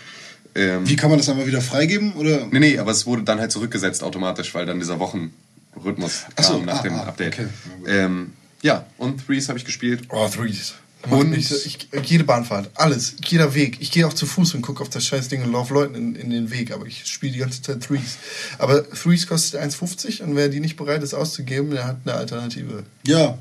[0.55, 2.13] Ähm, Wie kann man das einmal wieder freigeben?
[2.13, 2.47] Oder?
[2.51, 6.57] nee, nee, aber es wurde dann halt zurückgesetzt automatisch, weil dann dieser Wochenrhythmus kam so,
[6.59, 7.33] nach ah, dem ah, Update.
[7.33, 7.47] okay.
[7.87, 10.03] Ähm, ja, und Threes habe ich gespielt.
[10.09, 10.73] Oh, Threes.
[11.09, 13.77] Und- ich, ich, jede Bahnfahrt, alles, jeder Weg.
[13.79, 16.15] Ich gehe auch zu Fuß und gucke auf das scheiß Ding und laufe Leuten in,
[16.15, 18.17] in den Weg, aber ich spiele die ganze Zeit Threes.
[18.57, 22.83] Aber Threes kostet 1,50 und wer die nicht bereit ist auszugeben, der hat eine Alternative.
[23.05, 23.37] Ja,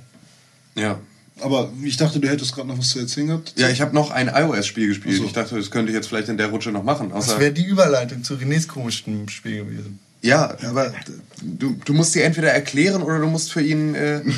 [0.76, 1.00] Ja.
[1.40, 3.54] aber ich dachte, du hättest gerade noch was zu erzählen gehabt.
[3.56, 5.16] Ja, ich habe noch ein iOS-Spiel gespielt.
[5.16, 5.24] So.
[5.24, 7.10] Ich dachte, das könnte ich jetzt vielleicht in der Rutsche noch machen.
[7.10, 9.98] Das wäre die Überleitung zu Renés komischsten Spiel gewesen.
[10.22, 10.92] ja, aber
[11.42, 13.94] du, du musst dir entweder erklären oder du musst für ihn.
[13.94, 14.20] Äh,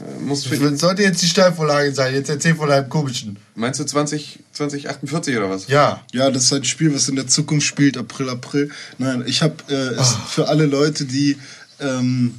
[0.00, 2.14] äh, musst für ihn Das sollte jetzt die Steilvorlage sein.
[2.14, 3.36] Jetzt erzähl von deinem komischen.
[3.54, 5.66] meinst du 20, 2048 oder was?
[5.68, 6.02] Ja.
[6.12, 8.70] Ja, das ist ein Spiel, was in der Zukunft spielt, April, April.
[8.98, 10.26] Nein, ich habe äh, es Ah.
[10.28, 11.36] für alle Leute, die
[11.80, 12.34] ähm,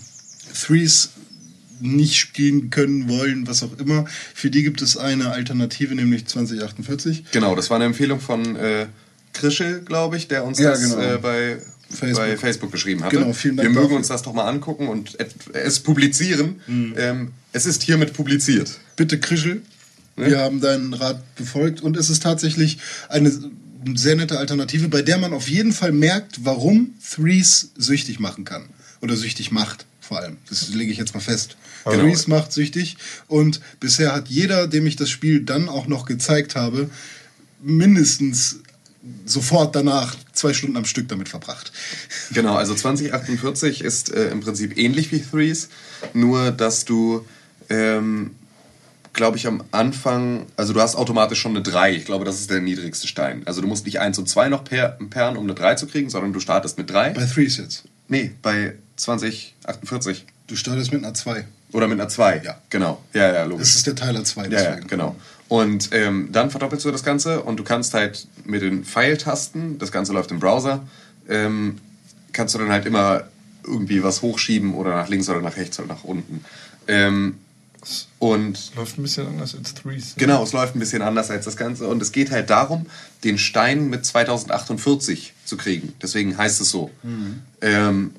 [0.54, 1.10] Threes
[1.80, 7.26] nicht spielen können, wollen, was auch immer, für die gibt es eine Alternative, nämlich 2048.
[7.32, 8.86] Genau, das war eine Empfehlung von äh,
[9.34, 11.02] Krischel, glaube ich, der uns Ja, das genau.
[11.02, 11.58] äh, bei,
[11.90, 12.18] Facebook.
[12.24, 13.18] bei Facebook geschrieben hatte.
[13.18, 13.98] Genau, vielen Dank Wir mögen dafür.
[13.98, 15.18] uns das doch mal angucken und
[15.54, 16.62] es publizieren.
[16.68, 16.94] Mhm.
[16.98, 18.80] Ähm, es ist hiermit publiziert.
[18.96, 19.62] Bitte, Krischel,
[20.16, 22.78] wir haben deinen Rat befolgt und es ist tatsächlich
[23.10, 23.32] eine
[23.96, 28.66] sehr nette Alternative, bei der man auf jeden Fall merkt, warum Threes süchtig machen kann.
[29.02, 30.38] Oder süchtig macht, vor allem.
[30.48, 31.58] Das lege ich jetzt mal fest.
[31.86, 32.04] Genau.
[32.04, 32.98] Threes macht süchtig
[33.28, 36.90] und bisher hat jeder, dem ich das Spiel dann auch noch gezeigt habe,
[37.64, 38.60] mindestens
[39.26, 41.72] sofort danach zwei Stunden am Stück damit verbracht.
[42.32, 45.70] Genau, also 2048 ist äh, im Prinzip ähnlich wie Threes,
[46.14, 47.26] nur dass du,
[47.72, 48.36] ähm,
[49.14, 51.94] glaube ich, am Anfang, also du hast automatisch schon eine 3.
[51.96, 53.42] Ich glaube, das ist der niedrigste Stein.
[53.46, 56.10] Also du musst nicht 1 und 2 noch per perren, um eine 3 zu kriegen,
[56.10, 57.12] sondern du startest mit 3.
[57.12, 57.84] Bei Threes jetzt.
[58.08, 60.26] Nee, bei 2048.
[60.48, 61.46] Du startest mit einer 2.
[61.72, 62.42] Oder mit einer 2.
[62.44, 62.58] Ja.
[62.70, 63.02] Genau.
[63.14, 63.68] Ja, ja, logisch.
[63.68, 64.48] Das ist der Teiler 2.
[64.48, 65.16] Ja, ja, genau.
[65.48, 69.92] Und ähm, dann verdoppelst du das Ganze und du kannst halt mit den Pfeiltasten, das
[69.92, 70.86] Ganze läuft im Browser,
[71.28, 71.78] ähm,
[72.32, 73.24] kannst du dann halt immer
[73.66, 76.46] irgendwie was hochschieben oder nach links oder nach rechts oder nach unten.
[76.88, 77.38] Ähm,
[78.20, 80.14] Und Läuft ein bisschen anders als Threes.
[80.18, 81.88] Genau, es läuft ein bisschen anders als das Ganze.
[81.88, 82.86] Und es geht halt darum,
[83.24, 85.94] den Stein mit 2048 zu kriegen.
[86.02, 86.92] Deswegen heißt es so.
[87.62, 88.14] Ähm,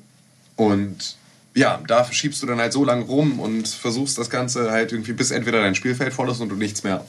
[0.55, 1.15] und
[1.55, 5.13] ja, da schiebst du dann halt so lange rum und versuchst das Ganze halt irgendwie,
[5.13, 7.05] bis entweder dein Spielfeld voll ist und du nichts mehr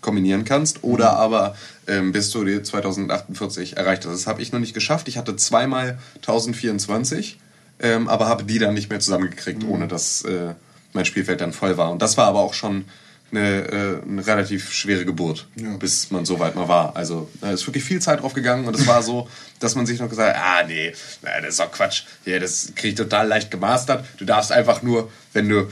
[0.00, 1.54] kombinieren kannst, oder aber
[1.86, 4.12] ähm, bis du die 2048 erreicht hast.
[4.12, 5.08] Das habe ich noch nicht geschafft.
[5.08, 7.38] Ich hatte zweimal 1024,
[7.80, 10.54] ähm, aber habe die dann nicht mehr zusammengekriegt, ohne dass äh,
[10.92, 11.90] mein Spielfeld dann voll war.
[11.90, 12.84] Und das war aber auch schon
[13.32, 15.76] eine, äh, eine relativ schwere Geburt, Ja.
[15.76, 16.96] bis man so weit mal war.
[16.96, 19.28] Also da ist wirklich viel Zeit drauf gegangen und es war so,
[19.60, 22.02] dass man sich noch gesagt hat, ah nee, na, das ist doch Quatsch.
[22.24, 24.04] Ja, das kriege ich total leicht gemastert.
[24.18, 25.68] Du darfst einfach nur, wenn du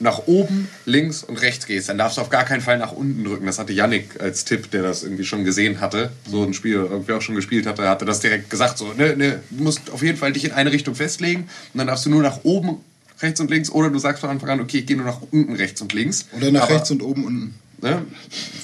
[0.00, 3.24] nach oben, links und rechts gehst, dann darfst du auf gar keinen Fall nach unten
[3.24, 3.46] drücken.
[3.46, 7.14] Das hatte Yannick als Tipp, der das irgendwie schon gesehen hatte, so ein Spiel irgendwie
[7.14, 10.16] auch schon gespielt hatte, hatte das direkt gesagt, so, ne, ne, du musst auf jeden
[10.16, 12.76] Fall dich in eine Richtung festlegen und dann darfst du nur nach oben,
[13.20, 15.54] rechts und links oder du sagst von Anfang an, okay, ich gehe nur nach unten,
[15.54, 16.26] rechts und links.
[16.36, 17.54] Oder nach Aber, rechts und oben unten.
[17.80, 18.04] Ne?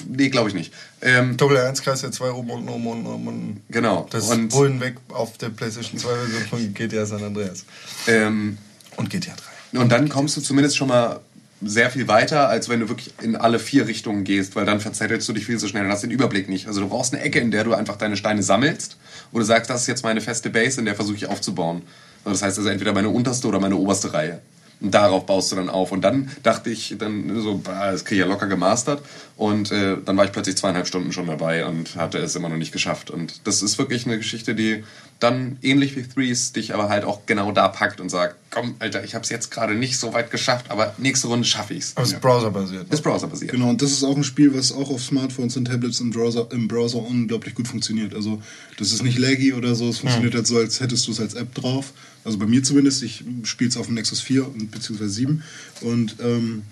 [0.09, 0.73] Nee, glaube ich nicht.
[1.01, 3.61] Ähm, Doppel 1 Kreis der 2 oben unten oben unten oben unten.
[3.69, 4.07] Genau.
[4.09, 7.63] Das Und- ist wohin weg auf der PlayStation 2 Version von GTA San Andreas.
[8.07, 8.57] ähm,
[8.97, 9.33] Und GTA
[9.71, 9.79] 3.
[9.79, 11.19] Und dann kommst du zumindest schon mal
[11.61, 15.27] sehr viel weiter, als wenn du wirklich in alle vier Richtungen gehst, weil dann verzettelst
[15.29, 16.67] du dich viel zu schnell und hast den Überblick nicht.
[16.67, 18.97] Also du brauchst eine Ecke, in der du einfach deine Steine sammelst,
[19.31, 21.81] wo du sagst, das ist jetzt meine feste Base, in der versuche ich aufzubauen.
[22.25, 24.41] Das heißt also entweder meine unterste oder meine oberste Reihe.
[24.81, 25.91] Und darauf baust du dann auf.
[25.91, 29.01] Und dann dachte ich dann so, das kriege ich ja locker gemastert.
[29.37, 32.57] Und äh, dann war ich plötzlich zweieinhalb Stunden schon dabei und hatte es immer noch
[32.57, 33.09] nicht geschafft.
[33.09, 34.83] Und das ist wirklich eine Geschichte, die
[35.19, 39.03] dann ähnlich wie Threes dich aber halt auch genau da packt und sagt, komm, Alter,
[39.03, 41.91] ich habe es jetzt gerade nicht so weit geschafft, aber nächste Runde schaffe ich es.
[41.95, 42.93] Aber es ist browserbasiert.
[42.93, 43.51] Ist browserbasiert.
[43.51, 46.47] Genau, und das ist auch ein Spiel, was auch auf Smartphones und Tablets im Browser,
[46.51, 48.13] im Browser unglaublich gut funktioniert.
[48.13, 48.41] Also
[48.77, 51.33] das ist nicht laggy oder so, es funktioniert halt so, als hättest du es als
[51.33, 51.93] App drauf.
[52.25, 55.43] Also bei mir zumindest, ich spiele es auf dem Nexus 4 und beziehungsweise 7.
[55.81, 56.63] Und ähm,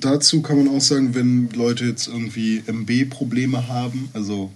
[0.00, 4.52] dazu kann man auch sagen, wenn Leute jetzt irgendwie MB-Probleme haben, also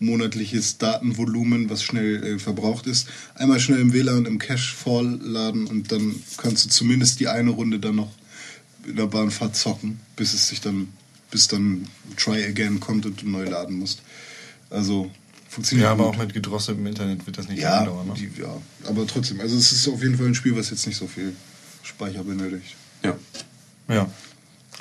[0.00, 5.90] monatliches Datenvolumen, was schnell äh, verbraucht ist, einmal schnell im WLAN im Cache vollladen und
[5.90, 8.10] dann kannst du zumindest die eine Runde dann noch
[8.86, 10.88] in der Bahnfahrt zocken, bis es sich dann,
[11.30, 14.02] bis dann Try Again kommt und du neu laden musst.
[14.70, 15.10] Also
[15.48, 16.14] funktioniert Ja, aber gut.
[16.14, 18.06] auch mit gedrosseltem Internet wird das nicht ja, dauern.
[18.08, 18.14] Ne?
[18.14, 20.96] die, ja, aber trotzdem, also es ist auf jeden Fall ein Spiel, was jetzt nicht
[20.96, 21.34] so viel
[21.82, 22.76] Speicher benötigt.
[23.02, 23.16] Ja.
[23.88, 24.10] Ja.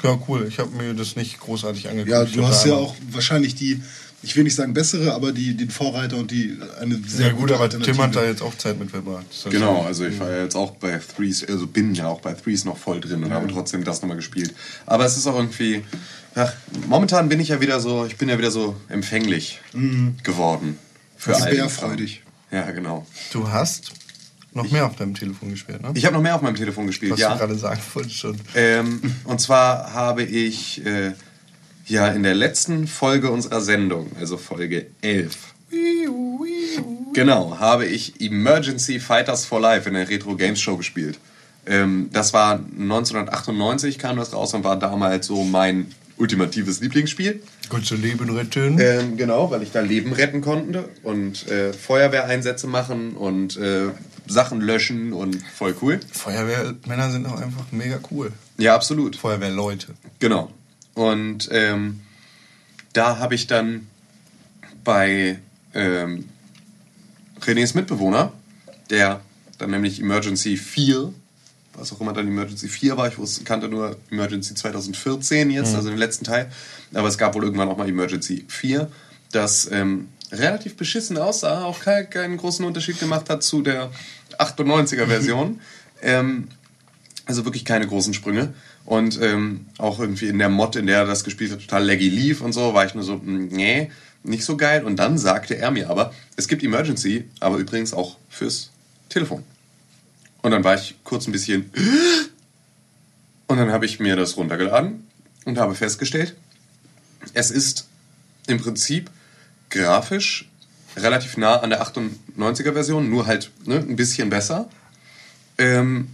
[0.03, 0.45] Ja, cool.
[0.47, 2.11] Ich habe mir das nicht großartig angeguckt.
[2.11, 3.81] Ja, du hast ja auch wahrscheinlich die,
[4.27, 7.43] ich will nicht sagen bessere, aber die, den Vorreiter und die eine sehr Ja, gut,
[7.43, 7.95] gute aber Alternative.
[7.95, 9.25] Tim hat da jetzt auch Zeit mit verbracht.
[9.29, 12.33] Das Genau, also ich war ja jetzt auch bei Threes, also bin ja auch bei
[12.33, 14.53] Threes noch voll drin und habe trotzdem das nochmal gespielt.
[14.85, 15.81] Aber es ist auch irgendwie,
[16.35, 16.51] ach,
[16.87, 19.61] momentan bin ich ja wieder so, ich bin ja wieder so empfänglich
[20.23, 20.77] geworden.
[21.15, 22.21] Für alten bärfreudig.
[22.51, 23.07] Ja, genau.
[23.31, 23.93] Du hast
[24.51, 25.91] noch mehr auf deinem Telefon gespielt, ne?
[25.93, 27.31] Ich habe noch mehr auf meinem Telefon gespielt, Was ja.
[27.31, 28.37] du gerade sagen wolltest schon.
[28.55, 31.13] Ähm, und zwar habe ich äh,
[31.87, 35.35] ja in der letzten Folge unserer Sendung, also Folge 11,
[37.13, 41.19] genau, habe ich Emergency Fighters for Life in der Retro Games Show gespielt.
[41.65, 47.41] Ähm, das war 1998 kam das raus und war damals so mein ultimatives Lieblingsspiel.
[47.69, 48.79] Konntest du Leben retten?
[48.79, 53.89] Ähm, genau, weil ich da Leben retten konnte und äh, Feuerwehreinsätze machen und äh,
[54.25, 55.99] Sachen löschen und voll cool.
[56.11, 58.31] Feuerwehrmänner sind auch einfach mega cool.
[58.57, 59.15] Ja, absolut.
[59.15, 59.87] Feuerwehrleute.
[60.19, 60.51] Genau.
[60.97, 62.01] Und ähm,
[62.93, 63.85] da habe ich dann
[64.83, 65.37] bei
[65.75, 66.27] ähm,
[67.39, 68.33] Renés Mitbewohner,
[68.89, 69.21] der
[69.59, 71.13] dann nämlich Emergency 4,
[71.75, 75.89] was auch immer dann Emergency 4 war, ich wusste, kannte nur Emergency 2014 jetzt, also
[75.89, 76.51] den letzten Teil,
[76.95, 78.89] aber es gab wohl irgendwann auch mal Emergency 4,
[79.31, 83.91] das ähm, relativ beschissen aussah, auch kein, keinen großen Unterschied gemacht hat zu der
[84.39, 85.61] 98er Version.
[86.01, 86.47] ähm,
[87.27, 88.55] also wirklich keine großen Sprünge.
[88.87, 92.07] Und ähm, auch irgendwie in der Mod, in der er das gespielt hat, total laggy
[92.07, 93.91] lief und so, war ich nur so, mm, nee,
[94.23, 94.85] nicht so geil.
[94.85, 98.71] Und dann sagte er mir aber, es gibt Emergency, aber übrigens auch fürs
[99.09, 99.43] Telefon.
[100.41, 101.69] Und dann war ich kurz ein bisschen.
[103.47, 105.07] Und dann habe ich mir das runtergeladen
[105.45, 106.35] und habe festgestellt,
[107.33, 107.87] es ist
[108.47, 109.09] im Prinzip
[109.69, 110.49] grafisch
[110.97, 114.67] relativ nah an der 98er Version, nur halt ne, ein bisschen besser.
[115.57, 116.09] Ähm,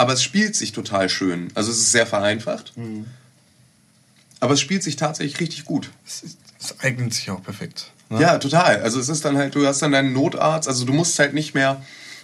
[0.00, 1.48] aber es spielt sich total schön.
[1.54, 2.72] Also es ist sehr vereinfacht.
[4.40, 5.90] Aber es spielt sich tatsächlich richtig gut.
[6.06, 7.90] Es, ist, es eignet sich auch perfekt.
[8.08, 8.22] Ne?
[8.22, 8.80] Ja, total.
[8.80, 11.54] Also es ist dann halt, du hast dann deinen Notarzt, also du musst halt nicht
[11.54, 11.82] mehr,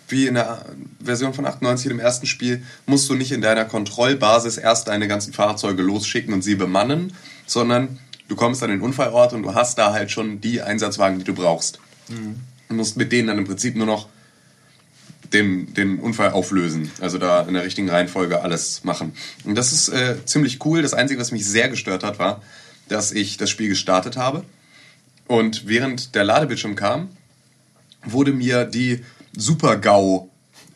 [0.08, 0.64] wie in der
[1.04, 5.34] Version von 98 im ersten Spiel, musst du nicht in deiner Kontrollbasis erst deine ganzen
[5.34, 7.12] Fahrzeuge losschicken und sie bemannen,
[7.44, 7.98] sondern
[8.28, 11.34] du kommst an den Unfallort und du hast da halt schon die Einsatzwagen, die du
[11.34, 11.78] brauchst.
[12.70, 14.08] Du musst mit denen dann im Prinzip nur noch
[15.32, 16.90] den, den Unfall auflösen.
[17.00, 19.12] Also da in der richtigen Reihenfolge alles machen.
[19.44, 20.82] Und das ist äh, ziemlich cool.
[20.82, 22.42] Das Einzige, was mich sehr gestört hat, war,
[22.88, 24.44] dass ich das Spiel gestartet habe.
[25.26, 27.08] Und während der Ladebildschirm kam,
[28.04, 29.04] wurde mir die
[29.36, 30.30] Super-GAU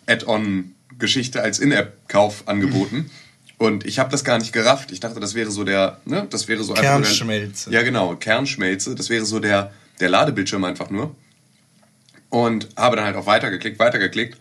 [0.07, 3.11] Add-on-Geschichte als In-App-Kauf angeboten.
[3.59, 4.91] Und ich habe das gar nicht gerafft.
[4.91, 7.71] Ich dachte, das wäre so der, ne, das wäre so einfach nur der- Kernschmelze.
[7.71, 8.95] Ja, genau, Kernschmelze.
[8.95, 9.71] Das wäre so der,
[10.01, 11.15] der Ladebildschirm einfach nur.
[12.31, 14.39] Und habe dann halt auch weitergeklickt, weitergeklickt.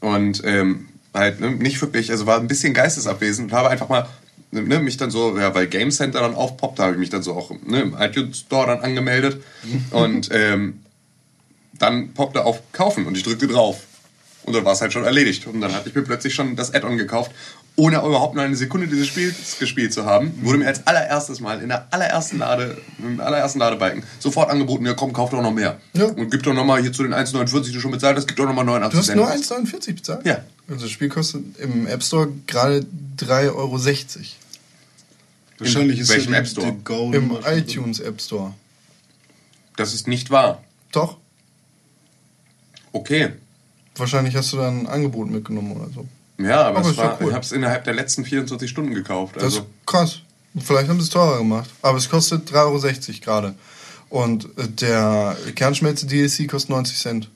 [0.00, 4.08] Und ähm, halt ne, nicht wirklich, also war ein bisschen geistesabwesend und habe einfach mal
[4.50, 7.34] ne, mich dann so, ja, weil Game Center dann aufpoppt, habe ich mich dann so
[7.34, 9.42] auch ne, im iTunes Store dann angemeldet.
[9.90, 10.80] und ähm,
[11.78, 13.84] dann poppte auf Kaufen und ich drückte drauf.
[14.44, 15.46] Und dann war es halt schon erledigt.
[15.46, 17.32] Und dann hatte ich mir plötzlich schon das Add-on gekauft,
[17.76, 20.32] ohne überhaupt nur eine Sekunde dieses Spiels gespielt zu haben.
[20.42, 24.92] Wurde mir als allererstes Mal in der allerersten Lade, im allerersten Ladebalken sofort angeboten, ja
[24.94, 25.80] komm, kauf doch noch mehr.
[25.94, 26.04] Ja.
[26.04, 28.36] Und gib doch noch mal hier zu den 1,49, die du schon bezahlt hast, gib
[28.36, 29.16] doch noch mal 89 Du hast Cent.
[29.16, 30.26] nur 1,49 bezahlt?
[30.26, 30.44] Ja.
[30.68, 32.86] Also das Spiel kostet im App Store gerade
[33.18, 33.78] 3,60 Euro.
[35.58, 36.76] Wahrscheinlich In ist welchem App Store?
[37.16, 38.52] Im nochmal- iTunes App Store.
[39.76, 40.62] Das ist nicht wahr.
[40.92, 41.16] Doch.
[42.92, 43.30] Okay.
[43.96, 46.06] Wahrscheinlich hast du da ein Angebot mitgenommen oder so.
[46.44, 47.28] Ja, aber, Aber es war, cool.
[47.28, 49.36] ich habe es innerhalb der letzten 24 Stunden gekauft.
[49.36, 50.18] Das Also, ist krass.
[50.58, 51.70] Vielleicht haben sie es teurer gemacht.
[51.82, 52.56] Aber es kostet 3,60
[53.08, 53.54] Euro gerade.
[54.10, 57.30] Und äh, der Kernschmelze DLC kostet 90 Cent.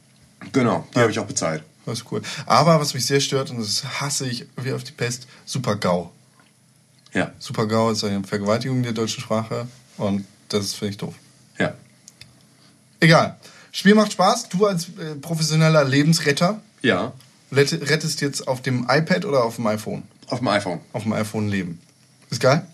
[0.52, 1.62] genau, die habe ich auch bezahlt.
[1.86, 2.20] Das ist cool.
[2.46, 6.10] Aber was mich sehr stört, und das hasse ich wie auf die Pest, Super GAU.
[7.14, 11.14] Ja, Super GAU ist eine Vergewaltigung der deutschen Sprache und das finde ich doof.
[11.58, 11.72] ja.
[13.00, 13.36] Egal.
[13.72, 14.48] Spiel macht Spaß.
[14.48, 17.12] Du als äh, professioneller Lebensretter Ja,
[17.52, 20.02] rettest jetzt auf dem iPad oder auf dem iPhone?
[20.28, 20.80] auf dem iPhone.
[20.92, 21.80] Auf dem iPhone leben.
[22.30, 22.66] Ist geil?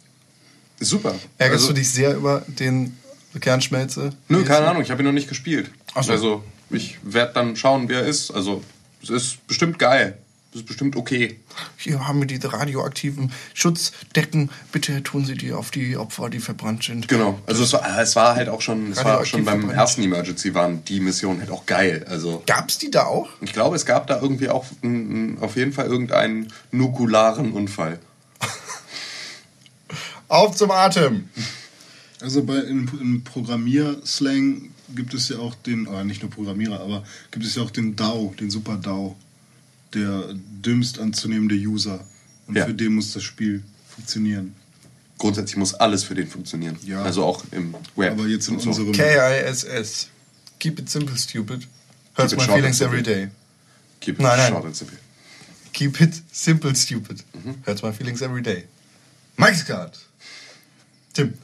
[0.81, 1.15] Super.
[1.39, 2.97] Ärgerst Also- du dich sehr über den
[3.39, 4.11] Kernschmelze?
[4.29, 5.71] Nö, keine Ahnung, ich habe ihn noch nicht gespielt.
[5.95, 6.13] Ach so.
[6.13, 8.31] Also, ich werde dann schauen, wer er ist.
[8.31, 8.63] Also,
[9.03, 10.17] es ist bestimmt geil.
[10.53, 11.41] Es ist bestimmt okay.
[11.79, 14.51] Hier haben wir diese radioaktiven Schutzdecken.
[14.71, 17.09] Bitte tun Sie die auf die Opfer, die verbrannt sind.
[17.09, 17.41] Genau.
[17.47, 19.79] Also, es war, es war halt auch schon, es war auch schon beim verbrannt.
[19.79, 22.05] ersten Emergency waren die Missionen halt auch geil.
[22.07, 23.31] Also, Gab's die da auch?
[23.41, 27.99] ich glaube, es gab da irgendwie auch mm, auf jeden Fall irgendeinen nukularen Unfall.
[30.29, 31.29] Auf zum Atem!
[32.21, 37.05] Also bei, im, im Programmierslang gibt es ja auch den, oder nicht nur Programmierer, aber
[37.31, 39.17] gibt es ja auch den DAO, den Super DAO,
[39.95, 42.05] der dümmst anzunehmende User.
[42.47, 42.67] Und Ja.
[42.67, 44.55] für den muss das Spiel funktionieren.
[45.19, 46.77] Grundsätzlich muss alles für den funktionieren.
[46.85, 47.03] Ja.
[47.03, 48.13] Also auch im Web.
[48.13, 48.71] Aber jetzt in so.
[48.71, 50.09] unserem K-I-S-S.
[50.59, 51.67] Keep it simple, stupid.
[52.17, 53.29] Hurts my feelings every day.
[54.01, 54.53] Keep it Nein, nein.
[54.53, 54.99] short and simple.
[55.73, 57.23] Keep it simple, stupid.
[57.65, 58.65] Hurts my feelings every day.
[59.37, 59.99] Mike's Card.
[61.15, 61.35] Tim,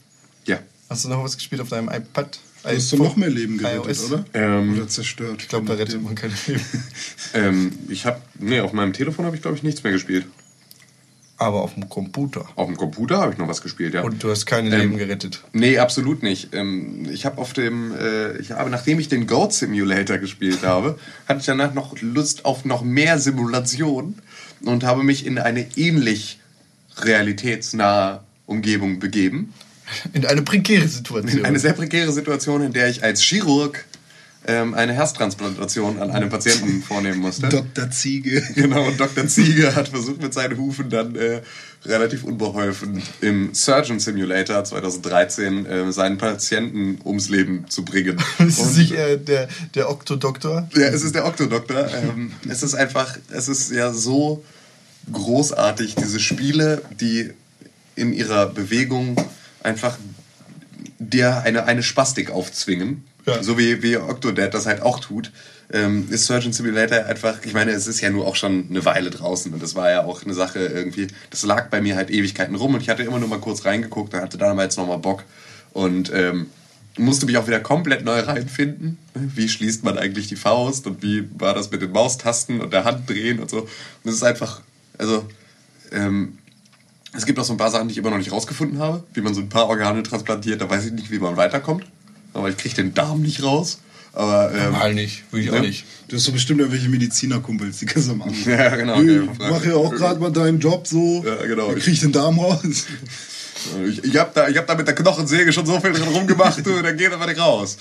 [0.45, 0.59] Ja.
[0.91, 2.39] hast du noch was gespielt auf deinem iPad?
[2.63, 4.13] Du hast doch noch mehr Leben gerettet, iOS?
[4.13, 4.25] oder?
[4.35, 5.43] Ähm, oder zerstört.
[5.43, 6.61] Ich glaube, da rettet man kein Leben.
[7.35, 10.25] Ähm, ich habe, nee, auf meinem Telefon habe ich glaube ich nichts mehr gespielt.
[11.37, 12.47] Aber auf dem Computer.
[12.57, 14.03] Auf dem Computer habe ich noch was gespielt, ja.
[14.03, 15.45] Und du hast keine Ähm, Leben gerettet.
[15.53, 16.53] Nee, absolut nicht.
[16.53, 20.99] Ähm, ich habe auf dem, äh, ich habe, nachdem ich den Goat Simulator gespielt habe,
[21.29, 24.17] hatte ich danach noch Lust auf noch mehr Simulation
[24.65, 26.41] und habe mich in eine ähnlich
[26.97, 29.53] realitätsnahe Umgebung begeben.
[30.13, 31.39] In eine prekäre Situation.
[31.39, 33.85] In eine sehr prekäre Situation, in der ich als Chirurg
[34.49, 37.49] ähm, eine Herztransplantation an einem Patienten vornehmen musste.
[37.49, 37.91] Dr.
[37.91, 38.43] Ziege.
[38.55, 39.27] Genau, und Dr.
[39.27, 41.43] Ziege hat versucht, mit seinen Hufen dann äh,
[41.85, 48.17] relativ unbeholfen im Surgeon Simulator 2013 äh, seinen Patienten ums Leben zu bringen.
[48.39, 50.69] ist es nicht äh, der, der Oktodoktor?
[50.75, 51.89] ja, es ist der Oktodoktor.
[51.95, 54.43] Ähm, es ist einfach, es ist ja so
[55.13, 57.31] großartig, diese Spiele, die
[57.97, 59.17] in ihrer Bewegung
[59.63, 59.99] einfach
[60.99, 63.05] dir eine, eine Spastik aufzwingen.
[63.27, 63.43] Ja.
[63.43, 65.33] So wie, wie Octodad das halt auch tut.
[65.71, 69.11] Ähm, ist Surgeon Simulator einfach, ich meine, es ist ja nur auch schon eine Weile
[69.11, 72.55] draußen und das war ja auch eine Sache irgendwie, das lag bei mir halt Ewigkeiten
[72.55, 75.25] rum und ich hatte immer nur mal kurz reingeguckt, dann hatte damals nochmal Bock
[75.75, 76.47] und ähm,
[76.97, 78.99] musste mich auch wieder komplett neu reinfinden.
[79.15, 82.85] Wie schließt man eigentlich die Faust und wie war das mit den Maustasten und der
[82.85, 83.61] Hand drehen und so.
[83.61, 83.69] Und
[84.05, 84.63] das ist einfach,
[84.97, 85.29] also,
[85.93, 86.38] ähm,
[87.19, 89.21] es gibt auch so ein paar Sachen, die ich immer noch nicht rausgefunden habe, wie
[89.21, 91.85] man so ein paar Organe transplantiert, da weiß ich nicht, wie man weiterkommt.
[92.33, 93.81] Aber ich kriege den Darm nicht raus.
[94.13, 95.63] Aber, ähm, Mal nicht, würde ich auch ne?
[95.63, 95.85] nicht.
[96.07, 98.53] Du hast doch bestimmt irgendwelche Medizinerkumpels, die ganz am Anfang.
[98.53, 101.25] Ja, genau, Ich okay, mach ja auch gerade mal deinen Job so.
[101.27, 101.75] Ja, genau.
[101.75, 102.87] Wie krieg ich den Darm raus?
[103.87, 106.65] Ich, ich habe da, ich hab da mit der Knochensäge schon so viel drin rumgemacht,
[106.65, 107.77] du, der geht aber nicht raus.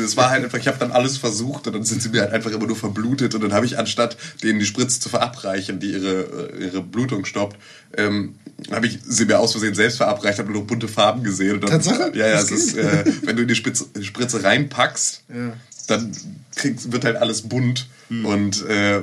[0.00, 2.32] Das war halt einfach, ich habe dann alles versucht und dann sind sie mir halt
[2.32, 5.92] einfach immer nur verblutet und dann habe ich anstatt denen die Spritze zu verabreichen, die
[5.92, 7.56] ihre, äh, ihre Blutung stoppt,
[7.96, 8.36] ähm,
[8.70, 11.56] habe ich sie mir aus Versehen selbst verabreicht, habe nur noch bunte Farben gesehen.
[11.56, 12.12] Und dann, Tatsache?
[12.14, 15.52] Ja, ja, es ist, äh, wenn du in die Spitze, Spritze reinpackst, Ja.
[15.88, 16.16] dann
[16.56, 17.88] kriegt, wird halt alles bunt
[18.24, 19.00] und äh,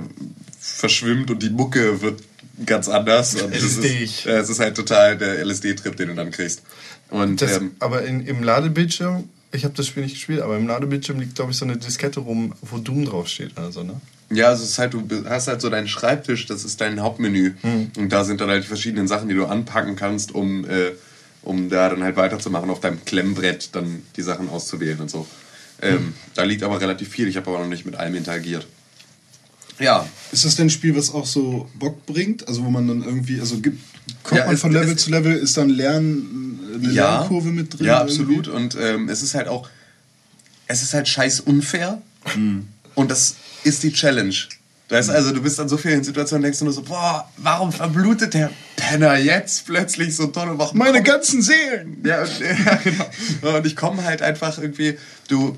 [0.60, 2.22] verschwimmt und die Mucke wird
[2.66, 3.36] ganz anders.
[3.36, 4.04] Und LSD.
[4.04, 6.62] ist, äh, es ist halt total der LSD-Trip, den du dann kriegst.
[7.10, 10.68] Und Das, ähm, aber in, im Ladebildschirm, ich habe das Spiel nicht gespielt, aber im
[10.68, 14.00] Ladebildschirm liegt, glaube ich, so eine Diskette rum, wo Doom draufsteht oder so, ne?
[14.32, 17.54] Ja, also es ist halt, du hast halt so deinen Schreibtisch, das ist dein Hauptmenü.
[17.98, 20.92] Und da sind dann halt die verschiedenen Sachen, die du anpacken kannst, um, äh,
[21.42, 25.26] um da dann halt weiterzumachen, auf deinem Klemmbrett dann die Sachen auszuwählen und so.
[25.82, 28.68] Ähm, Da liegt aber relativ viel, ich habe aber noch nicht mit allem interagiert.
[29.80, 32.48] Ja, Ist das denn ein Spiel, was auch so Bock bringt?
[32.48, 33.80] Also wo man dann irgendwie, also gibt,
[34.24, 37.88] kommt Ja, man von Level zu Level, ist dann Lernen, eine Lernkurve mit drin?
[37.88, 38.14] Ja, irgendwie?
[38.14, 38.48] absolut.
[38.48, 39.68] Und ähm, es ist halt auch,
[40.68, 42.02] es ist halt scheiß unfair.
[42.26, 42.68] Hm.
[42.96, 44.36] Und das ist die Challenge.
[44.90, 47.72] Weißt, du, also du bist an so vielen Situationen, denkst du nur so, boah, warum
[47.72, 50.50] verblutet der Penner jetzt plötzlich so toll?
[50.50, 52.02] Und warum Meine ganzen Seelen!
[52.04, 53.58] Ja, und, ja genau.
[53.58, 55.58] Und ich komme halt einfach irgendwie, du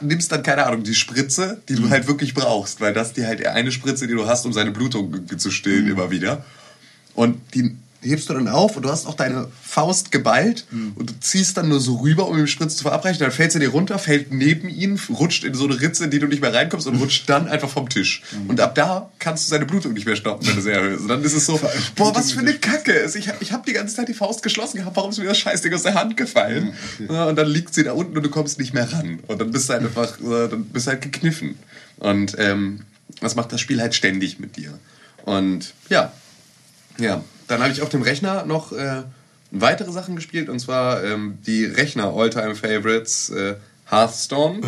[0.00, 3.44] nimmst dann, keine Ahnung, die Spritze, die du halt wirklich brauchst, weil das die halt
[3.46, 6.44] eine Spritze, die du hast, um seine Blutung zu stillen, immer wieder.
[7.14, 10.66] Und die hebst du dann auf und du hast auch deine Faust geballt
[10.96, 13.20] und du ziehst dann nur so rüber, um die Spritze zu verabreichen.
[13.20, 16.18] Dann fällt sie dir runter, fällt neben ihn, rutscht in so eine Ritze, in die
[16.18, 18.22] du nicht mehr reinkommst und rutscht dann einfach vom Tisch.
[18.48, 21.02] Und ab da kannst du seine Blutung nicht mehr stoppen, wenn du sie erhöhst.
[21.02, 21.60] Und dann ist es so,
[21.96, 23.10] boah, was für eine Kacke.
[23.14, 25.72] Ich, ich habe die ganze Zeit die Faust geschlossen gehabt, warum ist mir das Scheißding
[25.74, 26.74] aus der Hand gefallen?
[27.08, 29.20] Ja, und dann liegt sie da unten und du kommst nicht mehr ran.
[29.26, 31.56] Und dann bist du halt einfach, äh, dann bist du halt gekniffen.
[31.98, 32.82] Und ähm,
[33.20, 34.78] das macht das Spiel halt ständig mit dir.
[35.24, 36.12] Und ja,
[36.98, 39.02] ja, dann habe ich auf dem Rechner noch äh,
[39.50, 43.54] weitere Sachen gespielt und zwar ähm, die Rechner Alltime Favorites äh,
[43.88, 44.60] Hearthstone,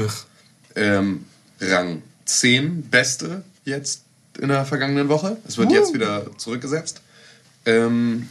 [0.77, 1.25] ähm,
[1.61, 4.03] Rang 10, beste jetzt
[4.39, 5.37] in der vergangenen Woche.
[5.47, 7.03] Es wird jetzt wieder zurückgesetzt.
[7.67, 8.29] Ähm,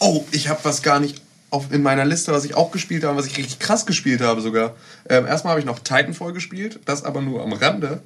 [0.00, 3.16] oh, ich habe was gar nicht auf, in meiner Liste, was ich auch gespielt habe,
[3.16, 4.74] was ich richtig krass gespielt habe sogar.
[5.08, 8.02] Ähm, erstmal habe ich noch Titanfall gespielt, das aber nur am Rande.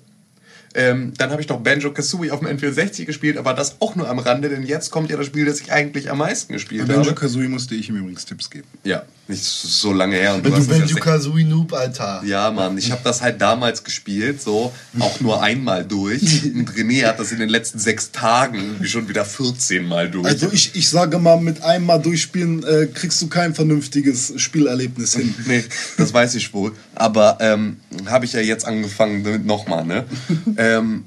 [0.74, 4.08] Ähm, dann habe ich noch Banjo Kazooie auf dem N64 gespielt, aber das auch nur
[4.08, 7.10] am Rande, denn jetzt kommt ja das Spiel, das ich eigentlich am meisten gespielt Banjo
[7.10, 7.14] habe.
[7.14, 8.68] Kazooie musste ich ihm übrigens Tipps geben.
[8.84, 10.34] Ja, nicht so lange her.
[10.34, 12.22] Und Du hast das Banjo jetzt- Kazooie Noob, Alter.
[12.26, 16.44] ja, Mann, ich habe das halt damals gespielt, so auch nur einmal durch.
[16.44, 20.26] Und René hat das in den letzten sechs Tagen schon wieder 14 Mal durch.
[20.26, 25.34] Also ich, ich sage mal, mit einmal durchspielen äh, kriegst du kein vernünftiges Spielerlebnis hin.
[25.46, 25.64] Nee,
[25.96, 26.72] das weiß ich wohl.
[26.94, 30.04] Aber ähm, habe ich ja jetzt angefangen damit nochmal, ne?
[30.56, 31.04] ähm,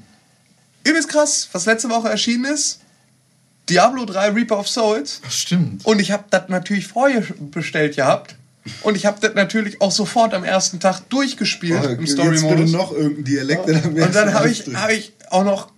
[0.84, 2.80] übelst krass, was letzte Woche erschienen ist.
[3.68, 5.20] Diablo 3 Reaper of Souls.
[5.26, 5.84] Ach, stimmt.
[5.86, 8.36] Und ich habe das natürlich vorher bestellt gehabt.
[8.82, 12.72] Und ich habe das natürlich auch sofort am ersten Tag durchgespielt Oh, im jetzt Story-Modus.
[12.72, 13.68] noch irgendein Dialekt.
[13.68, 15.68] dann wär's Und dann habe ich, hab ich auch noch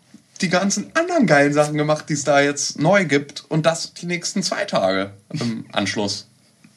[0.41, 3.45] die ganzen anderen geilen Sachen gemacht, die es da jetzt neu gibt.
[3.49, 6.27] Und das die nächsten zwei Tage im Anschluss.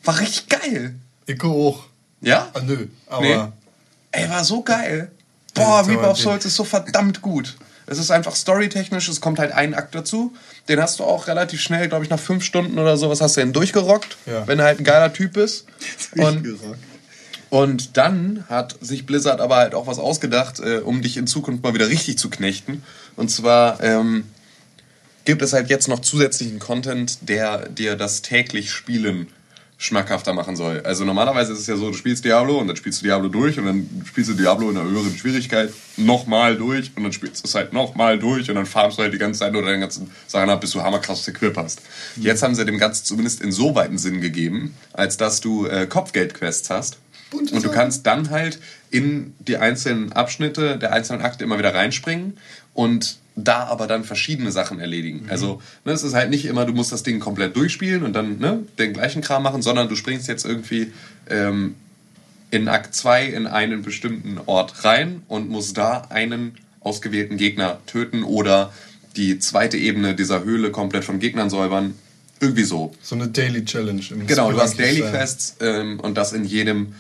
[0.03, 0.95] War richtig geil.
[1.28, 1.84] Ich auch.
[2.22, 2.49] Ja?
[2.53, 3.22] Ah, nö, aber.
[3.22, 3.39] Nee.
[4.12, 5.12] Ey, war so geil.
[5.53, 7.55] Boah, Reaper of Souls ist so verdammt gut.
[7.89, 10.33] Es ist einfach storytechnisch, es kommt halt ein Akt dazu.
[10.67, 13.41] Den hast du auch relativ schnell, glaube ich, nach fünf Stunden oder sowas hast du
[13.41, 14.47] den durchgerockt, Ja.
[14.47, 15.65] wenn er halt ein geiler Typ ist.
[16.15, 16.77] Und, gerockt.
[17.49, 21.63] und dann hat sich Blizzard aber halt auch was ausgedacht, äh, um dich in Zukunft
[21.63, 22.83] mal wieder richtig zu knechten.
[23.15, 24.25] Und zwar ähm,
[25.25, 29.27] gibt es halt jetzt noch zusätzlichen Content, der dir das täglich Spielen
[29.82, 30.82] schmackhafter machen soll.
[30.82, 33.57] Also normalerweise ist es ja so, du spielst Diablo und dann spielst du Diablo durch
[33.57, 37.47] und dann spielst du Diablo in einer höheren Schwierigkeit nochmal durch und dann spielst du
[37.47, 40.11] es halt nochmal durch und dann farmst du halt die ganze Zeit nur deine ganzen
[40.27, 41.82] Sachen ab, bis du hammerkrasses Equip hast.
[42.17, 46.69] Jetzt haben sie dem Ganzen zumindest insoweit einen Sinn gegeben, als dass du äh, Kopfgeldquests
[46.69, 46.97] hast.
[47.32, 48.59] Bunte Und du kannst dann halt
[48.91, 52.38] in die einzelnen Abschnitte der einzelnen Akte immer wieder reinspringen
[52.73, 55.27] und da aber dann verschiedene Sachen erledigen.
[55.29, 58.39] Also ne, es ist halt nicht immer, du musst das Ding komplett durchspielen und dann
[58.39, 60.91] ne, den gleichen Kram machen, sondern du springst jetzt irgendwie
[61.29, 61.75] ähm,
[62.51, 68.23] in Akt 2 in einen bestimmten Ort rein und musst da einen ausgewählten Gegner töten
[68.23, 68.73] oder
[69.15, 71.93] die zweite Ebene dieser Höhle komplett von Gegnern säubern.
[72.39, 72.95] Irgendwie so.
[73.01, 74.01] So eine Daily Challenge.
[74.11, 75.01] Im Genau, du hast Daily.
[75.01, 76.93] Quests ähm, und das in jedem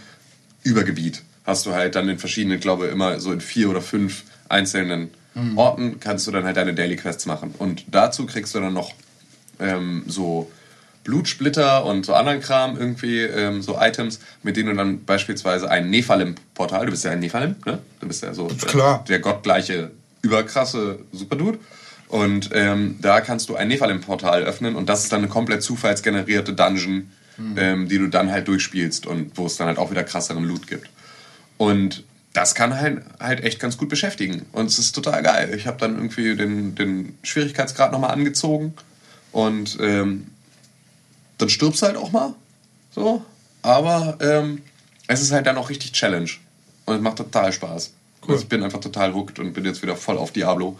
[0.63, 1.23] Übergebiet.
[1.45, 5.09] Hast du halt dann in verschiedenen, glaube immer so in vier oder fünf einzelnen
[5.55, 7.53] Orten kannst du dann halt deine Daily Quests machen.
[7.57, 8.93] Und dazu kriegst du dann noch
[9.59, 10.51] ähm, so
[11.03, 15.89] Blutsplitter und so anderen Kram, irgendwie ähm, so Items, mit denen du dann beispielsweise ein
[15.89, 17.79] Nephalim-Portal, du bist ja ein Nephalim, ne?
[17.99, 19.03] Du bist ja so Klar.
[19.07, 21.59] der gottgleiche, überkrasse Superdude.
[22.09, 26.53] Und ähm, da kannst du ein Nephalim-Portal öffnen und das ist dann eine komplett zufallsgenerierte
[26.53, 27.11] Dungeon,
[27.55, 30.67] ähm, die du dann halt durchspielst und wo es dann halt auch wieder krasseren Loot
[30.67, 30.89] gibt.
[31.57, 32.03] Und
[32.33, 34.45] das kann halt, halt echt ganz gut beschäftigen.
[34.51, 35.53] Und es ist total geil.
[35.55, 38.73] Ich habe dann irgendwie den, den Schwierigkeitsgrad nochmal angezogen
[39.31, 40.27] und ähm,
[41.37, 42.35] dann stirbst du halt auch mal.
[42.91, 43.25] So.
[43.61, 44.61] Aber ähm,
[45.07, 46.29] es ist halt dann auch richtig Challenge.
[46.85, 47.93] Und es macht total Spaß.
[48.21, 48.31] Cool.
[48.31, 50.77] Also ich bin einfach total hooked und bin jetzt wieder voll auf Diablo.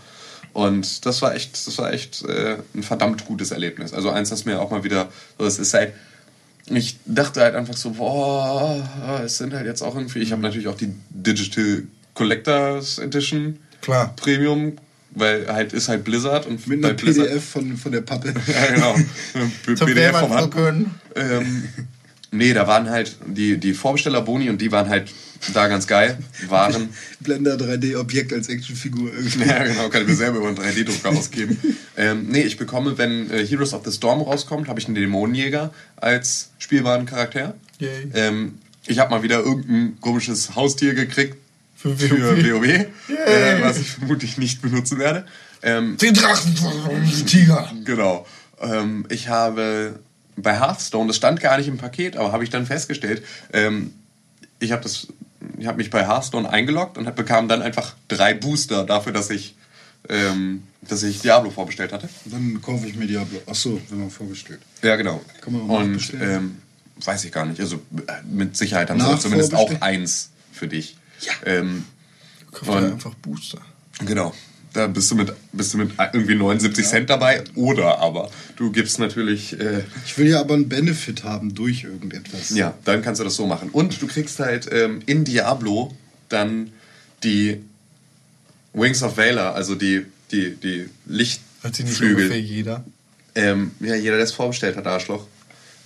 [0.54, 3.94] Und das war echt, das war echt äh, ein verdammt gutes Erlebnis.
[3.94, 5.94] Also eins, das mir auch mal wieder, so, es ist halt,
[6.76, 10.68] ich dachte halt einfach so, boah, es sind halt jetzt auch irgendwie, ich habe natürlich
[10.68, 14.14] auch die Digital Collectors Edition Klar.
[14.16, 14.74] Premium,
[15.12, 18.34] weil halt ist halt Blizzard und Mit einer Blizzard, PDF von, von der Pappe.
[18.48, 18.96] ja, genau.
[19.86, 20.58] PDF vom Handbuch.
[20.58, 20.96] können.
[21.16, 21.64] Ähm,
[22.32, 25.12] nee, da waren halt die, die Vorbestellerboni und die waren halt
[25.54, 26.18] da ganz geil.
[26.48, 29.48] Waren, Blender 3D-Objekt als Actionfigur irgendwie.
[29.48, 31.58] ja genau, kann ich mir selber über einen 3D-Drucker ausgeben.
[31.98, 35.74] Ähm, nee, ich bekomme, wenn äh, Heroes of the Storm rauskommt, habe ich einen Dämonenjäger
[35.96, 37.56] als spielbaren Charakter.
[37.80, 38.10] Yay.
[38.14, 41.38] Ähm, ich habe mal wieder irgendein komisches Haustier gekriegt
[41.76, 41.98] Für.
[42.00, 42.88] WoW, äh,
[43.62, 45.26] was ich vermutlich nicht benutzen werde.
[45.62, 47.72] Ähm, Den Drachen, den Tiger.
[47.86, 48.26] Genau.
[48.62, 50.00] Ähm, ich habe
[50.36, 53.24] bei Hearthstone, das stand gar nicht im Paket, aber habe ich dann festgestellt,
[53.54, 53.94] ähm,
[54.60, 55.08] ich habe das,
[55.58, 59.56] ich habe mich bei Hearthstone eingeloggt und bekam dann einfach drei Booster dafür, dass ich,
[60.10, 62.10] ähm, dass ich Diablo vorbestellt hatte.
[62.26, 63.42] Dann kaufe ich mir Diablo.
[63.46, 64.60] Achso, wenn man vorbestellt.
[64.82, 65.22] Ja, genau.
[65.42, 66.58] Kann man auch und ähm,
[67.04, 67.60] weiß ich gar nicht.
[67.62, 67.78] Also
[68.08, 70.98] äh, mit Sicherheit haben sie zumindest auch eins für dich.
[71.22, 71.34] Ja.
[71.46, 71.86] Ähm,
[72.52, 73.60] Kauft dir Und- einfach Booster.
[74.06, 74.34] Genau.
[74.74, 77.44] Da bist du mit, bist du mit irgendwie 79 Cent dabei.
[77.56, 82.52] Oder aber du gibst natürlich äh, Ich will ja aber einen Benefit haben durch irgendetwas.
[82.52, 83.70] Ja, dann kannst du das so machen.
[83.72, 85.96] Und du kriegst halt ähm, in Diablo
[86.30, 86.72] dann
[87.24, 87.64] die
[88.74, 90.90] Wings of Valor, also die, die, die
[91.64, 92.32] Hat sie nicht ungefähr Lichtflügel.
[92.38, 92.86] jeder?
[93.36, 95.26] Ähm, ja, jeder, der es vorbestellt hat, Arschloch.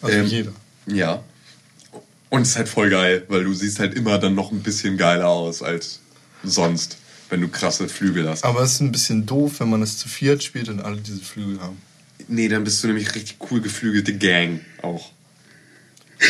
[0.01, 0.51] Also ähm, jeder.
[0.88, 1.23] Ja.
[2.29, 4.97] Und es ist halt voll geil, weil du siehst halt immer dann noch ein bisschen
[4.97, 5.99] geiler aus als
[6.43, 6.97] sonst,
[7.34, 8.43] wenn du krasse Flügel hast.
[8.45, 11.19] Aber es ist ein bisschen doof, wenn man es zu viert spielt und alle diese
[11.19, 11.77] Flügel haben.
[12.27, 15.09] Nee, dann bist du nämlich richtig cool geflügelte Gang auch.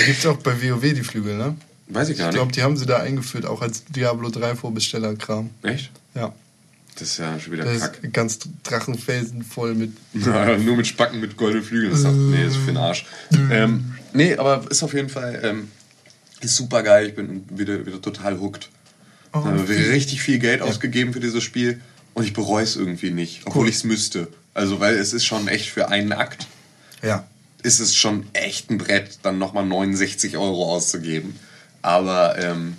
[0.05, 1.55] Gibt es auch bei WoW die Flügel, ne?
[1.89, 2.55] Weiß ich gar Ich glaube, nicht.
[2.57, 5.49] die haben sie da eingeführt, auch als Diablo 3 Vorbestellerkram.
[5.61, 5.91] Echt?
[6.15, 6.33] Ja.
[6.95, 7.99] Das ist ja schon wieder Das Kack.
[8.01, 9.91] ist ganz Drachenfelsen voll mit.
[10.13, 11.91] Ja, nur mit Spacken mit goldenen Flügeln.
[11.91, 13.05] Ist doch, nee, ist für den Arsch.
[13.51, 15.67] Ähm, nee, aber ist auf jeden Fall ähm,
[16.39, 17.07] ist super geil.
[17.09, 18.69] Ich bin wieder, wieder total hooked.
[19.33, 21.81] Oh, Da haben wir richtig viel Geld ausgegeben für dieses Spiel
[22.13, 23.69] und ich bereue es irgendwie nicht, obwohl Cool.
[23.69, 24.27] ich es müsste.
[24.53, 26.45] Also, weil es ist schon echt für einen Akt,
[27.01, 27.25] Ja.
[27.63, 31.35] ist es schon echt ein Brett, dann nochmal 69 Euro auszugeben.
[31.81, 32.77] Aber, ähm,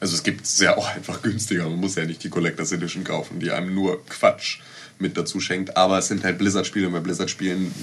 [0.00, 1.64] also es gibt es ja auch einfach günstiger.
[1.68, 4.60] Man muss ja nicht die Collectors Edition kaufen, die einem nur Quatsch
[5.00, 5.76] mit dazu schenkt.
[5.76, 7.74] Aber es sind halt Blizzard-Spiele und bei Blizzard-Spielen,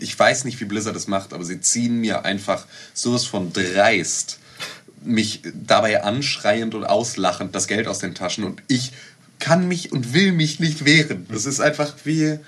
[0.00, 4.38] ich weiß nicht, wie Blizzard das macht, aber sie ziehen mir einfach sowas von dreist
[5.04, 8.92] mich dabei anschreiend und auslachend das Geld aus den Taschen und ich
[9.38, 11.26] kann mich und will mich nicht wehren.
[11.30, 12.38] Das ist einfach wie.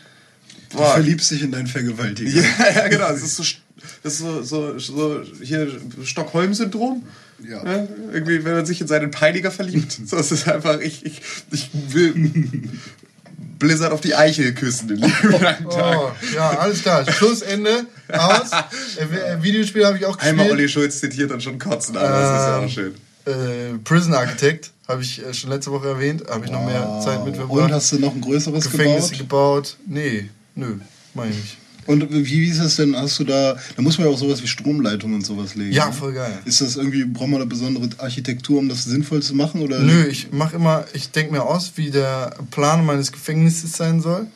[0.70, 2.30] Du verliebst dich in deinen Vergewaltiger.
[2.30, 2.44] Ja,
[2.74, 3.08] ja, genau.
[3.08, 3.44] Das ist so,
[4.02, 5.70] das ist so, so, so hier
[6.02, 7.04] Stockholm-Syndrom.
[7.48, 7.86] Ja.
[8.12, 9.98] Irgendwie, wenn man sich in seinen Peiniger verliebt.
[10.06, 11.20] So, es ist einfach, ich, ich,
[11.52, 12.70] ich will
[13.58, 15.58] Blizzard auf die Eichel küssen den lieben Tag.
[15.66, 17.10] Oh, ja, alles klar.
[17.10, 17.86] Schlussende.
[18.12, 18.50] Aus.
[18.98, 20.40] Äh, äh, Videospiel habe ich auch gespielt.
[20.40, 22.94] Einmal Olli Schulz zitiert und schon kotzen, aber das ist ja auch Ähm, schön.
[23.74, 26.24] Äh, Prison Architect habe ich äh, schon letzte Woche erwähnt.
[26.28, 27.64] Habe ich noch mehr Zeit mit verbracht.
[27.64, 29.76] Und hast du noch ein größeres Gefängnisse gebaut?
[29.76, 29.76] gebaut?
[29.86, 30.76] Nee, nö,
[31.14, 31.56] meine ich nicht.
[31.86, 32.96] Und wie, ist das denn?
[32.96, 35.72] Hast du da, da muss man ja auch sowas wie Stromleitungen und sowas legen.
[35.72, 35.92] Ja, ne?
[35.92, 36.38] voll geil.
[36.44, 39.60] Ist das irgendwie, braucht man eine besondere Architektur, um das sinnvoll zu machen?
[39.62, 39.78] Oder?
[39.80, 44.26] Nö, ich mache immer, ich denke mir aus, wie der Plan meines Gefängnisses sein soll.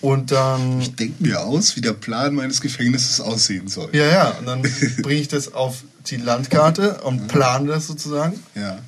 [0.00, 3.88] Und dann, Ich denke mir aus, wie der Plan meines Gefängnisses aussehen soll.
[3.92, 4.62] ja, ja, und dann
[5.02, 8.34] bringe ich das auf die Landkarte und plane das sozusagen.
[8.56, 8.78] Ja.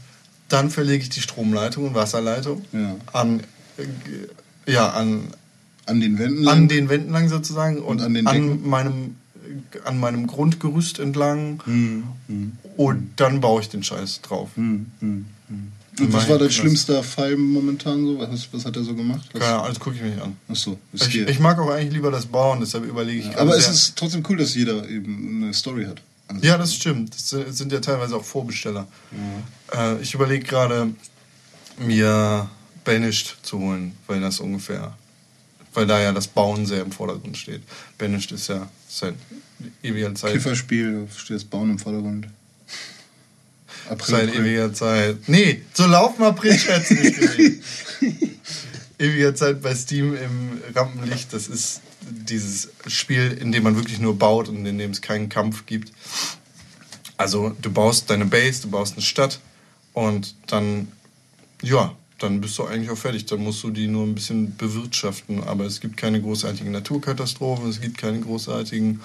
[0.48, 2.96] Dann verlege ich die Stromleitung und Wasserleitung Ja.
[3.12, 3.40] an,
[3.78, 5.28] äh, ja, an,
[5.86, 6.68] An den Wänden an lang?
[6.68, 9.16] den Wänden lang sozusagen und, an den an meinem
[9.84, 14.50] an meinem Grundgerüst entlang Hm, hm, und dann baue ich den Scheiß drauf.
[14.54, 15.72] hm, hm, hm.
[16.00, 18.18] Und was war dein schlimmster Fall momentan so?
[18.18, 19.28] Was, was hat er so gemacht?
[19.32, 20.36] Was- Keine Ahnung, alles gucke ich mir nicht an.
[20.48, 23.56] Achso, ist Ich, ich mag auch eigentlich lieber das Bauen, deshalb überlege ich gerade Aber
[23.56, 26.02] es ist trotzdem cool, dass jeder eben eine Story hat.
[26.26, 27.14] Also, Ja, das stimmt.
[27.14, 28.88] Das sind- ja teilweise auch Vorbesteller.
[29.72, 30.88] Äh, ich überlege gerade,
[31.78, 32.48] mir
[32.84, 34.96] Banished zu holen, weil das ungefähr,
[35.74, 37.62] weil da ja das Bauen sehr im Vordergrund steht.
[37.98, 39.14] Banished ist ja seit
[39.82, 42.28] ewiger Zeit, Kifferspiel, da steht das Bauen im Vordergrund.
[43.88, 44.46] April, seit April.
[44.46, 45.28] ewiger Zeit.
[45.28, 47.60] Nee, so laufen April schätze nicht
[48.98, 51.32] ewiger Zeit bei Steam im Rampenlicht.
[51.32, 55.28] Das ist dieses Spiel, in dem man wirklich nur baut und in dem es keinen
[55.28, 55.92] Kampf gibt.
[57.16, 59.40] Also du baust deine Base, du baust eine Stadt
[59.92, 60.88] und dann,
[61.62, 63.26] ja, dann bist du eigentlich auch fertig.
[63.26, 65.42] Dann musst du die nur ein bisschen bewirtschaften.
[65.44, 69.00] Aber es gibt keine großartigen Naturkatastrophen, es gibt keine großartigen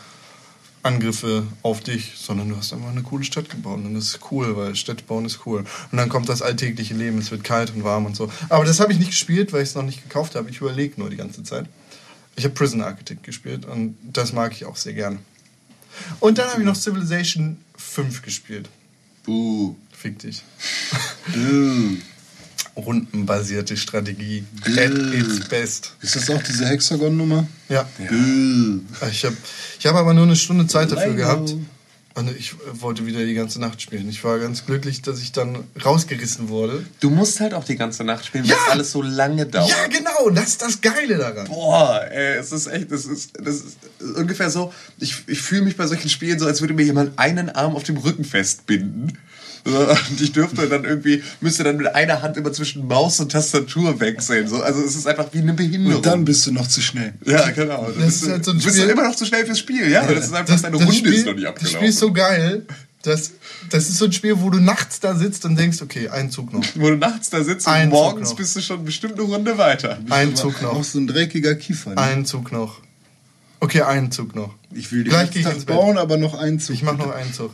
[0.81, 3.79] Angriffe auf dich, sondern du hast einfach eine coole Stadt gebaut.
[3.83, 5.65] Und das ist cool, weil Städte bauen ist cool.
[5.91, 8.31] Und dann kommt das alltägliche Leben, es wird kalt und warm und so.
[8.47, 10.49] Aber das habe ich nicht gespielt, weil ich es noch nicht gekauft habe.
[10.49, 11.65] Ich überlege nur die ganze Zeit.
[12.37, 15.19] Ich habe Prison Architect gespielt und das mag ich auch sehr gern.
[16.21, 18.69] Und dann habe ich noch Civilization 5 gespielt.
[19.25, 19.75] Buh.
[19.91, 20.43] Fick dich.
[21.33, 21.97] Buh.
[22.79, 24.43] Rundenbasierte Strategie.
[24.65, 25.93] At its best.
[26.01, 27.47] Ist das auch diese Hexagon-Nummer?
[27.69, 27.87] Ja.
[27.97, 28.79] Buh.
[29.11, 29.37] Ich habe
[29.79, 31.55] ich hab aber nur eine Stunde Zeit dafür gehabt.
[32.15, 34.09] Und ich wollte wieder die ganze Nacht spielen.
[34.09, 36.83] Ich war ganz glücklich, dass ich dann rausgerissen wurde.
[36.99, 38.57] Du musst halt auch die ganze Nacht spielen, weil Ja!
[38.65, 39.69] es alles so lange dauert.
[39.69, 41.47] Ja, genau, das ist das Geile daran.
[41.47, 43.77] Boah, ey, es ist echt, das ist, das ist
[44.17, 47.49] ungefähr so, ich, ich fühle mich bei solchen Spielen so, als würde mir jemand einen
[47.51, 49.17] Arm auf dem Rücken festbinden.
[49.65, 49.77] So,
[50.11, 53.99] Und ich dürfte dann irgendwie, müsste dann mit einer Hand immer zwischen Maus und Tastatur
[53.99, 54.47] wechseln.
[54.47, 55.97] So, also es ist einfach wie eine Behinderung.
[55.97, 57.13] Und dann bist du noch zu schnell.
[57.25, 57.85] ja, genau.
[57.87, 59.59] Du Das bist, ist halt so ein du bist Spiel- immer noch zu schnell fürs
[59.59, 60.05] Spiel, ja.
[60.05, 61.77] Das ist einfach, deine Runde ist noch nicht das abgelaufen.
[61.77, 62.65] Spiel ist so geil.
[63.01, 63.31] Das,
[63.69, 66.51] das ist so ein Spiel, wo du nachts da sitzt und denkst, okay, ein Zug
[66.51, 66.63] noch.
[66.75, 69.57] Wo du nachts da sitzt und Ein Zug morgens bist du schon bestimmt eine Runde
[69.57, 69.97] weiter.
[70.09, 70.83] Ein Zug Auch noch.
[70.83, 71.91] so ein dreckiger Kiefer.
[71.91, 71.97] Ne?
[71.97, 72.81] Ein Zug noch.
[73.61, 74.53] Okay, einen Zug noch.
[74.73, 75.75] Ich will den Gleich ich Tag ins Bett.
[75.77, 76.75] bauen, aber noch einen Zug.
[76.75, 77.53] Ich mach noch einen Zug.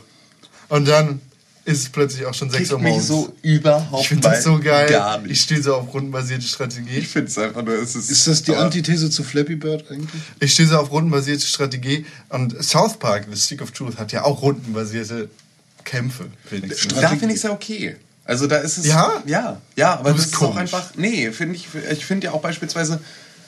[0.68, 1.20] Und dann
[1.66, 3.06] ist es plötzlich auch schon 6 Uhr Kriegt mich morgens.
[3.08, 4.88] so überhaupt ich finde das so geil.
[4.88, 6.98] Gar Ich stehe so auf rundenbasierte Strategie.
[6.98, 8.08] Ich finde es einfach nur, es ist.
[8.10, 10.08] Ist das die Antithese zu Flappy Bird eigentlich?
[10.40, 12.06] Ich stehe so auf rundenbasierte Strategie.
[12.28, 15.28] Und South Park, The Stick of Truth, hat ja auch rundenbasierte
[15.84, 16.94] Kämpfe, wenigstens.
[16.94, 17.96] Da finde ich es ja okay.
[18.24, 18.86] Also da ist es.
[18.86, 19.22] Ja?
[19.26, 20.56] Ja, ja, aber Du das ist auch komisch.
[20.58, 20.90] einfach.
[20.96, 21.68] Nee, finde ich.
[21.92, 23.00] Ich finde ja auch beispielsweise.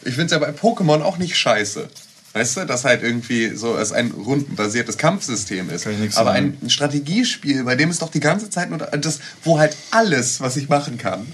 [0.05, 1.89] Ich finde es ja bei Pokémon auch nicht scheiße.
[2.35, 5.87] Weißt du, dass halt irgendwie so es ein rundenbasiertes Kampfsystem ist.
[5.87, 6.59] Aber sagen.
[6.61, 10.57] ein Strategiespiel, bei dem es doch die ganze Zeit nur das, wo halt alles, was
[10.57, 11.27] ich machen kann,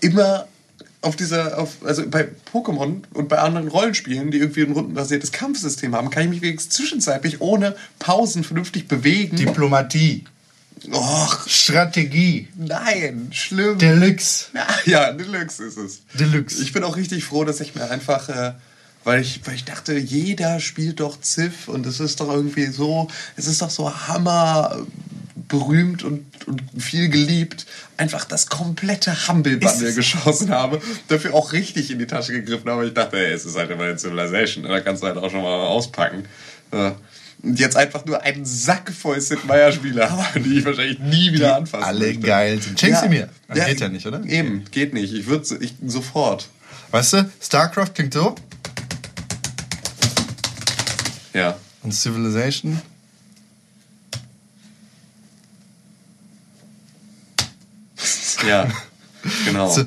[0.00, 0.46] immer
[1.02, 5.94] auf dieser, auf, also bei Pokémon und bei anderen Rollenspielen, die irgendwie ein rundenbasiertes Kampfsystem
[5.94, 9.36] haben, kann ich mich wenigstens zwischenzeitlich ohne Pausen vernünftig bewegen.
[9.36, 10.24] Diplomatie.
[10.92, 12.48] Och, Strategie.
[12.56, 13.78] nein, schlimm.
[13.78, 14.46] Deluxe.
[14.84, 16.02] Ja, Deluxe ist es.
[16.14, 16.62] Deluxe.
[16.62, 18.52] Ich bin auch richtig froh, dass ich mir einfach, äh,
[19.06, 23.06] weil, ich, weil ich dachte, jeder spielt doch Ziff und es ist doch irgendwie so,
[23.36, 24.84] es ist doch so hammer
[25.46, 27.66] berühmt und, und viel geliebt,
[27.98, 32.84] einfach das komplette Humble Bundle geschossen habe, dafür auch richtig in die Tasche gegriffen habe.
[32.84, 35.42] Ich dachte, ey, es ist halt immer eine Civilization, da kannst du halt auch schon
[35.42, 36.24] mal auspacken.
[36.72, 36.96] Ja.
[37.44, 41.32] Und jetzt einfach nur einen Sack voll Sid Meier Spiele habe, die ich wahrscheinlich nie
[41.32, 42.26] wieder anfassen Alle möchte.
[42.26, 42.80] geil sind.
[42.80, 43.28] Schenk sie mir.
[43.46, 44.24] Das geht ja nicht, oder?
[44.24, 45.14] Eben, geht nicht.
[45.14, 46.48] Ich würde ich sofort.
[46.90, 48.34] Weißt du, StarCraft klingt so
[51.36, 51.54] Ja.
[51.82, 52.80] und Civilization.
[58.46, 58.68] Ja.
[59.44, 59.68] Genau.
[59.68, 59.82] So,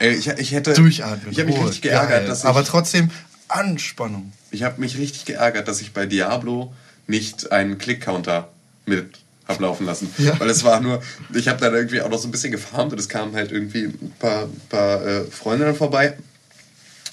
[0.00, 0.74] Ey, ich, ich hätte.
[0.74, 1.32] durchatmen.
[1.32, 2.26] Ich habe mich Ruhe, richtig geärgert, geil.
[2.26, 2.44] dass ich.
[2.44, 3.10] Aber trotzdem
[3.48, 4.32] Anspannung.
[4.50, 6.74] ich habe mich richtig geärgert, dass ich bei Diablo
[7.06, 8.48] nicht einen Click-Counter
[8.86, 10.12] mit hab laufen lassen.
[10.18, 10.38] Ja.
[10.40, 11.00] Weil es war nur,
[11.32, 13.84] ich habe dann irgendwie auch noch so ein bisschen gefarmt und es kamen halt irgendwie
[13.84, 16.18] ein paar, paar äh, Freunde dann vorbei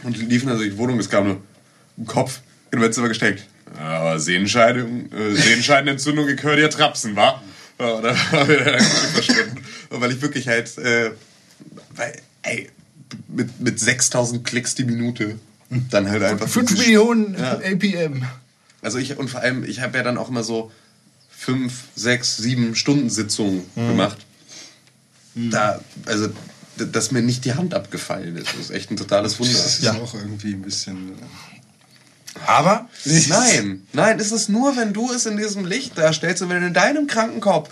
[0.03, 0.99] und liefen dann durch die Wohnung.
[0.99, 1.41] Es kam nur
[1.97, 2.41] ein Kopf
[2.71, 3.45] in mein Zimmer gesteckt.
[3.77, 7.41] Aber Sehenscheidung, äh, Sehenscheidenentzündung, ich höre dir Trapsen, wa?
[7.79, 9.63] Ja, und dann war wieder der Kopf verschwunden.
[9.89, 11.11] Und weil ich wirklich halt, äh,
[11.95, 12.13] weil,
[12.43, 12.69] ey,
[13.27, 15.39] mit, mit 6000 Klicks die Minute
[15.89, 17.53] dann halt einfach 5 diese- Millionen Ja.
[17.53, 18.23] APM.
[18.81, 20.71] also ich und vor allem, ich habe ja dann auch immer so
[21.29, 23.87] fünf, sechs, sieben Stunden Sitzungen Mhm.
[23.89, 24.17] gemacht.
[25.35, 26.29] Da, also,
[26.77, 29.53] dass mir nicht die Hand abgefallen ist, das ist echt ein totales Wunder.
[29.53, 29.93] Das ist Ja.
[29.93, 31.13] auch irgendwie ein bisschen.
[31.13, 31.58] äh,
[32.45, 36.63] Aber Nein, nein, ist es nur, wenn du es in diesem Licht darstellst und wenn
[36.63, 37.69] in deinem kranken Kopf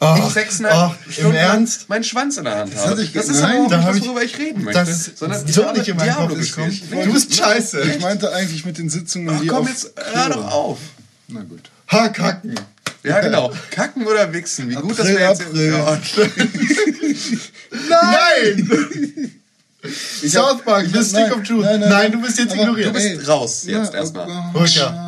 [0.00, 1.88] Ach, ich sechseinhalb ach, im Stunden lang Ernst?
[1.88, 2.90] meinen Schwanz in der Hand habe.
[2.90, 4.84] hatte ich das ist nein, aber auch da nicht das, ich- worüber ich reden möchte.
[4.84, 6.70] das sondern ist ich so habe nicht in meinem Diablo Kopf gekommen.
[6.70, 7.06] gespielt.
[7.06, 7.80] Du bist scheiße.
[7.82, 10.78] Ich meinte eigentlich mit den Sitzungen, Ach die komm, jetzt hör doch auf.
[11.28, 11.70] Na gut.
[11.88, 12.54] Haarkacken.
[13.02, 13.52] Ja, genau.
[13.70, 14.68] Kacken oder wichsen.
[14.70, 15.42] Wie gut, dass April, wir jetzt...
[15.74, 16.30] April.
[17.90, 19.37] Nein!
[19.92, 21.64] South Park, The Stick of Truth.
[21.64, 22.88] nein, Nein, nein, du bist jetzt aber ignoriert.
[22.88, 24.28] Du bist raus jetzt erstmal.
[24.54, 25.04] Rücker.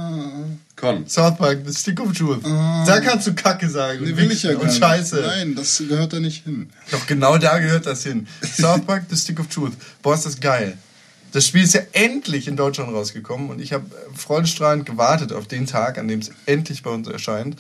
[0.76, 1.06] Komm.
[1.06, 2.42] South Park, The Stick of Truth.
[2.44, 4.02] Da kannst du Kacke sagen.
[4.02, 4.78] Nee, und will ich ja gar Und nicht.
[4.78, 5.20] Scheiße.
[5.20, 6.70] Nein, das gehört da nicht hin.
[6.90, 8.26] Doch genau da gehört das hin.
[8.42, 9.72] South Park, The Stick of Truth.
[10.02, 10.78] Boah, ist das geil.
[11.32, 13.84] Das Spiel ist ja endlich in Deutschland rausgekommen und ich habe
[14.16, 17.56] freudestrahlend gewartet auf den Tag, an dem es endlich bei uns erscheint.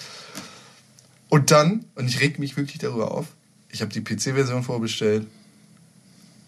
[1.28, 3.26] Und dann, und ich reg mich wirklich darüber auf,
[3.70, 5.26] ich habe die PC-Version vorbestellt,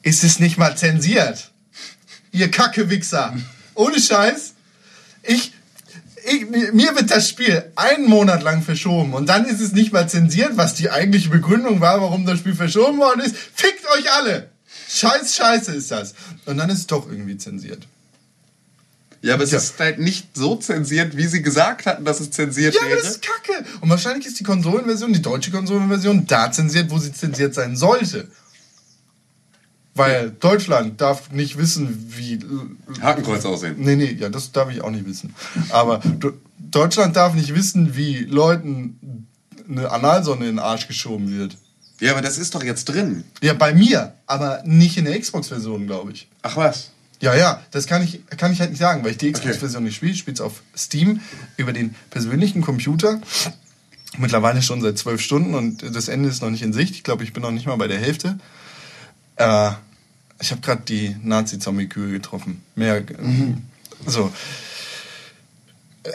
[0.03, 1.51] ist es nicht mal zensiert.
[2.33, 3.37] Ihr Kacke-Wichser.
[3.75, 4.55] Ohne Scheiß.
[5.23, 5.53] Ich,
[6.31, 10.09] ich, mir wird das Spiel einen Monat lang verschoben und dann ist es nicht mal
[10.09, 13.37] zensiert, was die eigentliche Begründung war, warum das Spiel verschoben worden ist.
[13.55, 14.51] Fickt euch alle!
[14.89, 16.15] Scheiß Scheiße ist das.
[16.47, 17.87] Und dann ist es doch irgendwie zensiert.
[19.23, 19.59] Ja, aber es Ja.
[19.59, 23.01] ist halt nicht so zensiert, wie sie gesagt hatten, dass es zensiert Ja, aber wäre.
[23.01, 23.65] das ist kacke.
[23.81, 28.29] Und wahrscheinlich ist die Konsolenversion, die deutsche Konsolenversion, da zensiert, wo sie zensiert sein sollte.
[29.95, 32.39] Weil Deutschland darf nicht wissen, wie.
[33.01, 33.77] Hakenkreuz aussehen.
[33.79, 35.35] Nee, nee, ja, das darf ich auch nicht wissen.
[35.69, 36.01] Aber
[36.59, 39.27] Deutschland darf nicht wissen, wie Leuten
[39.69, 41.57] eine Analsonne in den Arsch geschoben wird.
[42.01, 43.25] Ja, aber das ist doch jetzt drin.
[43.43, 46.27] Ja, bei mir, aber nicht in der Xbox-Version, glaube ich.
[46.43, 46.91] Ach was?
[47.21, 49.39] Ja, ja, das kann ich, kann ich halt nicht sagen, weil ich die Okay.
[49.41, 50.13] Xbox-Version nicht spiele.
[50.13, 51.21] Ich spiele es auf Steam
[51.57, 53.21] über den persönlichen Computer.
[54.19, 56.95] Mittlerweile schon seit zwölf Stunden und das Ende ist noch nicht in Sicht.
[56.97, 58.39] Ich glaube, ich bin noch nicht mal bei der Hälfte.
[59.37, 59.71] Äh,
[60.41, 62.63] ich habe gerade die Nazi-Zombie-Kühe getroffen.
[62.75, 63.03] Mehr.
[64.07, 64.33] So,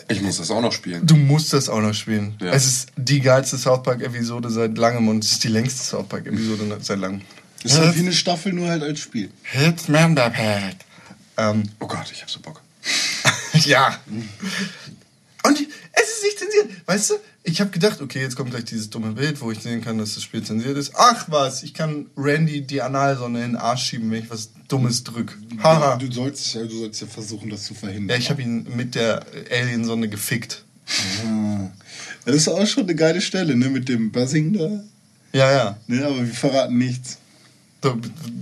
[0.10, 1.06] Ich muss das auch noch spielen.
[1.06, 2.36] du musst das auch noch spielen.
[2.42, 2.52] Ja.
[2.52, 6.78] Es ist die geilste South Park-Episode seit langem und es ist die längste South Park-Episode
[6.82, 7.22] seit langem.
[7.64, 9.32] Ist halt wie eine Staffel, nur halt als Spiel.
[9.44, 10.76] Hits Memberpack.
[11.38, 12.62] Ähm, Oh Gott, ich hab so Bock.
[13.66, 14.00] Ja.
[15.44, 16.68] Und es ist nicht zensiert.
[16.86, 17.14] Weißt du,
[17.48, 20.16] ich habe gedacht, okay, jetzt kommt gleich dieses dumme Bild, wo ich sehen kann, dass
[20.16, 20.92] das Spiel zensiert ist.
[20.96, 25.06] Ach was, ich kann Randy die Analsonne in den Arsch schieben, wenn ich was Dummes
[25.06, 25.38] drück.
[25.64, 25.96] Haha.
[25.96, 28.10] Du sollst, ja, du sollst ja versuchen, das zu verhindern.
[28.10, 30.66] Ja, ich habe ihn mit der Aliensonne gefickt.
[31.26, 31.70] Ah.
[32.26, 33.70] Das ist auch schon eine geile Stelle, ne?
[33.70, 34.84] Mit dem Buzzing da.
[35.32, 35.78] Ja, ja.
[35.88, 37.18] Ne, aber wir verraten nichts.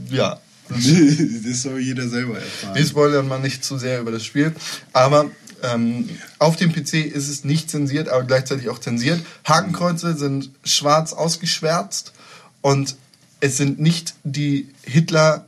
[0.10, 0.40] Ja.
[0.68, 2.74] Das soll jeder selber erfahren.
[2.76, 4.52] Wir spoilern mal nicht zu sehr über das Spiel.
[4.94, 5.30] Aber
[5.64, 9.22] ähm, auf dem PC ist es nicht zensiert, aber gleichzeitig auch zensiert.
[9.46, 12.14] Hakenkreuze sind schwarz ausgeschwärzt
[12.62, 12.96] und
[13.40, 15.46] es sind nicht die Hitler,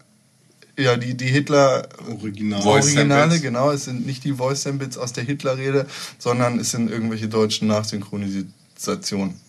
[0.77, 2.61] ja, die, die Hitler Original.
[2.63, 3.71] Originale, genau.
[3.71, 5.87] Es sind nicht die Voice Samples aus der Hitler-Rede,
[6.19, 9.39] sondern es sind irgendwelche deutschen Nachsynchronisationen.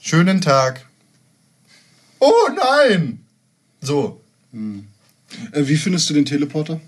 [0.00, 0.86] Schönen Tag.
[2.18, 3.20] Oh nein!
[3.80, 4.20] So,
[5.52, 6.80] Äh, wie findest du den Teleporter?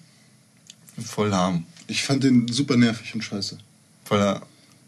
[1.04, 1.66] voll lahm.
[1.86, 3.58] Ich fand den super nervig und scheiße.
[4.04, 4.42] Voller,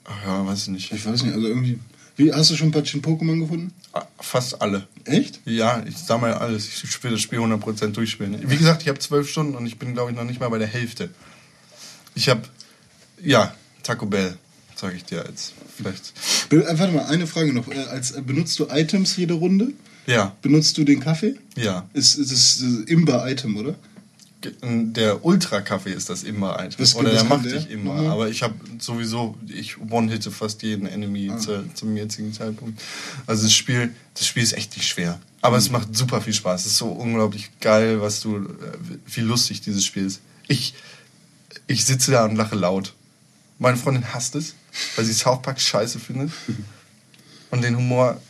[0.04, 0.92] ach ja, weiß ich nicht.
[0.92, 1.78] Ich weiß nicht, also irgendwie.
[2.16, 3.72] Wie, hast du schon ein paar Pokémon gefunden?
[3.92, 4.88] Ah, Fast alle.
[5.04, 5.40] Echt?
[5.44, 6.66] Ja, ich sammle alles.
[6.82, 8.50] Ich will das Spiel 100% durchspielen.
[8.50, 10.58] Wie gesagt, ich habe zwölf Stunden und ich bin, glaube ich, noch nicht mal bei
[10.58, 11.10] der Hälfte.
[12.16, 12.42] Ich habe,
[13.22, 14.36] ja, Taco Bell,
[14.74, 15.52] sage ich dir jetzt.
[15.76, 16.12] Vielleicht.
[16.48, 17.68] Be äh, warte mal, eine Frage noch.
[17.68, 19.68] Äh, als, äh, benutzt du Items jede Runde?
[20.06, 21.36] Ja, Benutzt du den Kaffee?
[21.54, 21.86] ja.
[21.92, 23.74] Ist, ist das Imber-Item, oder?
[24.44, 26.70] Der Ultra-Kaffee ist das immer ein.
[26.78, 27.94] Was- Oder was der macht dich immer.
[27.94, 28.06] Mhm.
[28.06, 31.38] Aber ich habe sowieso, ich one-hitte fast jeden Enemy Ah.
[31.38, 32.80] zu, zum jetzigen Zeitpunkt.
[33.26, 35.18] Also das Spiel, das Spiel ist echt nicht schwer.
[35.40, 35.62] Aber Mhm.
[35.62, 36.60] es macht super viel Spaß.
[36.66, 38.42] Es ist so unglaublich geil, was du, äh,
[39.06, 40.20] wie lustig dieses Spiel ist.
[40.46, 40.74] Ich,
[41.66, 42.94] ich sitze da und lache laut.
[43.58, 44.54] Meine Freundin hasst es,
[44.94, 46.30] weil sie South Park scheiße findet.
[47.50, 48.20] und den Humor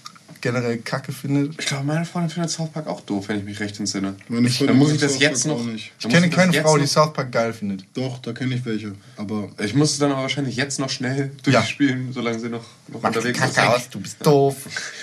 [0.41, 1.59] generell kacke findet.
[1.61, 4.15] Ich glaube, meine Freundin findet South Park auch doof, wenn ich mich recht entsinne.
[4.29, 5.65] Meine ich, Freundin dann muss ich das South jetzt Park noch.
[5.67, 5.93] nicht.
[6.01, 7.85] Ich kenne keine Frau, die South Park geil findet.
[7.95, 8.95] Doch, da kenne ich welche.
[9.17, 11.53] Aber Ich muss es dann aber wahrscheinlich jetzt noch schnell Ja.
[11.61, 13.59] durchspielen, solange sie noch, noch Mach unterwegs ist.
[13.59, 14.57] aus, du bist doof.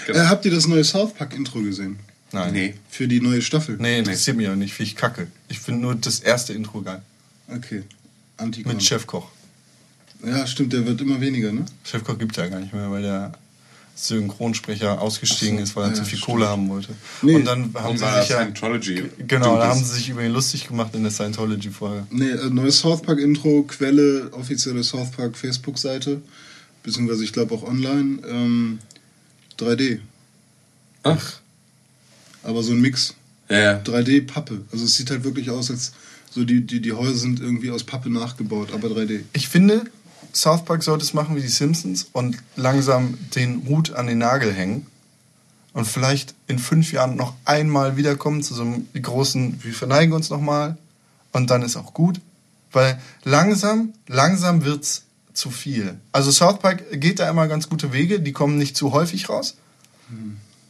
[0.07, 0.19] Genau.
[0.23, 1.99] äh, habt ihr das neue South Park-Intro gesehen?
[2.31, 2.53] Nein.
[2.53, 2.73] Nee.
[2.89, 3.77] Für die neue Staffel?
[3.79, 4.73] Nee, interessiert mich auch nicht.
[4.73, 5.27] Finde ich kacke.
[5.47, 7.01] Ich finde nur das erste Intro geil.
[7.47, 7.83] Okay.
[8.37, 8.73] Antikon.
[8.73, 9.29] Mit Chefkoch.
[10.25, 11.65] Ja, stimmt, der wird immer weniger, ne?
[11.83, 13.33] Chefkoch gibt es ja gar nicht mehr, weil der
[13.95, 16.33] Synchronsprecher ausgestiegen so, ist, weil er ja, zu viel stimmt.
[16.33, 16.93] Kohle haben wollte.
[17.21, 17.35] Nee.
[17.35, 18.41] Und dann haben sie sich ja.
[18.41, 19.03] Scientology.
[19.25, 22.05] Genau, da haben sie sich über ihn lustig gemacht in der Scientology-Folge.
[22.11, 26.21] Nee, äh, neues South Park-Intro, Quelle, offizielle South Park Facebook-Seite,
[26.83, 28.79] beziehungsweise ich glaube auch online, ähm,
[29.57, 29.99] 3D.
[31.03, 31.39] Ach.
[32.43, 33.15] Aber so ein Mix.
[33.49, 33.81] Ja, ja.
[33.81, 34.65] 3D-Pappe.
[34.73, 35.93] Also es sieht halt wirklich aus, als
[36.31, 39.21] so die, die, die Häuser sind irgendwie aus Pappe nachgebaut, aber 3D.
[39.31, 39.85] Ich finde,
[40.33, 44.53] South Park sollte es machen wie die Simpsons und langsam den Hut an den Nagel
[44.53, 44.87] hängen.
[45.73, 50.29] Und vielleicht in fünf Jahren noch einmal wiederkommen zu so einem großen, wir verneigen uns
[50.29, 50.77] nochmal
[51.33, 52.21] und dann ist auch gut.
[52.71, 55.97] Weil langsam, langsam wird's zu viel.
[56.11, 59.55] Also South Park geht da immer ganz gute Wege, die kommen nicht zu häufig raus.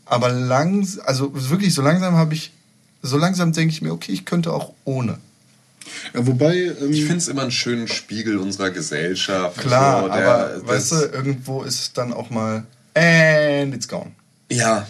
[0.06, 2.52] Aber langs, also wirklich so langsam habe ich,
[3.02, 5.20] so langsam denke ich mir, okay, ich könnte auch ohne.
[6.14, 9.58] Ja, wobei, ähm, Ich finde es immer einen schönen Spiegel unserer Gesellschaft.
[9.60, 12.64] Klar, so, der- aber das- weißt du, irgendwo ist es dann auch mal
[12.94, 14.12] and it's gone.
[14.52, 14.88] Ja.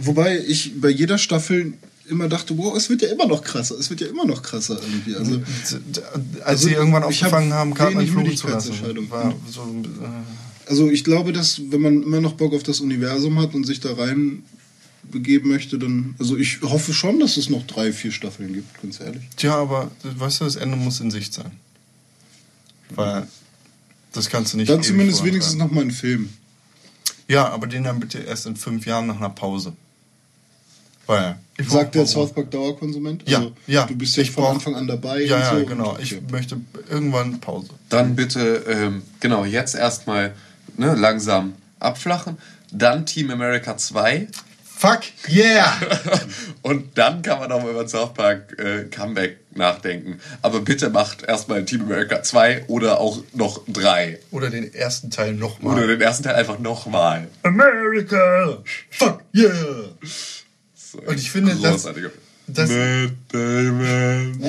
[0.00, 1.72] wobei ich bei jeder Staffel
[2.08, 4.78] immer dachte, wow, es wird ja immer noch krasser, es wird ja immer noch krasser
[4.80, 5.14] irgendwie.
[5.16, 8.72] Also, Als Also, sie irgendwann ich hab aufgefangen haben, Cartman fluchen zu lassen,
[9.50, 13.54] so, äh, also ich glaube, dass wenn man immer noch Bock auf das Universum hat
[13.54, 14.42] und sich da rein
[15.10, 19.00] begeben möchte, dann, also ich hoffe schon, dass es noch drei, vier Staffeln gibt, ganz
[19.00, 19.22] ehrlich.
[19.36, 21.52] tja, aber weißt du, das Ende muss in Sicht sein.
[22.90, 23.26] Weil
[24.12, 24.70] das kannst du nicht.
[24.70, 26.30] Dann zumindest wenigstens noch mal ein Film.
[27.28, 29.74] Ja, aber den dann bitte erst in fünf Jahren nach einer Pause.
[31.08, 31.38] Ja.
[31.56, 33.28] Ich Sagt der South Park Dauerkonsument?
[33.28, 33.86] Ja, Also, ja.
[33.86, 35.22] Du bist ja Ich von brauch- Anfang an dabei.
[35.24, 35.66] Ja, und ja, so.
[35.66, 35.94] genau.
[35.94, 36.22] Und- Ich okay.
[36.30, 36.60] möchte
[36.90, 37.70] irgendwann Pause.
[37.88, 40.34] Dann bitte, ähm, genau, jetzt erstmal
[40.76, 42.36] ne, langsam abflachen.
[42.70, 44.28] Dann Team America 2.
[44.78, 45.76] Fuck yeah!
[46.62, 50.20] Und dann kann man auch mal über South Park äh, Comeback nachdenken.
[50.40, 54.20] Aber bitte macht erstmal Team America 2 oder auch noch 3.
[54.30, 55.76] Oder den ersten Teil nochmal.
[55.78, 57.26] Oder den ersten Teil einfach nochmal.
[57.42, 58.62] America!
[58.90, 59.50] Fuck yeah!
[60.74, 61.82] So Und ich finde, das-
[62.46, 64.40] das- Matt Damon.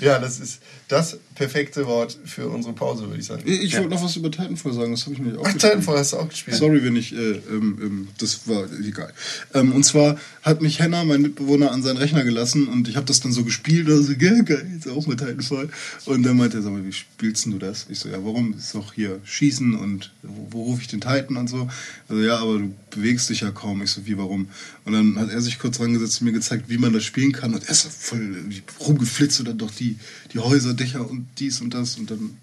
[0.00, 3.42] Ja, das ist das perfekte Wort für unsere Pause, würde ich sagen.
[3.46, 5.98] Ich ich wollte noch was über Titanfall sagen, das habe ich mir auch Ach, Titanfall
[5.98, 6.56] hast du auch gespielt.
[6.56, 9.12] Sorry, wenn ich, äh, ähm, ähm, das war egal.
[9.54, 13.06] Ähm, und zwar hat mich Henna, mein Mitbewohner, an seinen Rechner gelassen und ich habe
[13.06, 15.68] das dann so gespielt, also geil, geil, jetzt auch mit Titanfall.
[16.06, 17.86] Und dann meinte er, sag mal, wie spielst denn du das?
[17.88, 18.54] Ich so, ja, warum?
[18.58, 21.68] Ist doch hier Schießen und wo, wo rufe ich den Titan und so.
[22.08, 23.80] Also ja, aber du bewegst dich ja kaum.
[23.82, 24.48] Ich so, wie, warum?
[24.84, 27.54] Und dann hat er sich kurz rangesetzt und mir gezeigt, wie man das spielen kann
[27.54, 28.44] und er ist voll
[28.80, 29.98] rumgeflitzt und dann doch die,
[30.32, 32.36] die Häuser, Dächer und dies und das und dann,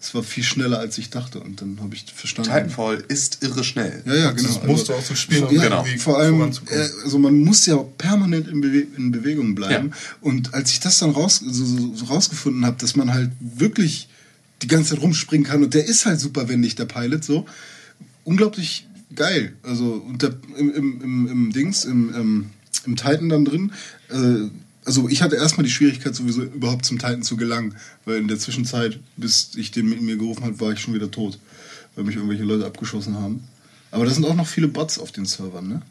[0.00, 2.50] es war viel schneller, als ich dachte und dann habe ich verstanden.
[2.50, 4.02] Titanfall ist irre schnell.
[4.04, 4.48] Ja, ja, genau.
[4.48, 7.66] Das musst du auch so spielen, um ja, irgendwie Vor allem, äh, also man muss
[7.66, 9.90] ja permanent in, Bewe in Bewegung bleiben.
[9.90, 9.96] Ja.
[10.20, 14.08] Und als ich das dann raus, so, so, rausgefunden habe, dass man halt wirklich
[14.62, 17.46] die ganze Zeit rumspringen kann und der ist halt super wendig, der Pilot, so
[18.24, 19.54] unglaublich geil.
[19.62, 22.50] Also und der, im, im, im, im Dings, im, im,
[22.86, 23.72] im Titan dann drin,
[24.10, 24.48] äh,
[24.84, 28.38] also ich hatte erstmal die Schwierigkeit, sowieso überhaupt zum Titan zu gelangen, weil in der
[28.38, 31.38] Zwischenzeit, bis ich den mit mir gerufen habe, war ich schon wieder tot,
[31.94, 33.44] weil mich irgendwelche Leute abgeschossen haben.
[33.90, 35.82] Aber da sind auch noch viele Bots auf den Servern, ne?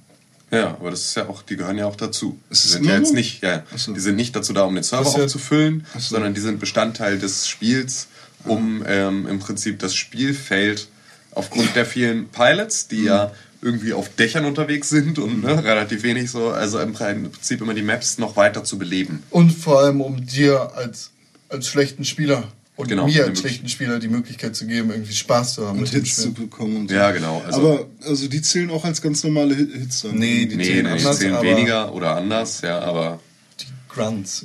[0.52, 2.38] Ja, aber das ist ja auch, die gehören ja auch dazu.
[2.50, 3.64] Ist Die sind ja jetzt nicht, ja, ja.
[3.78, 3.94] So.
[3.94, 6.16] die sind nicht dazu da, um den Server ja- aufzufüllen, Ach so.
[6.16, 8.08] sondern die sind Bestandteil des Spiels,
[8.44, 10.88] um ähm, im Prinzip das Spielfeld
[11.34, 13.32] aufgrund der vielen Pilots, die ja
[13.62, 17.84] irgendwie auf Dächern unterwegs sind und ne, relativ wenig so, also im Prinzip immer die
[17.84, 19.22] Maps noch weiter zu beleben.
[19.30, 21.12] Und vor allem, um dir als,
[21.50, 22.44] als schlechten Spieler
[22.76, 25.84] und Genau, mir als schlechten Spieler die Möglichkeit zu geben, irgendwie Spaß zu haben Und
[25.84, 26.96] mit dem Hits zu bekommen und so.
[26.96, 30.16] Ja, genau, also- aber also die zählen auch als ganz normale Hit- Hits dann.
[30.16, 33.20] Nee, die Nee, zählen nee, die anders, zählen aber weniger oder anders, ja, aber
[33.60, 34.44] die Grunts.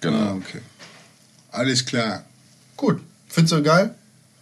[0.00, 0.16] genau.
[0.16, 0.60] Ah, okay.
[1.52, 2.24] Alles klar.
[2.76, 3.00] Gut.
[3.28, 3.94] Findest du geil?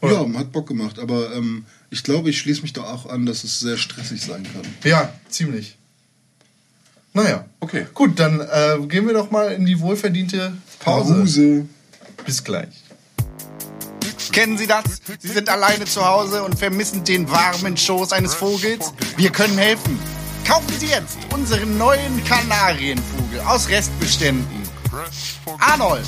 [0.04, 0.26] Oder?
[0.26, 3.44] Ja, hat Bock gemacht, aber ähm, ich glaube, ich schließe mich da auch an, dass
[3.44, 4.62] es sehr stressig sein kann.
[4.84, 5.76] Ja, ziemlich.
[7.12, 7.44] Naja.
[7.60, 7.86] Okay.
[7.94, 11.14] Gut, dann äh, gehen wir doch mal in die wohlverdiente Pause.
[11.14, 11.66] Pause.
[12.26, 12.84] Bis gleich.
[14.32, 14.84] Kennen Sie das?
[15.20, 18.92] Sie sind alleine zu Hause und vermissen den warmen Schoß eines Vogels?
[19.16, 19.96] Wir können helfen.
[20.44, 24.64] Kaufen Sie jetzt unseren neuen Kanarienvogel aus Restbeständen.
[25.60, 26.04] Arnold,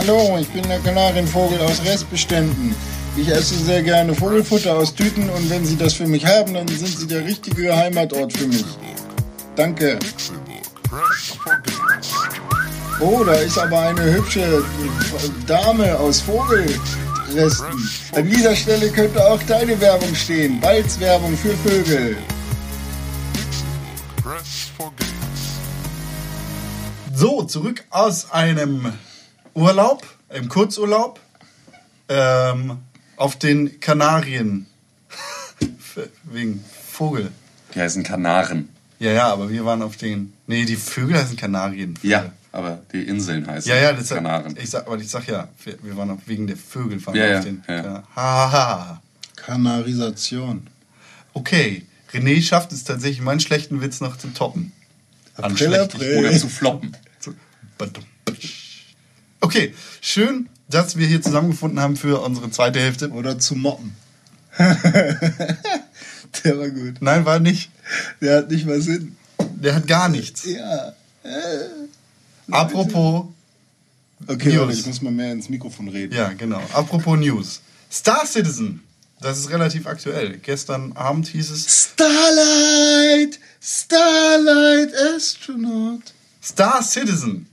[0.00, 2.74] Hallo, ich bin der Kanarienvogel aus Restbeständen.
[3.18, 6.66] Ich esse sehr gerne Vogelfutter aus Tüten und wenn Sie das für mich haben, dann
[6.68, 8.64] sind Sie der richtige Heimatort für mich.
[9.56, 9.98] Danke.
[12.98, 14.64] Oh, da ist aber eine hübsche
[15.46, 17.90] Dame aus Vogelresten.
[18.12, 20.62] An dieser Stelle könnte auch deine Werbung stehen.
[20.62, 22.16] Balz Werbung für Vögel.
[27.14, 28.94] So, zurück aus einem
[29.60, 31.20] Urlaub, einem Kurzurlaub,
[32.08, 32.78] ähm,
[33.16, 34.66] auf den Kanarien.
[36.24, 37.30] Wegen Vogel.
[37.74, 38.68] Die heißen Kanaren.
[38.98, 40.32] Ja, ja, aber wir waren auf den.
[40.46, 41.98] Nee, die Vögel heißen Kanarien.
[42.02, 44.56] Ja, aber die Inseln heißen Ja, ja, das Kanaren.
[44.60, 47.22] Ich sag, aber ich sag ja, wir, wir waren auch wegen der Vögel fahren Ja,
[47.24, 47.62] wir ja, auf den.
[47.68, 47.74] ja.
[47.82, 49.02] Kanar- Ha, ha, ha.
[49.36, 50.66] Kanarisation.
[51.32, 54.72] Okay, René schafft es tatsächlich, meinen schlechten Witz noch zu toppen.
[55.36, 56.18] An April, schlecht- April.
[56.18, 56.96] Oder zu floppen.
[57.20, 57.34] zu-
[59.40, 63.10] Okay, schön, dass wir hier zusammengefunden haben für unsere zweite Hälfte.
[63.10, 63.94] Oder zu moppen.
[66.44, 66.96] Der war gut.
[67.00, 67.70] Nein, war nicht.
[68.20, 69.16] Der hat nicht mal Sinn.
[69.38, 70.44] Der hat gar nichts.
[70.44, 70.92] Ja.
[72.50, 73.26] Apropos,
[74.26, 74.58] Okay, News.
[74.60, 76.14] warte, ich muss mal mehr ins Mikrofon reden.
[76.14, 76.60] ja, genau.
[76.74, 77.62] Apropos News.
[77.90, 78.82] Star Citizen.
[79.20, 80.38] Das ist relativ aktuell.
[80.38, 86.02] Gestern Abend hieß es, Starlight, Starlight Astronaut.
[86.42, 87.46] Star Citizen,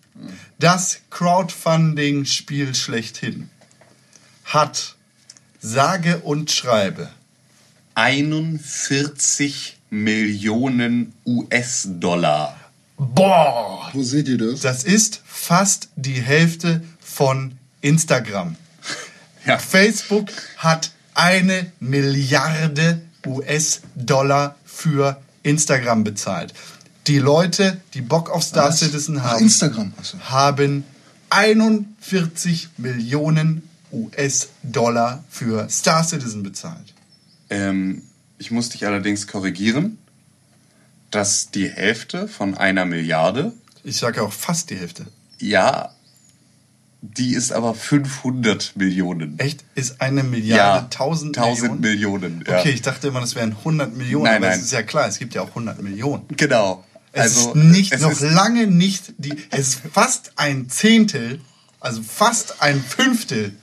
[0.59, 3.49] das Crowdfunding-Spiel schlechthin,
[4.45, 4.95] hat
[5.59, 7.09] sage und schreibe
[7.95, 12.59] 41 Millionen US-Dollar.
[12.97, 13.89] Boah!
[13.93, 14.61] Wo seht ihr das?
[14.61, 18.55] Das ist fast die Hälfte von Instagram.
[19.45, 19.57] Ja.
[19.57, 26.53] Facebook hat eine Milliarde US-Dollar für Instagram bezahlt.
[27.07, 28.79] Die Leute, die Bock auf Star Was?
[28.79, 29.93] Citizen Ach, haben, Instagram.
[29.97, 30.17] Achso.
[30.19, 30.83] haben
[31.29, 36.93] 41 Millionen US-Dollar für Star Citizen bezahlt.
[37.49, 38.03] Ähm,
[38.37, 39.97] ich muss dich allerdings korrigieren.
[41.11, 43.53] dass die Hälfte von einer Milliarde,
[43.85, 45.05] Ich sage auch fast die Hälfte.
[45.39, 45.93] ja,
[47.01, 49.37] die ist aber 500 Millionen.
[49.39, 49.63] Echt?
[49.75, 51.79] Ist eine Milliarde Ja, 1000 1000 Millionen?
[52.31, 52.59] Millionen, ja.
[52.59, 54.25] Okay, ich dachte immer, das wären 100 Millionen.
[54.25, 54.57] Nein, aber nein.
[54.59, 56.25] es ist ja klar, es gibt ja auch 100 Millionen.
[56.35, 56.83] Genau.
[57.17, 61.39] Es also, ist nicht, es noch ist, lange nicht die, es ist fast ein Zehntel,
[61.79, 63.53] also fast ein Fünftel.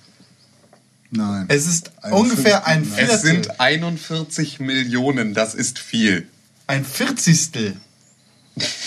[1.11, 1.45] Nein.
[1.49, 3.15] Es ist Ein ungefähr ein Fünftel, Viertel.
[3.15, 6.27] es sind 41 Millionen, das ist viel.
[6.67, 7.77] ein Vierzigstel.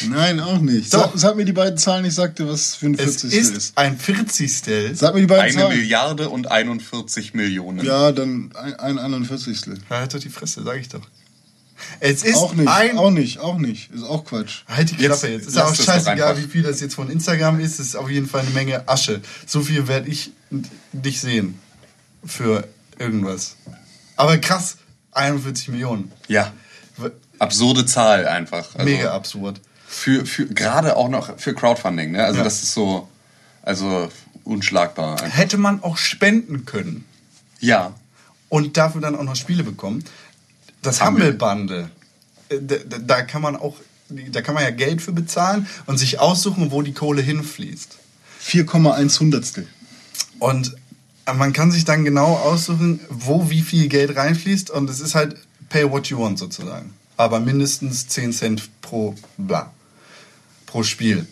[0.09, 0.93] Nein, auch nicht.
[0.93, 1.11] Doch.
[1.11, 3.77] Sag, sag mir die beiden Zahlen, ich sagte, was für ein Es 40 ist, ist.
[3.77, 4.95] ein Vierzigstel.
[4.95, 5.77] Sag mir die beiden Eine Zahlen.
[5.77, 7.85] Milliarde und 41 Millionen.
[7.85, 9.61] Ja, dann ein, ein 41.
[9.89, 11.01] Halt doch die Fresse, sag ich doch.
[11.99, 12.97] Es ist Auch nicht, ein.
[12.97, 13.91] auch nicht, auch nicht.
[13.91, 14.63] Ist auch Quatsch.
[14.67, 15.45] Halt die Klappe jetzt.
[15.45, 17.79] Jetzt Ist auch scheißegal, wie viel das jetzt von Instagram ist.
[17.79, 19.21] Ist auf jeden Fall eine Menge Asche.
[19.45, 20.31] So viel werde ich
[20.91, 21.59] nicht sehen.
[22.25, 22.67] Für
[22.99, 23.55] irgendwas.
[24.15, 24.77] Aber krass,
[25.11, 26.11] 41 Millionen.
[26.27, 26.51] Ja.
[27.39, 28.73] Absurde Zahl einfach.
[28.75, 29.61] Also Mega absurd.
[29.87, 32.23] Für, für, gerade auch noch für Crowdfunding, ne?
[32.25, 32.43] Also Ja.
[32.43, 33.07] das ist so,
[33.61, 34.09] also
[34.43, 35.21] unschlagbar.
[35.21, 35.37] einfach.
[35.37, 37.05] Hätte man auch spenden können
[37.59, 37.93] Ja.
[38.49, 40.03] und dafür dann auch noch Spiele bekommen.
[40.87, 41.33] Das Bundle,
[42.49, 43.75] äh, da, da- kann man auch,
[44.09, 47.97] da kann man ja Geld für bezahlen und sich aussuchen, wo die Kohle hinfließt.
[48.41, 49.67] 4,1 Hundertstel.
[50.39, 50.75] Und
[51.35, 54.69] man kann sich dann genau aussuchen, wo wie viel Geld reinfließt.
[54.69, 55.35] Und es ist halt
[55.69, 56.93] pay what you want sozusagen.
[57.17, 59.71] Aber mindestens 10 Cent pro bla.
[60.67, 61.27] Pro Spiel.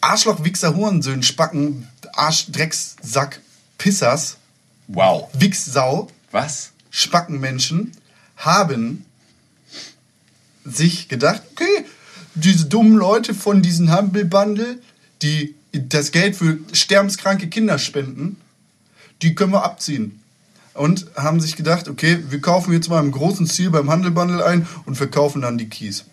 [0.00, 3.40] Arschloch, Wichser, Hurensöhn, Spacken, Arsch, Dreckssack,
[3.78, 4.36] Pissers,
[4.88, 5.28] Wow.
[5.32, 6.70] Wichssau, Was?
[6.96, 7.92] Spackenmenschen
[8.38, 9.04] haben
[10.64, 11.84] sich gedacht, okay,
[12.34, 14.78] diese dummen Leute von diesem Humble Bundle,
[15.20, 18.40] die das Geld für sterbenskranke Kinder spenden,
[19.20, 20.22] die können wir abziehen.
[20.72, 24.44] Und haben sich gedacht, okay, wir kaufen jetzt mal im großen Stil beim Handel Bundle
[24.44, 26.04] ein und verkaufen dann die Keys.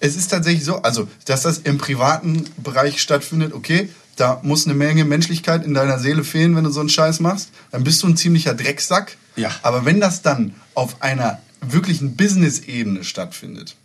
[0.00, 4.74] Es ist tatsächlich so, also, dass das im privaten Bereich stattfindet, okay, da muss eine
[4.74, 7.50] Menge Menschlichkeit in deiner Seele fehlen, wenn du so einen Scheiß machst.
[7.70, 9.16] Dann bist du ein ziemlicher Drecksack.
[9.36, 9.50] Ja.
[9.62, 13.76] Aber wenn das dann auf einer wirklichen Business-Ebene stattfindet,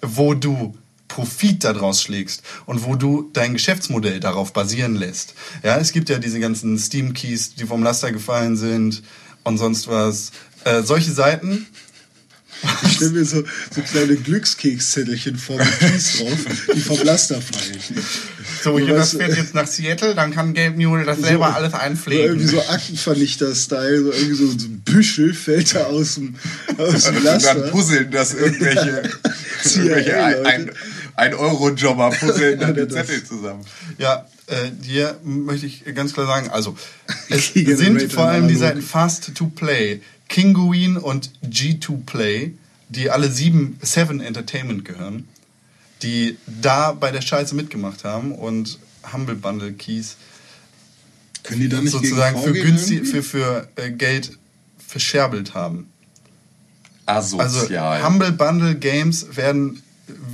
[0.00, 0.76] wo du
[1.08, 5.34] Profit daraus schlägst und wo du dein Geschäftsmodell darauf basieren lässt.
[5.62, 9.02] Ja, es gibt ja diese ganzen Steam-Keys, die vom Laster gefallen sind
[9.44, 10.32] und sonst was.
[10.64, 11.66] Äh, solche Seiten,
[12.86, 16.38] Ich stelle mir so, so kleine Glückskekszettelchen vor mit Keys drauf,
[16.74, 17.78] die vom Laster fallen.
[18.64, 21.54] So, Und hier, das was- fährt jetzt nach Seattle, dann kann Gabe Newell das selber
[21.54, 22.24] alles So einpflegen.
[22.26, 26.34] irgendwie so Aktenvernichter-Style, so irgendwie so, so ein Büschel fällt da aus dem,
[26.78, 27.54] aus dem Und dann Laster.
[27.70, 29.02] puzzeln das irgendwelche,
[29.74, 30.70] irgendwelche ein, ein,
[31.16, 33.64] ein Euro-Jobber puzzeln dann die Ja, das- Zettel zusammen.
[33.98, 36.76] Ja, äh, hier möchte ich ganz klar sagen, also
[37.28, 38.56] es sind vor allem die.
[38.56, 42.52] Seiten Fast to Play, Kinguin und G2 Play,
[42.88, 45.28] die alle sieben Seven Entertainment gehören,
[46.04, 48.78] die da bei der Scheiße mitgemacht haben und
[49.12, 50.16] Humble Bundle Keys
[51.42, 54.38] Können die da nicht sozusagen gegen für günstig, für, für äh, Geld
[54.86, 55.90] verscherbelt haben.
[57.06, 58.04] Also Asozial.
[58.06, 59.82] Humble Bundle Games werden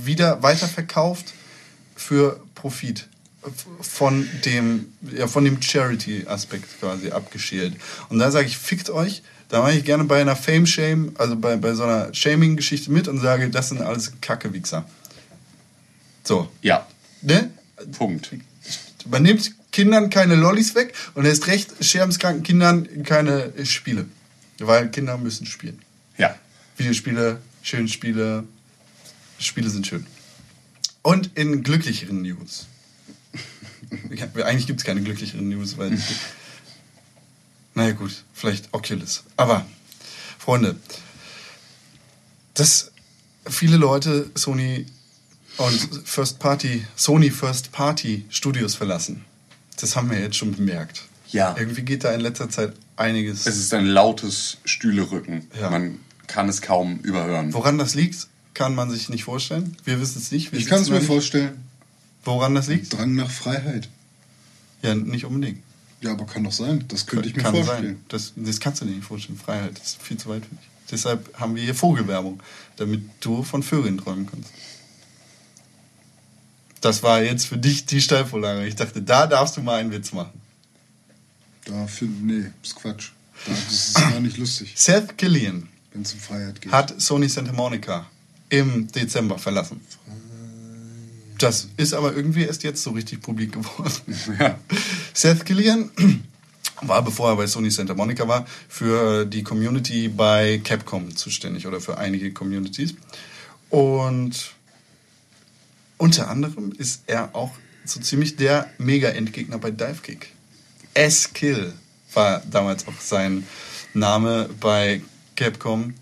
[0.03, 1.33] wieder weiterverkauft
[1.95, 3.07] für Profit
[3.81, 7.75] von dem ja von dem Charity Aspekt quasi abgeschält.
[8.09, 11.35] Und da sage ich fickt euch, da mache ich gerne bei einer Fame Shame, also
[11.35, 14.85] bei, bei so einer Shaming Geschichte mit und sage, das sind alles Kackewichser.
[16.23, 16.87] So, ja,
[17.21, 17.51] ne?
[17.97, 18.31] Punkt.
[19.09, 24.05] Man nimmt Kindern keine Lollis weg und erst recht sterbenskranken Kindern keine Spiele.
[24.59, 25.79] Weil Kinder müssen spielen.
[26.17, 26.35] Ja.
[26.77, 28.43] Videospiele, schöne Spiele,
[29.39, 30.05] Spiele sind schön.
[31.01, 32.67] Und in glücklicheren News.
[34.35, 35.97] Eigentlich gibt es keine glücklicheren News, weil.
[37.73, 39.23] naja, gut, vielleicht Oculus.
[39.35, 39.65] Aber,
[40.37, 40.75] Freunde,
[42.53, 42.91] dass
[43.49, 44.85] viele Leute Sony
[45.65, 49.25] und First Party, Sony First Party Studios verlassen,
[49.79, 51.03] das haben wir jetzt schon bemerkt.
[51.29, 51.55] Ja.
[51.57, 53.45] Irgendwie geht da in letzter Zeit einiges.
[53.45, 55.47] Es ist ein lautes Stühlerücken.
[55.59, 55.69] Ja.
[55.69, 57.53] Man kann es kaum überhören.
[57.53, 59.77] Woran das liegt, kann man sich nicht vorstellen.
[59.85, 60.51] Wir wissen es nicht.
[60.51, 61.07] Wir Ich kann es mir nicht.
[61.07, 61.63] vorstellen.
[62.23, 62.91] Woran das liegt?
[62.93, 63.89] Drang nach Freiheit.
[64.81, 65.63] Ja, nicht unbedingt.
[66.01, 66.83] Ja, aber kann doch sein.
[66.87, 67.83] Das könnte ich mir kann vorstellen.
[67.85, 68.05] sein.
[68.09, 69.37] Das, das kannst du dir nicht vorstellen.
[69.39, 70.65] Freiheit das ist viel zu weit für dich.
[70.91, 72.41] Deshalb haben wir hier Vogelwerbung,
[72.75, 74.49] damit du von Vögeln träumen kannst.
[76.81, 78.65] Das war jetzt für dich die Steilvorlage.
[78.65, 80.41] Ich dachte, da darfst du mal einen Witz machen.
[81.65, 83.11] Da find, nee, ist Quatsch.
[83.45, 86.71] Da, das ist gar nicht lustig, Seth Killian wenn es um Freiheit geht.
[86.71, 88.05] hat Sony Santa Monica
[88.49, 89.81] im Dezember verlassen.
[91.37, 94.15] Das ist aber irgendwie erst jetzt so richtig publik geworden.
[94.39, 94.59] Ja.
[95.13, 95.89] Seth Killian
[96.81, 101.81] war, bevor er bei Sony Santa Monica war, für die Community bei Capcom zuständig oder
[101.81, 102.95] für einige Communities.
[103.69, 104.53] Und
[106.01, 107.51] unter anderem ist er auch
[107.85, 110.31] so ziemlich der Mega-Endgegner bei Divekick.
[110.95, 111.73] S-Kill
[112.13, 113.45] war damals auch sein
[113.93, 115.01] Name bei
[115.35, 115.93] Capcom.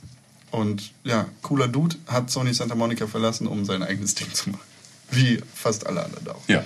[0.51, 4.63] Und ja, cooler Dude, hat Sony Santa Monica verlassen, um sein eigenes Ding zu machen.
[5.11, 6.41] Wie fast alle anderen auch.
[6.47, 6.63] Ja.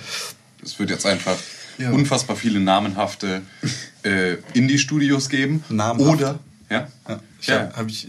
[0.62, 1.36] Es wird jetzt einfach
[1.76, 1.90] Ja.
[1.90, 3.42] unfassbar viele namenhafte
[4.04, 5.64] äh, Indie-Studios geben.
[5.68, 6.08] Namhafte.
[6.08, 6.38] Oder.
[6.70, 6.88] Ja?
[7.08, 7.54] Ja, ich Ja.
[7.60, 8.08] habe hab ich,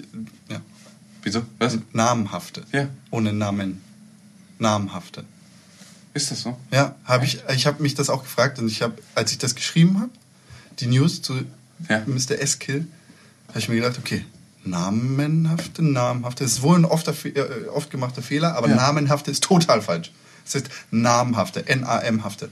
[0.50, 0.62] ja,
[1.24, 1.42] Wieso?
[1.58, 1.80] Was?
[1.94, 2.64] Namenhafte.
[2.72, 2.88] Ja.
[3.10, 3.82] Ohne Namen.
[4.60, 5.24] Namenhafte.
[6.14, 6.58] Ist das so?
[6.72, 9.56] Ja, habe ich, ich habe mich das auch gefragt und ich habe, als ich das
[9.56, 10.12] geschrieben habe,
[10.80, 11.42] die News zu
[11.90, 12.04] Ja.
[12.06, 12.40] Mr.
[12.40, 12.88] S-Kill,
[13.50, 14.24] habe ich mir gedacht, okay,
[14.64, 18.76] namenhafte, namenhafte, das ist wohl ein oft, äh, oft gemachter Fehler, aber Ja.
[18.76, 20.12] namenhafte ist total falsch.
[20.46, 22.50] Das heißt namhafte, N-A-M-hafte.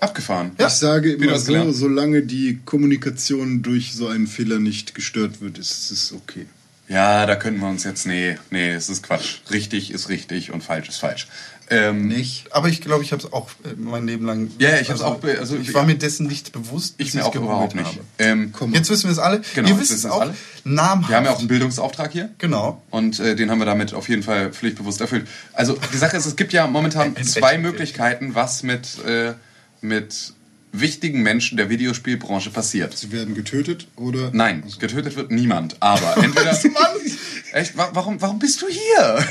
[0.00, 0.50] Abgefahren.
[0.58, 0.66] Ja.
[0.66, 5.58] Ich sage Wieder immer so, solange die Kommunikation durch so einen Fehler nicht gestört wird,
[5.58, 6.46] ist es okay.
[6.92, 8.06] Ja, da können wir uns jetzt.
[8.06, 9.38] Nee, nee, es ist Quatsch.
[9.50, 11.26] Richtig ist richtig und falsch ist falsch.
[11.70, 12.52] Ähm, Nicht?
[12.52, 14.50] Aber ich glaube, ich habe es auch äh, mein Leben lang.
[14.58, 16.96] Ja, ich hab's auch be- also, ich war mir dessen nicht bewusst.
[16.98, 17.86] ich mir auch überhaupt nicht.
[17.86, 18.00] habe.
[18.18, 18.52] Ähm.
[18.72, 19.40] Jetzt wissen wir es alle.
[19.54, 20.20] Genau, Ihr wisst es auch.
[20.20, 20.34] alle.
[20.64, 21.08] Namhaft.
[21.08, 22.28] wir haben ja auch einen Bildungsauftrag hier.
[22.38, 22.82] Genau.
[22.90, 25.26] Und äh, den haben wir damit auf jeden Fall pflichtbewusst erfüllt.
[25.54, 27.56] Also die Sache ist, es gibt ja momentan zwei.
[27.56, 29.32] Möglichkeiten, was mit, äh,
[29.80, 30.34] mit
[30.72, 32.96] wichtigen Menschen der Videospielbranche passiert.
[32.96, 34.30] Sie werden getötet oder?
[34.32, 35.76] Nein, getötet wird niemand.
[35.80, 36.58] Aber entweder.
[37.52, 37.76] Echt?
[37.76, 39.24] Wa- Warum, warum bist du hier?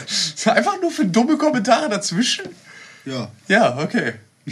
[0.54, 2.46] Einfach nur für dumme Kommentare dazwischen?
[3.06, 3.32] Ja.
[3.48, 4.14] Ja, okay.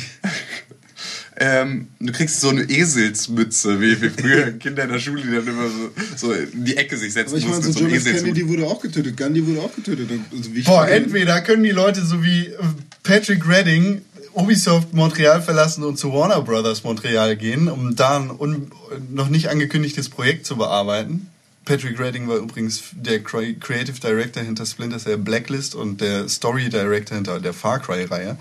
[1.38, 5.48] ähm, du kriegst so eine Eselsmütze, wie, wie früher Kinder in der Schule, die dann
[5.48, 7.94] immer so, so in die Ecke sich setzen Aber ich meine, mussten so so John
[7.94, 8.03] F.
[8.03, 10.10] Kennedy wurde auch getötet, Gandhi wurde auch getötet.
[10.36, 12.57] Also Boah, entweder können die Leute so wie äh,
[13.03, 14.02] Patrick Redding
[14.40, 18.72] Ubisoft Montreal verlassen und zu Warner Brothers Montreal gehen, um da ein
[19.11, 21.28] noch nicht angekündigtes Projekt zu bearbeiten.
[21.66, 26.70] Patrick Redding war übrigens der Cre- Creative Director hinter Splinter Cell Blacklist und der Story
[26.70, 28.38] Director hinter der Far Cry-Reihe.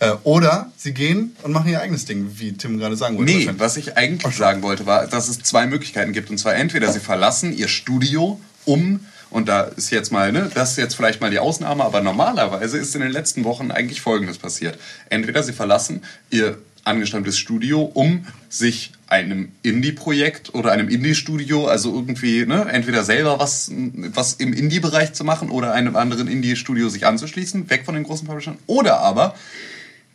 [0.00, 3.32] Äh, oder sie gehen und machen ihr eigenes Ding, wie Tim gerade sagen wollte.
[3.32, 6.30] Nee, was ich eigentlich sagen wollte, war, dass es zwei Möglichkeiten gibt.
[6.30, 9.00] Und zwar entweder sie verlassen ihr Studio um,
[9.30, 12.78] und da ist jetzt mal, ne, das ist jetzt vielleicht mal die Ausnahme, aber normalerweise
[12.78, 14.78] ist in den letzten Wochen eigentlich Folgendes passiert.
[15.10, 22.46] Entweder sie verlassen ihr angestammtes Studio, um sich einem Indie-Projekt oder einem Indie-Studio, also irgendwie,
[22.46, 27.70] ne, entweder selber was, was im Indie-Bereich zu machen oder einem anderen Indie-Studio sich anzuschließen,
[27.70, 29.34] weg von den großen Publishern, oder aber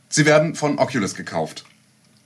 [0.10, 1.65] sie werden von Oculus gekauft.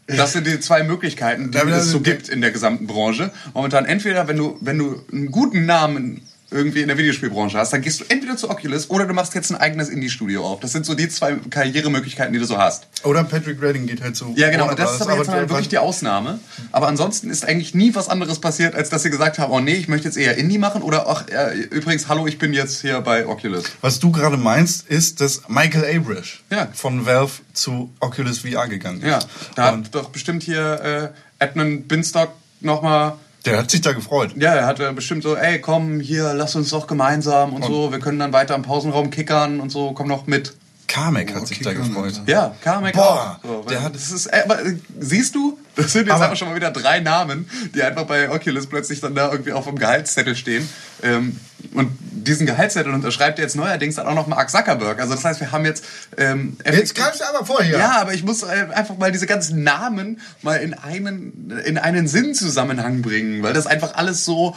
[0.08, 3.32] Das sind die zwei Möglichkeiten, die es so gibt in der gesamten Branche.
[3.54, 7.82] Momentan entweder, wenn du, wenn du einen guten Namen irgendwie in der Videospielbranche hast, dann
[7.82, 10.62] gehst du entweder zu Oculus oder du machst jetzt ein eigenes Indie-Studio auf.
[10.62, 12.88] Das sind so die zwei Karrieremöglichkeiten, die du so hast.
[13.04, 14.74] Oder Patrick Redding geht halt zu Ja, genau.
[14.74, 16.40] Das ist aber jetzt aber- wirklich die Ausnahme.
[16.72, 19.74] Aber ansonsten ist eigentlich nie was anderes passiert, als dass sie gesagt haben, oh nee,
[19.74, 23.02] ich möchte jetzt eher Indie machen oder ach, äh, übrigens, hallo, ich bin jetzt hier
[23.02, 23.66] bei Oculus.
[23.82, 26.70] Was du gerade meinst, ist, dass Michael Abrish Ja.
[26.74, 29.08] von Valve zu Oculus VR gegangen ist.
[29.08, 29.20] Ja,
[29.56, 32.30] da Und hat doch bestimmt hier äh, Edmund Binstock
[32.62, 33.14] nochmal
[33.52, 34.32] der hat sich da gefreut.
[34.36, 37.92] Ja, er hat äh, bestimmt so, ey, komm, hier, lass uns doch gemeinsam und, so,
[37.92, 40.54] wir können dann weiter im Pausenraum kickern und so, komm noch mit.
[40.88, 42.22] Kamek hat Boah, sich da gefreut.
[42.28, 43.40] Ja, Carmack Boah.
[43.44, 46.38] So, der hat- das ist, äh, aber äh, siehst du, das sind jetzt Aber- einfach
[46.38, 49.78] schon mal wieder drei Namen, die einfach bei Oculus plötzlich dann da irgendwie auf dem
[49.78, 50.68] Gehaltszettel stehen.
[51.04, 51.40] Ähm,
[51.74, 55.00] und diesen Gehaltszettel unterschreibt jetzt neuerdings dann auch noch Mark Zuckerberg.
[55.00, 55.84] Also das heißt, wir haben jetzt...
[56.18, 57.78] Ähm, Jetzt greifst du aber vor hier.
[57.78, 62.08] Ja, aber ich muss äh, einfach mal diese ganzen Namen mal in einen, in einen
[62.08, 64.56] Sinnzusammenhang bringen, weil das einfach alles so.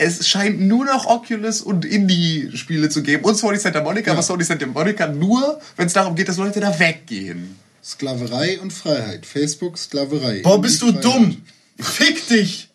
[0.00, 4.44] Es scheint nur noch Oculus und Indie-Spiele zu geben und Sony Santa Monica, aber Sony
[4.44, 7.56] Santa Monica nur, wenn es darum geht, dass Leute da weggehen.
[7.84, 9.26] Sklaverei und Freiheit.
[9.26, 10.40] Facebook, Sklaverei.
[10.42, 11.42] Boah, bist du Indie, dumm.
[11.80, 12.68] Fick dich.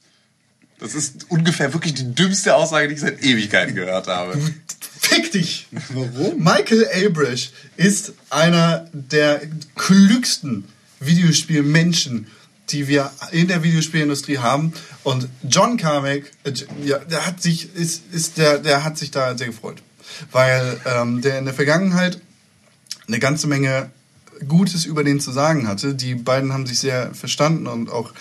[0.80, 4.38] Das ist ungefähr wirklich die dümmste Aussage, die ich seit Ewigkeiten gehört habe.
[5.00, 5.68] Fick dich.
[5.90, 6.44] Warum?
[6.44, 9.42] Michael Abrish ist einer der
[9.76, 10.66] klügsten
[11.00, 12.28] Videospielmenschen,
[12.74, 14.74] die wir in der Videospielindustrie haben.
[15.04, 19.38] Und John Carmack, äh, ja, der hat sich, ist, ist der, der hat sich da
[19.38, 19.82] sehr gefreut.
[20.32, 22.20] Weil ähm, der in der Vergangenheit
[23.08, 23.90] eine ganze Menge
[24.48, 25.94] Gutes über den zu sagen hatte.
[25.94, 28.14] Die beiden haben sich sehr verstanden und auch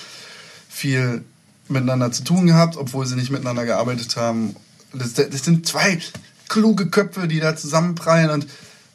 [0.68, 1.24] viel
[1.68, 4.56] miteinander zu tun gehabt, obwohl sie nicht miteinander gearbeitet haben.
[4.92, 5.98] Das, das sind zwei
[6.48, 8.46] kluge Köpfe, die da zusammenprallen und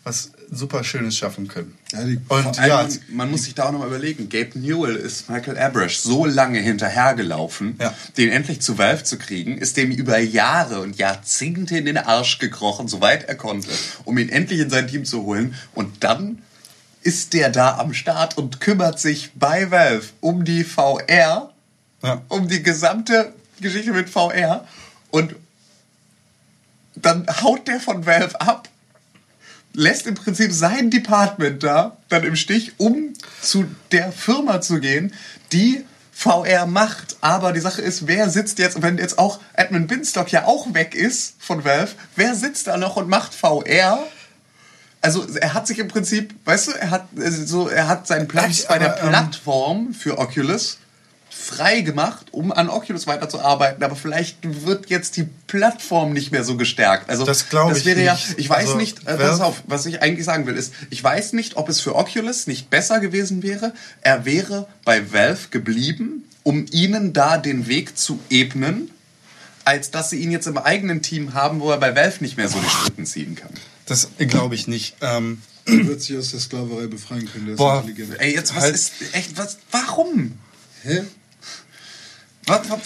[0.04, 1.78] was super Schönes schaffen können.
[1.92, 4.30] Ja, die- und ja, man, man muss sich da auch nochmal überlegen.
[4.30, 7.94] Gabe Newell ist Michael Abrash so lange hinterhergelaufen, Ja.
[8.18, 12.40] den endlich zu Valve zu kriegen, ist dem über Jahre und Jahrzehnte in den Arsch
[12.40, 13.70] gekrochen, soweit er konnte,
[14.06, 15.56] um ihn endlich in sein Team zu holen.
[15.76, 16.42] Und dann
[17.02, 21.52] ist der da am Start und kümmert sich bei Valve um die VR.
[22.04, 22.22] Ja.
[22.30, 24.68] um die gesamte Geschichte mit VR
[25.10, 25.36] und
[26.96, 28.70] dann haut der von Valve ab,
[29.78, 35.14] lässt im Prinzip sein Department da dann im Stich, um zu der Firma zu gehen,
[35.54, 37.16] die VR macht.
[37.22, 40.96] Aber die Sache ist, wer sitzt jetzt, wenn jetzt auch Edmund Binstock ja auch weg
[40.96, 44.00] ist von Valve, wer sitzt da noch und macht VR?
[45.00, 48.28] Also er hat sich im Prinzip, weißt du, er hat also so, er hat seinen
[48.28, 50.80] Platz Ich- bei der ähm, Plattform für Oculus
[51.38, 56.58] frei gemacht, um an Oculus weiterzuarbeiten, aber vielleicht wird jetzt die Plattform nicht mehr so
[56.58, 57.10] gestärkt.
[57.10, 58.36] Also Das glaube ich wäre ja, nicht.
[58.38, 61.34] ich weiß Also, nicht, äh, pass auf, was ich eigentlich sagen will, ist, ich weiß
[61.34, 66.66] nicht, ob es für Oculus nicht besser gewesen wäre, er wäre bei Valve geblieben, um
[66.72, 68.92] ihnen da den Weg zu ebnen,
[69.64, 72.50] als dass sie ihn jetzt im eigenen Team haben, wo er bei Valve nicht mehr
[72.50, 73.52] so die Strippen ziehen kann.
[73.86, 74.96] Das glaube ich nicht.
[75.02, 77.46] Ähm, Er wird sich aus der Sklaverei befreien können.
[77.46, 77.82] Der ist Boah.
[77.86, 78.20] intelligent.
[78.22, 79.58] Ey, jetzt was Halt- ist echt was?
[79.72, 80.38] Warum?
[80.84, 81.04] Hä?
[82.48, 82.80] Was, was,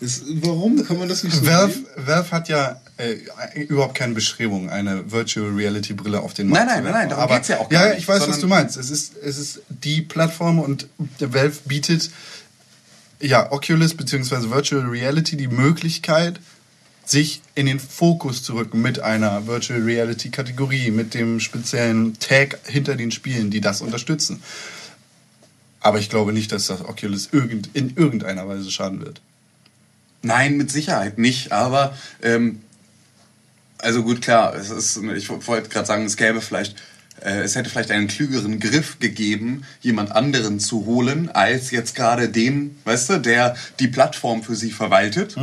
[0.00, 1.86] Es, warum kann man das nicht so Valve, sehen?
[1.96, 3.14] Valve hat ja äh,
[3.62, 7.00] überhaupt keine Beschreibung, eine Virtual Reality Brille auf den Nein, Markt nein, nein, werfen.
[7.00, 8.76] nein, darum Aber, geht's ja auch gar Ja, ich weiß, was du meinst.
[8.76, 10.88] Es ist, es ist die Plattform und
[11.20, 12.10] der Valve bietet
[13.20, 14.50] ja Oculus bzw.
[14.50, 16.38] Virtual Reality die Möglichkeit,
[17.06, 22.58] sich in den Fokus zu rücken mit einer Virtual Reality Kategorie, mit dem speziellen Tag
[22.66, 24.42] hinter den Spielen, die das unterstützen.
[25.84, 29.20] Aber ich glaube nicht, dass das Oculus irgend, in irgendeiner Weise schaden wird.
[30.22, 32.62] Nein, mit Sicherheit nicht, aber ähm,
[33.76, 36.74] also gut, klar, es ist, ich wollte gerade sagen, es gäbe vielleicht,
[37.20, 42.30] äh, es hätte vielleicht einen klügeren Griff gegeben, jemand anderen zu holen, als jetzt gerade
[42.30, 45.36] den, weißt du, der die Plattform für sie verwaltet.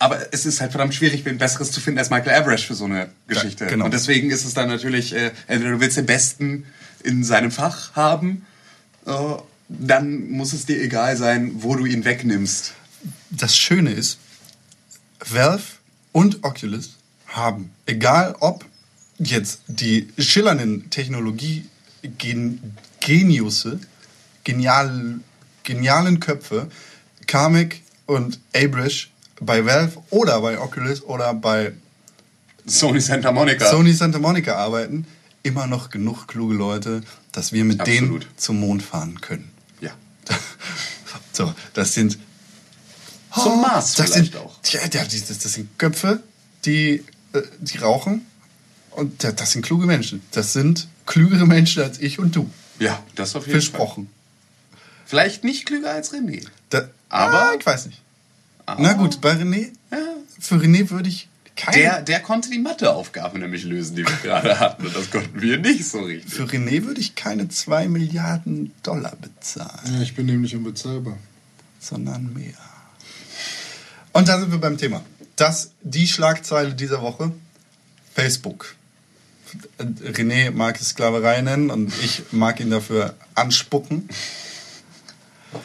[0.00, 2.86] Aber es ist halt verdammt schwierig, wen Besseres zu finden als Michael Average für so
[2.86, 3.66] eine Geschichte.
[3.66, 3.84] genau.
[3.84, 6.66] Und deswegen ist es dann natürlich, äh, entweder du willst den Besten
[7.04, 8.44] in seinem Fach haben,
[9.68, 12.74] dann muss es dir egal sein, wo du ihn wegnimmst.
[13.30, 14.18] das Schöne ist,
[15.20, 15.62] Valve
[16.12, 18.66] und Oculus haben, egal ob
[19.18, 23.80] jetzt die schillernden Technologie-Geniusse,
[24.44, 25.20] genial,
[25.62, 26.68] genialen Köpfe,
[27.26, 29.10] Kamek und Abrish
[29.40, 31.72] bei Valve oder bei Oculus oder bei
[32.66, 33.70] Sony Santa Monica.
[33.70, 35.06] Sony Santa Monica arbeiten,
[35.42, 37.02] immer noch genug kluge Leute,
[37.34, 38.22] dass wir mit Absolut.
[38.22, 39.50] denen zum Mond fahren können.
[39.80, 39.90] Ja.
[41.32, 42.16] So, das sind
[43.34, 44.56] Zum Mars das sind, auch.
[44.62, 46.22] Tja, das, das sind Köpfe,
[46.64, 47.02] die,
[47.32, 48.24] äh, die rauchen.
[48.92, 50.22] Und das, sind kluge Menschen.
[50.30, 52.48] Das sind klügere Menschen als ich und du.
[52.78, 54.06] Ja, das auf jeden Versprochen.
[54.06, 54.80] Fall.
[55.06, 56.46] Vielleicht nicht klüger als René.
[56.70, 58.00] Da, Aber- Ah, ich weiß nicht.
[58.78, 59.98] Na gut, bei René, Ja.
[60.38, 61.76] für René würde ich keine.
[61.76, 64.86] Der, der konnte die Matheaufgabe nämlich lösen, die wir gerade hatten.
[64.86, 66.32] Und das konnten wir nicht so richtig.
[66.32, 71.16] für René würde ich keine 2 Milliarden Dollar bezahlen, Ja, ich bin nämlich unbezahlbar.
[71.80, 72.54] sondern mehr.
[74.12, 75.02] Und da sind wir beim Thema.
[75.36, 77.32] Das, die Schlagzeile dieser Woche,
[78.14, 78.74] Facebook.
[79.78, 84.08] René mag es Sklaverei nennen und ich mag ihn dafür anspucken.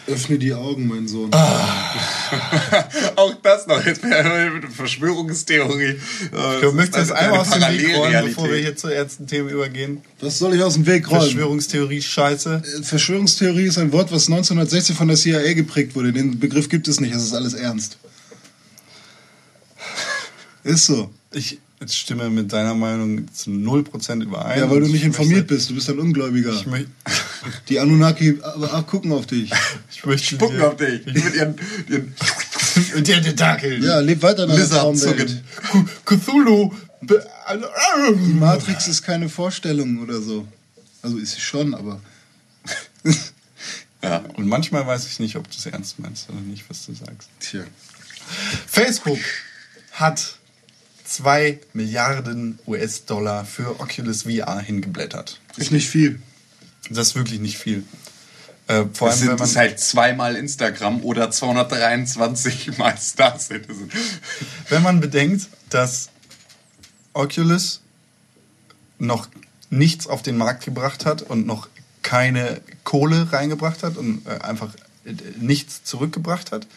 [0.08, 1.32] Öffne die Augen, mein Sohn.
[3.16, 3.86] Auch das noch.
[3.86, 6.00] Jetzt wäre eine Verschwörungstheorie.
[6.62, 8.76] Ich möchte das einmal aus dem Weg räumen, bevor wir hier.
[8.76, 10.02] zu ernsten Themen übergehen.
[10.22, 11.22] Was soll ich aus dem Weg räumen?
[11.22, 12.62] Verschwörungstheorie, Scheiße.
[12.80, 16.14] Äh, Verschwörungstheorie ist ein Wort, was 1960 von der CIA geprägt wurde.
[16.14, 17.98] Den Begriff gibt es nicht, es ist alles ernst.
[20.64, 21.10] Ist so.
[21.34, 24.60] Ich stimme mit deiner Meinung zu 0% überein.
[24.60, 25.70] Ja, weil du nicht ich informiert möchte, bist.
[25.70, 26.52] Du bist ein Ungläubiger.
[26.54, 26.90] Ich, möchte,
[27.70, 29.52] Die Anunnaki aber auch gucken auf dich.
[29.92, 31.06] ich möchte Spucken dir- auf dich.
[31.06, 31.56] Die mit ihren,
[31.88, 32.14] ihren
[32.96, 33.84] Mit der Tentakel.
[33.84, 34.68] Ja, leb weiter in deiner.
[34.70, 35.42] Traumwelt.
[36.06, 36.74] Cthulhu.
[37.02, 40.48] Die Matrix ist keine Vorstellung oder so.
[41.02, 42.02] Also ist sie schon, aber.
[44.02, 44.24] Ja.
[44.36, 47.28] Und manchmal weiß ich nicht, ob du es ernst meinst oder nicht, was du sagst.
[47.42, 47.64] Tja.
[48.66, 49.20] Facebook
[49.92, 50.38] hat
[51.10, 55.40] 2 Milliarden US-Dollar für Oculus VR hingeblättert.
[55.58, 56.22] Ist nicht viel.
[56.92, 57.84] Das ist wirklich nicht viel.
[58.68, 63.40] Äh, vor Das allem, wenn sind man, es halt zweimal Instagram oder 223 mal Star
[63.40, 63.90] Citizen.
[64.70, 66.10] wenn man bedenkt, dass
[67.14, 67.82] Oculus
[69.00, 69.28] noch
[69.72, 71.70] nichts auf den Markt gebracht hat und noch
[72.04, 74.76] keine Kohle reingebracht hat und äh, einfach
[75.06, 76.68] äh, nichts zurückgebracht hat,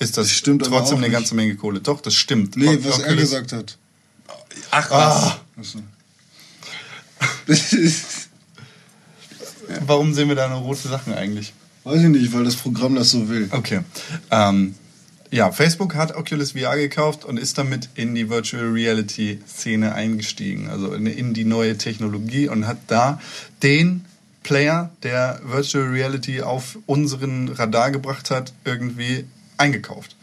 [0.00, 1.80] ist das Das stimmt trotzdem eine ganze Menge Kohle.
[1.80, 2.56] Doch, das stimmt.
[2.56, 3.78] Nee, was er gesagt hat.
[4.70, 5.24] Ach was.
[5.24, 5.40] Ah,
[9.86, 11.52] warum sehen wir da nur rote Sachen eigentlich?
[11.84, 13.48] Weiß ich nicht, weil das Programm das so will.
[13.52, 13.80] Okay.
[14.30, 14.74] Ähm,
[15.30, 20.68] ja, Facebook hat Oculus VR gekauft und ist damit in die Virtual Reality Szene eingestiegen,
[20.68, 23.20] also in, in die neue Technologie und hat da
[23.62, 24.04] den
[24.42, 29.24] Player, der Virtual Reality auf unseren Radar gebracht hat, irgendwie
[29.60, 30.16] eingekauft.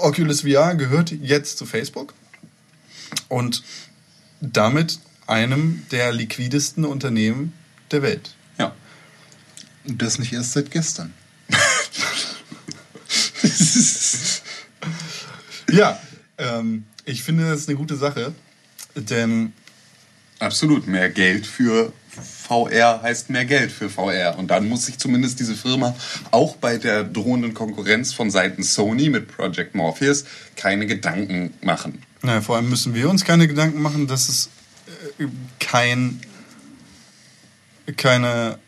[0.00, 2.14] Oculus VR gehört jetzt zu Facebook
[3.28, 3.62] und
[4.40, 7.52] damit einem der liquidesten Unternehmen
[7.90, 8.34] der Welt.
[8.58, 8.74] Ja.
[9.86, 11.14] Und das nicht erst seit gestern.
[15.68, 16.00] Ja,
[16.38, 18.32] ähm, ich finde das ist eine gute Sache,
[18.94, 19.52] denn
[20.38, 20.86] Absolut.
[20.86, 24.38] Mehr Geld für VR heißt mehr Geld für VR.
[24.38, 25.94] Und dann muss sich zumindest diese Firma
[26.30, 30.24] auch bei der drohenden Konkurrenz von Seiten Sony mit Project Morpheus
[30.56, 32.02] keine Gedanken machen.
[32.22, 34.50] naja, vor allem müssen wir uns keine Gedanken machen, dass es
[35.18, 35.26] äh,
[35.60, 36.20] kein,
[37.96, 38.58] keine,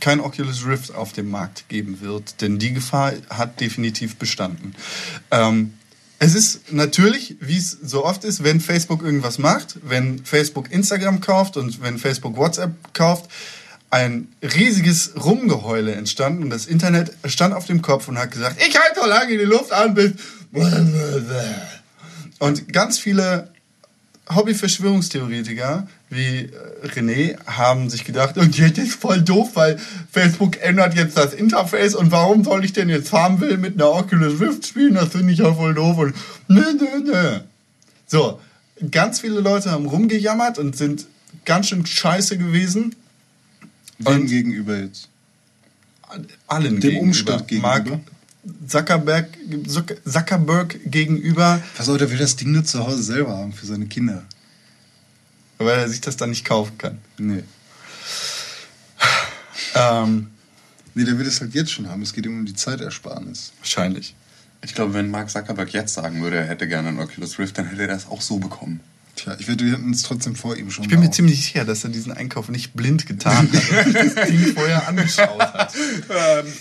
[0.00, 4.74] kein Oculus Rift auf dem Markt geben wird, denn die Gefahr hat definitiv bestanden.
[5.30, 5.74] Ähm,
[6.18, 11.20] es ist natürlich, wie es so oft ist, wenn Facebook irgendwas macht, wenn Facebook Instagram
[11.20, 13.30] kauft und wenn Facebook WhatsApp kauft,
[13.90, 16.44] ein riesiges Rumgeheule entstanden.
[16.44, 19.44] Und das Internet stand auf dem Kopf und hat gesagt, ich halte so lange die
[19.44, 20.12] Luft an, bis...
[22.38, 23.50] Und ganz viele
[24.28, 26.50] Hobby-Verschwörungstheoretiker wie äh,
[26.84, 29.78] René haben sich gedacht, und jetzt ist voll doof, weil
[30.12, 34.40] Facebook ändert jetzt das Interface und warum soll ich denn jetzt Farmville mit einer Oculus
[34.40, 34.94] Rift spielen?
[34.94, 36.14] Das finde ich ja voll doof und
[36.48, 37.40] nö, nö, nö.
[38.06, 38.40] So,
[38.90, 41.06] ganz viele Leute haben rumgejammert und sind
[41.44, 42.94] ganz schön scheiße gewesen.
[43.98, 45.08] Wem Und- gegenüber jetzt?
[46.46, 48.00] Allen Dem Umstand Mark gegenüber?
[48.68, 49.28] Zuckerberg,
[49.66, 53.66] Zuck- Zuckerberg gegenüber, Pass auf, der will das Ding nur zu Hause selber haben für
[53.66, 54.22] seine Kinder.
[55.58, 56.98] Weil er sich das dann nicht kaufen kann.
[57.18, 57.42] Nee.
[59.74, 60.30] Ähm,
[60.96, 62.00] Nee, der will es halt jetzt schon haben.
[62.00, 63.52] Es geht ihm um die Zeitersparnis.
[63.58, 64.16] wahrscheinlich.
[64.64, 67.66] Ich glaube, wenn Mark Zuckerberg jetzt sagen würde, er hätte gerne einen Oculus Rift, dann
[67.66, 68.80] hätte er das auch so bekommen.
[69.16, 71.64] Tja, ich wir hätten uns trotzdem vor ihm schon Ich bin mir mal ziemlich sicher,
[71.64, 75.72] dass er diesen Einkauf nicht blind getan hat sich das Ding vorher angeschaut hat.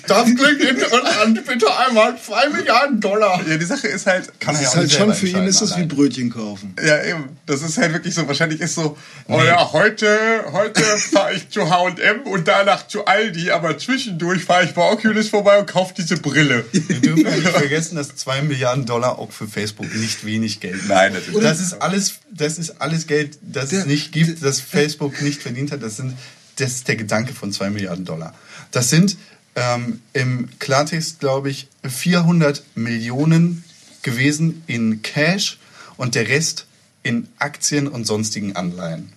[0.08, 3.42] Das klingt interessant, bitte einmal 2 Milliarden Dollar.
[3.46, 5.44] Ja, die Sache ist halt, Kann Das er ja ist auch halt schon für ihn
[5.46, 6.76] ist das wie Brötchen kaufen.
[6.82, 7.38] Ja, eben.
[7.46, 8.26] Das ist halt wirklich so.
[8.26, 13.52] Wahrscheinlich ist so, oh ja, heute, heute fahre ich zu H&M und danach zu Aldi,
[13.52, 16.64] aber zwischendurch fahre ich bei Oculus vorbei und kaufe diese Brille.
[16.72, 20.80] Wir dürfen ja nicht vergessen, dass 2 Milliarden Dollar auch für Facebook nicht wenig Geld
[20.80, 20.88] sind.
[20.88, 21.42] Nein, natürlich.
[21.42, 25.72] Das ist alles, das ist alles Geld, das es nicht gibt, das Facebook nicht verdient
[25.72, 25.82] hat.
[25.82, 26.16] Das, sind,
[26.56, 28.34] das ist der Gedanke von 2 Milliarden Dollar.
[28.72, 29.18] Das sind
[29.56, 33.64] ähm, im Klartext, glaube ich, 400 Millionen
[34.02, 35.58] gewesen in Cash
[35.98, 36.68] und der Rest
[37.04, 39.14] in Aktien und sonstigen Anleihen.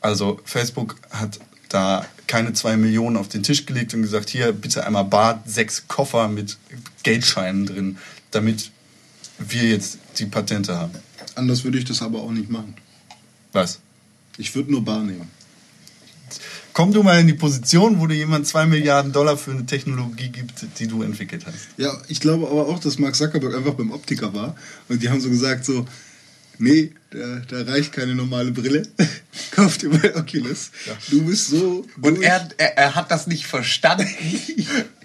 [0.00, 1.38] Also Facebook hat
[1.68, 5.86] da keine 2 Millionen auf den Tisch gelegt und gesagt, hier bitte einmal bar, sechs
[5.88, 6.58] Koffer mit
[7.02, 7.98] Geldscheinen drin,
[8.30, 8.70] damit
[9.38, 10.94] wir jetzt die Patente haben.
[11.40, 12.74] Anders würde ich das aber auch nicht machen.
[13.52, 13.78] Was?
[14.36, 15.26] Ich würde nur Bar nehmen.
[16.74, 20.28] Komm du mal in die Position, wo dir jemand 2 Milliarden Dollar für eine Technologie
[20.28, 21.56] gibt, die du entwickelt hast.
[21.78, 24.54] Ja, ich glaube aber auch, dass Mark Zuckerberg einfach beim Optiker war
[24.90, 25.86] und die haben so gesagt so,
[26.60, 28.82] nee, da, da reicht keine normale Brille.
[29.50, 30.70] Kauf dir mal Oculus.
[31.10, 32.26] Du bist so Und durch.
[32.26, 34.06] er, er, er hat das nicht verstanden.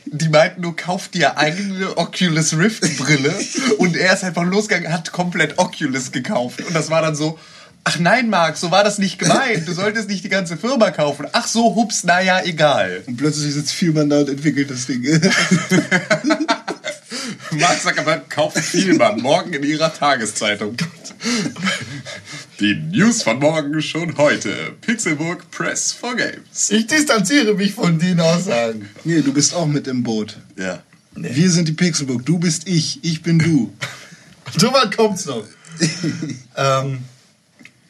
[0.08, 3.34] Die meinten, du kauf dir eigene Oculus Rift Brille
[3.80, 6.62] und er ist einfach losgegangen, hat komplett Oculus gekauft.
[6.62, 7.40] Und das war dann so,
[7.84, 9.68] ach nein, Marc, so war das nicht gemeint.
[9.68, 11.26] Du solltest nicht die ganze Firma kaufen.
[11.32, 13.02] Ach so, hups, naja, egal.
[13.08, 15.02] und plötzlich sitzt Vielmann da und entwickelt das Ding.
[17.52, 20.76] Mark Zuckerberg kauft Vielmann morgen in ihrer Tageszeitung.
[22.60, 24.74] Die News von morgen schon heute.
[24.82, 26.70] Pixelburg Press for Games.
[26.70, 28.90] Ich distanziere mich von den Aussagen.
[29.04, 30.38] nee, du bist auch mit im Boot.
[30.58, 30.84] Ja.
[31.16, 32.26] Wir sind die Pixelburg.
[32.26, 33.04] Du bist ich.
[33.04, 33.74] Ich bin du.
[34.58, 35.44] So weit kommt's noch.
[36.56, 37.00] ähm,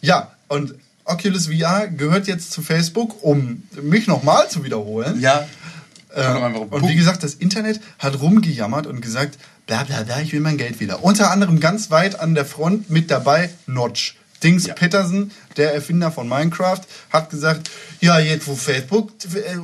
[0.02, 5.20] ja, und Oculus VR gehört jetzt zu Facebook, um mich nochmal zu wiederholen.
[5.20, 5.48] Ja.
[6.16, 9.38] Ähm, und wie gesagt, das Internet hat rumgejammert und gesagt,
[9.68, 11.04] bla bla bla, ich will mein Geld wieder.
[11.04, 14.16] Unter anderem ganz weit an der Front mit dabei Notch.
[14.44, 14.74] Dings Ja.
[14.74, 17.70] Peterson, der Erfinder von Minecraft, hat gesagt,
[18.02, 19.58] ja, jetzt wo Facebook äh,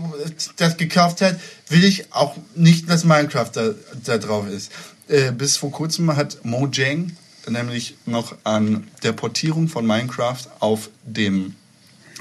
[0.58, 3.70] das gekauft hat, will ich auch nicht, dass Minecraft da,
[4.04, 4.72] da drauf ist.
[5.08, 7.12] Äh, bis vor kurzem hat Mojang
[7.48, 11.56] nämlich noch an der Portierung von Minecraft auf dem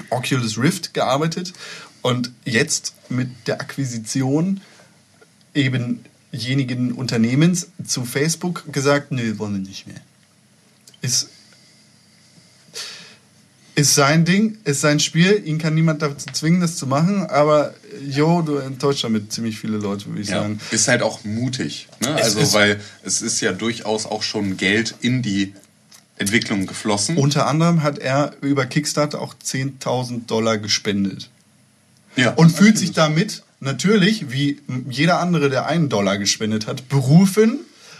[0.09, 1.53] Oculus Rift gearbeitet
[2.01, 4.61] und jetzt mit der Akquisition
[5.53, 9.97] eben jenigen Unternehmens zu Facebook gesagt, nö, wollen wir nicht mehr.
[11.01, 11.29] Ist,
[13.75, 17.73] ist sein Ding, ist sein Spiel, ihn kann niemand dazu zwingen, das zu machen, aber
[18.07, 20.59] jo, du enttäuscht damit ziemlich viele Leute, würde ich Ja, sagen.
[20.71, 21.87] ist halt auch mutig.
[22.01, 22.15] Ne?
[22.19, 25.53] Es Also, weil es ist ja durchaus auch schon Geld in die
[26.17, 27.17] Entwicklung geflossen.
[27.17, 31.29] Unter anderem hat er über Kickstarter auch 10.000 Dollar gespendet.
[32.15, 32.31] Ja.
[32.31, 34.59] und fühlt sich damit natürlich, wie
[34.89, 37.59] jeder andere, der einen Dollar gespendet hat, berufen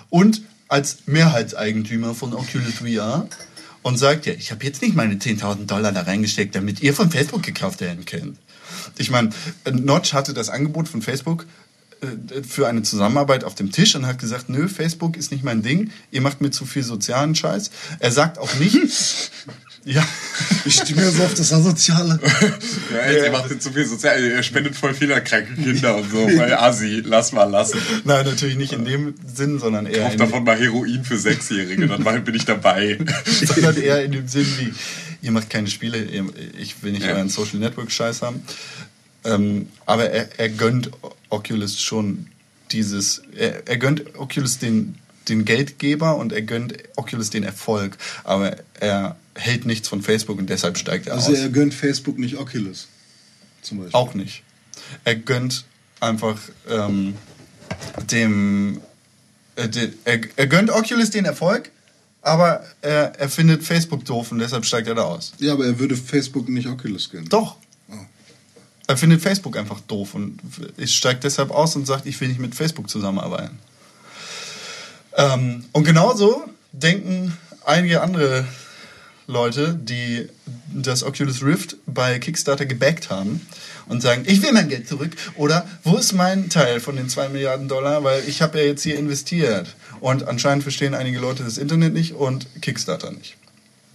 [0.09, 3.27] und als Mehrheitseigentümer von Oculus VR
[3.81, 7.11] und sagt, ja, ich habe jetzt nicht meine 10.000 Dollar da reingesteckt, damit ihr von
[7.11, 8.37] Facebook gekauft werden könnt.
[8.97, 9.29] Ich meine,
[9.71, 11.45] Notch hatte das Angebot von Facebook
[12.01, 15.61] äh, für eine Zusammenarbeit auf dem Tisch und hat gesagt, nö, Facebook ist nicht mein
[15.61, 17.71] Ding, ihr macht mir zu viel sozialen Scheiß.
[17.99, 19.31] Er sagt auch nicht,
[19.85, 20.07] ja,
[20.65, 22.19] Ich stehe mir so auf das Asoziale.
[22.93, 25.95] Ja, ey, ihr macht jetzt zu viel sozial, ihr spendet voll viel an kranke Kinder
[25.97, 27.79] und so, weil Assi, lass mal lassen.
[28.03, 32.23] nein, natürlich nicht in dem Sinn, sondern eher Kauf davon mal Heroin für Sechsjährige, dann
[32.23, 32.99] bin ich dabei.
[33.25, 34.73] sondern eher in dem Sinn wie,
[35.25, 35.97] ihr macht keine Spiele,
[36.59, 37.13] ich will nicht Ja.
[37.13, 38.43] euren Social Network Scheiß haben.
[39.23, 40.91] Ähm, aber er, er gönnt
[41.29, 42.27] Oculus schon
[42.71, 44.95] dieses, er, er gönnt Oculus den,
[45.31, 47.97] den Geldgeber und er gönnt Oculus den Erfolg.
[48.23, 51.39] Aber er hält nichts von Facebook und deshalb steigt er Also aus.
[51.39, 52.87] er gönnt Facebook nicht Oculus.
[53.61, 53.93] Zum Beispiel.
[53.99, 54.43] Auch nicht.
[55.05, 55.65] Er gönnt
[55.99, 56.37] einfach
[56.69, 57.15] ähm,
[58.11, 58.81] dem.
[59.55, 61.71] Äh, de, er, er gönnt Oculus den Erfolg,
[62.21, 65.33] aber er, er findet Facebook doof und deshalb steigt er da aus.
[65.39, 67.29] Ja, aber er würde Facebook nicht Oculus gönnen.
[67.29, 67.57] Doch.
[67.89, 67.93] Oh.
[68.87, 70.39] Er findet Facebook einfach doof und
[70.85, 73.59] steigt deshalb aus und sagt, ich will nicht mit Facebook zusammenarbeiten.
[75.17, 78.45] Ähm, und genauso denken einige andere
[79.27, 80.27] Leute, die
[80.73, 83.45] das Oculus Rift bei Kickstarter gebackt haben
[83.87, 87.29] und sagen, ich will mein Geld zurück oder wo ist mein Teil von den 2
[87.29, 89.75] Milliarden Dollar, weil ich habe ja jetzt hier investiert.
[89.99, 93.37] Und anscheinend verstehen einige Leute das Internet nicht und Kickstarter nicht.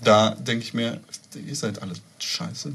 [0.02, 1.01] Da denke ich mir,
[1.34, 2.72] ihr seid alle scheiße.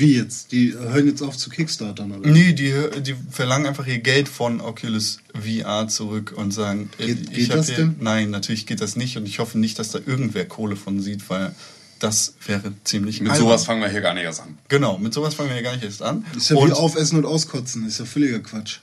[0.00, 0.50] Wie jetzt?
[0.52, 2.28] Die hören jetzt auf zu Kickstartern, oder?
[2.28, 2.72] Nee, die,
[3.02, 7.50] die verlangen einfach ihr Geld von Oculus VR zurück und sagen, äh, Geht- ich geht
[7.50, 7.96] hab das hier, denn?
[8.00, 11.28] Nein, natürlich geht das nicht und ich hoffe nicht, dass da irgendwer Kohle von sieht,
[11.30, 11.54] weil
[11.98, 13.46] das wäre ziemlich Mit albern.
[13.46, 14.56] sowas fangen wir hier gar nicht erst an.
[14.68, 16.24] Genau, mit sowas fangen wir ja gar nicht erst an.
[16.32, 17.84] Das ist ja und, wie Aufessen und Auskotzen.
[17.84, 18.78] Das ist ja völliger Quatsch.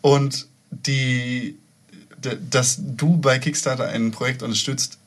[0.00, 1.56] und die,
[2.50, 4.98] dass du bei Kickstarter ein Projekt unterstützt,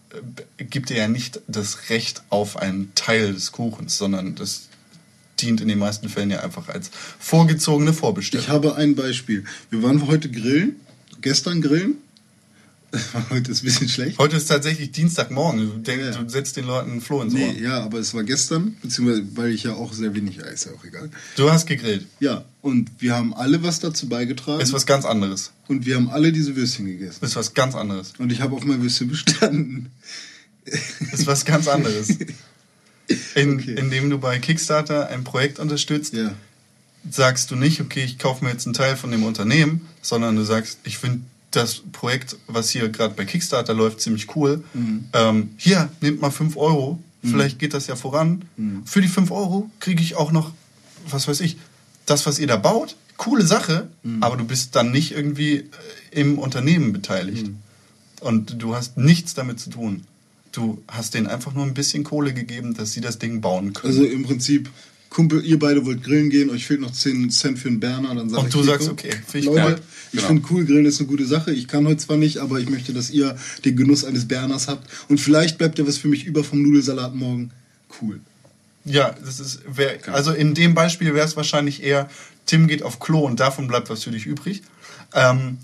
[0.57, 4.69] gibt dir ja nicht das Recht auf einen Teil des Kuchens, sondern das
[5.39, 8.45] dient in den meisten Fällen ja einfach als vorgezogene Vorbestellung.
[8.45, 9.45] Ich habe ein Beispiel.
[9.69, 10.75] Wir waren heute grillen,
[11.21, 11.95] gestern grillen.
[13.29, 14.17] heute ist ein bisschen schlecht.
[14.17, 15.83] Heute ist tatsächlich Dienstagmorgen.
[15.83, 16.11] Du, Ja.
[16.11, 17.39] du setzt den Leuten einen Floh ins Ohr.
[17.39, 20.71] Nee, ja, aber es war gestern, beziehungsweise weil ich ja auch sehr wenig Eis, ja
[20.73, 21.09] auch egal.
[21.37, 22.05] Du hast gegrillt.
[22.19, 24.59] Ja, und wir haben alle was dazu beigetragen.
[24.61, 25.51] Ist was ganz anderes.
[25.69, 27.23] und wir haben alle diese Würstchen gegessen.
[27.23, 28.13] Ist was ganz anderes.
[28.17, 29.89] Und ich habe auf mein Würstchen bestanden.
[30.65, 32.09] Ist was ganz anderes.
[33.35, 33.75] In, Okay.
[33.77, 36.33] Indem du bei Kickstarter ein Projekt unterstützt, Ja.
[37.09, 40.43] sagst du nicht, okay, ich kaufe mir jetzt einen Teil von dem Unternehmen, sondern du
[40.43, 41.21] sagst, ich finde
[41.51, 44.63] das Projekt, was hier gerade bei Kickstarter läuft, ziemlich cool.
[44.73, 45.05] Mhm.
[45.13, 48.43] Ähm, hier, nehmt mal 5 Euro, vielleicht geht das ja voran.
[48.57, 48.83] Mhm.
[48.85, 50.51] Für die 5 Euro kriege ich auch noch,
[51.09, 51.57] was weiß ich,
[52.05, 54.23] das, was ihr da baut, coole Sache, Mhm.
[54.23, 55.65] aber du bist dann nicht irgendwie äh,
[56.11, 57.47] im Unternehmen beteiligt.
[57.47, 57.57] Mhm.
[58.21, 60.03] Und du hast nichts damit zu tun.
[60.51, 63.93] Du hast denen einfach nur ein bisschen Kohle gegeben, dass sie das Ding bauen können.
[63.93, 64.69] Also im Prinzip,
[65.09, 68.29] Kumpel, ihr beide wollt grillen gehen, euch fehlt noch 10 Cent für einen Berner, dann
[68.29, 69.81] sag Und ich du hier, sagst, okay, find ich Leute.
[70.13, 70.27] Ich Genau.
[70.27, 71.51] finde cool, grillen ist eine gute Sache.
[71.53, 73.35] Ich kann heute zwar nicht, aber ich möchte, dass ihr
[73.65, 74.89] den Genuss eines Berners habt.
[75.09, 77.51] Und vielleicht bleibt ja was für mich über vom Nudelsalat morgen.
[78.01, 78.19] Cool.
[78.83, 82.09] Ja, das ist, wär, also in dem Beispiel wäre es wahrscheinlich eher,
[82.47, 84.63] Tim geht auf Klo und davon bleibt was für dich übrig.
[85.13, 85.59] Ähm,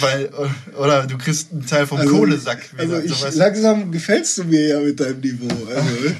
[0.00, 2.82] weil, äh, oder du kriegst einen Teil vom Kohlesack wieder.
[2.82, 3.34] Also ich, sowas.
[3.36, 5.48] langsam gefällst du mir ja mit deinem Niveau.
[5.74, 6.14] Also,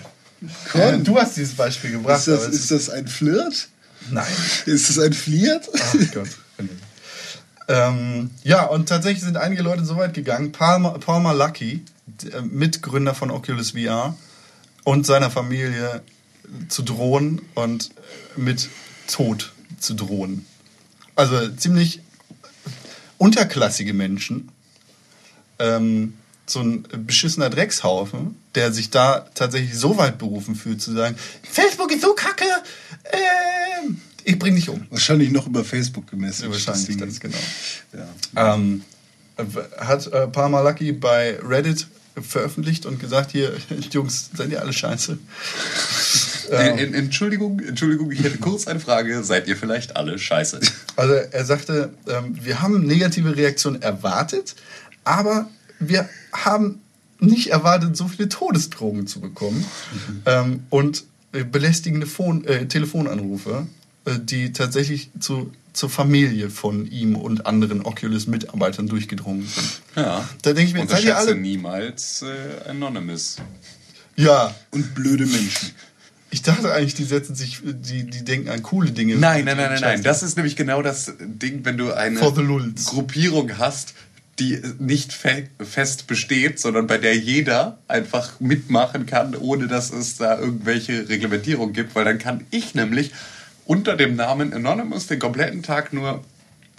[0.74, 2.20] Ja, du hast dieses Beispiel gebracht.
[2.20, 3.68] ist, das, ist das ein Flirt?
[4.10, 4.24] nein.
[4.64, 5.68] Ist das ein Flirt?
[5.74, 6.28] Ach Gott.
[7.70, 10.51] Ähm, ja, und tatsächlich sind einige Leute so weit gegangen.
[10.51, 14.16] Palmer, Palmer Lucky, der Mitgründer von Oculus VR
[14.82, 16.02] und seiner Familie
[16.68, 17.90] zu drohen und
[18.34, 18.68] mit
[19.06, 20.47] Tod zu drohen.
[21.14, 22.01] Also ziemlich
[23.18, 24.51] unterklassige Menschen.
[25.60, 26.14] Ähm,
[26.47, 31.14] so ein beschissener Dreckshaufen, der sich da tatsächlich so weit berufen fühlt zu sagen,
[31.44, 32.47] Facebook ist so kacke,
[33.05, 34.86] ähm, ich bring dich um.
[34.90, 36.44] Wahrscheinlich noch über Facebook gemessen.
[36.44, 37.36] Ja, wahrscheinlich das, genau.
[38.34, 38.55] Ja.
[38.55, 38.82] Ähm,
[39.78, 41.86] hat äh, Palmer Lucky bei Reddit
[42.20, 43.52] veröffentlicht und gesagt, hier,
[43.92, 45.18] Jungs, seid ihr alle scheiße?
[46.51, 49.22] Äh, en- Entschuldigung, Entschuldigung, ich hätte kurz eine Frage.
[49.22, 50.59] Seid ihr vielleicht alle scheiße?
[50.97, 54.56] Also er sagte, ähm, wir haben negative Reaktionen erwartet,
[55.05, 55.48] aber
[55.78, 56.80] wir haben
[57.20, 59.64] nicht erwartet, so viele Todesdrohungen zu bekommen
[60.26, 63.68] ähm, und äh, belästigende Phone, äh, Telefonanrufe,
[64.06, 69.82] die tatsächlich zu, zur Familie von ihm und anderen Oculus-Mitarbeitern durchgedrungen sind.
[69.97, 70.28] Ja.
[70.43, 71.35] Da denke ich mir, seid ihr alle...
[71.35, 73.36] niemals äh, Anonymous.
[74.16, 75.70] Ja, Und blöde Menschen.
[76.32, 79.16] Ich dachte eigentlich, die setzen sich, die, die denken an coole Dinge.
[79.16, 80.02] Nein, nein, nein, nein, nein.
[80.02, 82.20] Das ist nämlich genau das Ding, wenn du eine.
[82.20, 83.94] Gruppierung hast,
[84.39, 90.16] die nicht fe fest besteht, sondern bei der jeder einfach mitmachen kann, ohne dass es
[90.18, 93.12] da irgendwelche Reglementierungen gibt, weil dann kann ich nämlich
[93.70, 96.24] unter dem Namen Anonymous den kompletten Tag nur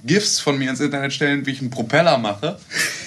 [0.04, 2.60] GIFs von mir ins Internet stellen, wie ich einen Propeller mache.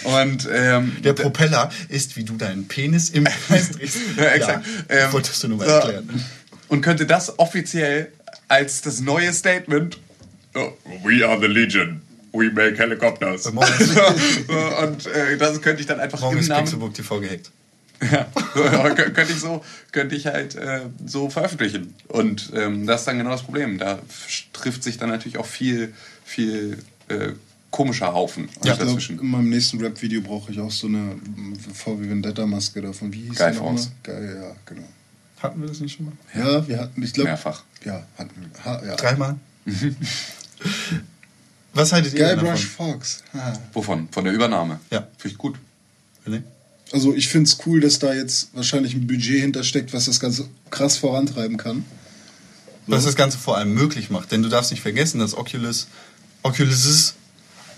[0.04, 3.98] Und ähm, Der Propeller ist, wie du deinen Penis im Kreis drehst.
[4.16, 4.64] Ja, exakt.
[4.88, 5.74] Ja, Ähm, wolltest du nur mal so.
[5.74, 6.24] erklären.
[6.68, 8.10] Und könnte das offiziell
[8.48, 9.98] als das neue Statement
[10.54, 12.00] oh, We are the Legion.
[12.32, 13.44] We make helicopters.
[13.46, 17.50] Und äh, das könnte ich dann einfach Morgen im ist Namen TV gehackt.
[18.02, 23.06] Ja, kö- könnte ich so könnte ich halt äh, so veröffentlichen und ähm, das ist
[23.06, 23.98] dann genau das Problem da
[24.52, 25.92] trifft sich dann natürlich auch viel
[26.24, 27.30] viel äh,
[27.70, 31.16] komischer Haufen Ich glaube, dazwischen in meinem nächsten Rap-Video brauche ich auch so eine
[31.72, 33.12] VW Vendetta-Maske davon.
[33.12, 33.58] Wie hieß Guy die?
[33.58, 33.90] Fawkes.
[34.04, 34.86] Geil, ja, genau.
[35.42, 36.12] Hatten wir das nicht schon mal?
[36.34, 37.30] Ja, wir hatten, ich glaube.
[37.30, 38.64] mehrfach Ja, hatten wir.
[38.64, 38.94] Ha, ja.
[38.94, 39.36] Dreimal?
[41.72, 42.92] Was haltet ihr denn Guybrush davon?
[42.92, 43.24] Fox.
[43.34, 43.52] Ha.
[43.72, 45.08] wovon von der Übernahme Ja.
[45.18, 45.58] finde ich gut
[46.26, 46.42] René?
[46.94, 50.46] Also ich finde es cool, dass da jetzt wahrscheinlich ein Budget hintersteckt, was das Ganze
[50.70, 51.84] krass vorantreiben kann.
[52.86, 54.30] Was das Ganze vor allem möglich macht.
[54.30, 55.88] Denn du darfst nicht vergessen, dass Oculus,
[56.44, 57.14] Oculuses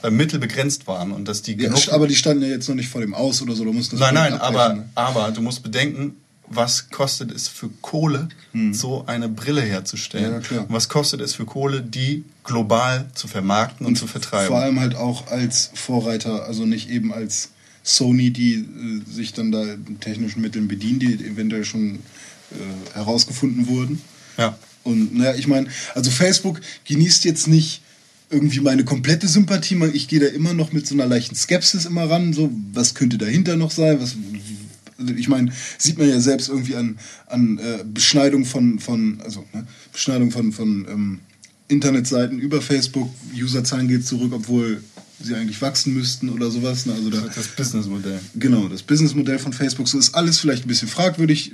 [0.03, 2.75] äh, Mittel begrenzt waren und dass die Ja, genug aber die standen ja jetzt noch
[2.75, 3.65] nicht vor dem Aus oder so.
[3.65, 6.17] Da mussten das Nein, nein, aber, aber du musst bedenken,
[6.49, 8.29] was kostet es für Kohle,
[8.73, 10.27] so eine Brille herzustellen?
[10.27, 10.33] Hm.
[10.35, 10.61] Ja, klar.
[10.69, 14.49] Und was kostet es für Kohle, die global zu vermarkten und, zu vertreiben?
[14.49, 17.49] Vor allem halt auch als Vorreiter, also nicht eben als
[17.87, 19.65] Sony, die äh, sich dann da
[20.01, 22.01] technischen Mitteln bedienen, die eventuell schon
[22.51, 24.01] äh, herausgefunden wurden.
[24.37, 24.59] ja.
[24.83, 27.83] Und naja, ich meine, also Facebook genießt jetzt nicht
[28.31, 29.77] irgendwie meine komplette Sympathie.
[29.93, 32.33] Ich gehe da immer noch mit so einer leichten Skepsis immer ran.
[32.33, 34.01] So, was könnte dahinter noch sein?
[34.01, 34.15] Was,
[34.97, 39.45] also ich meine, sieht man ja selbst irgendwie an, an äh, Beschneidung von, von also
[39.53, 41.21] ne, Beschneidung von, von ähm,
[41.67, 43.11] Internetseiten über Facebook.
[43.35, 44.85] Userzahlen geht zurück, obwohl
[45.21, 46.87] sie eigentlich wachsen müssten oder sowas.
[46.87, 46.93] Ne?
[46.93, 48.21] Also da, Das Businessmodell.
[48.35, 51.53] Genau, das Businessmodell von Facebook, so ist alles vielleicht ein bisschen fragwürdig,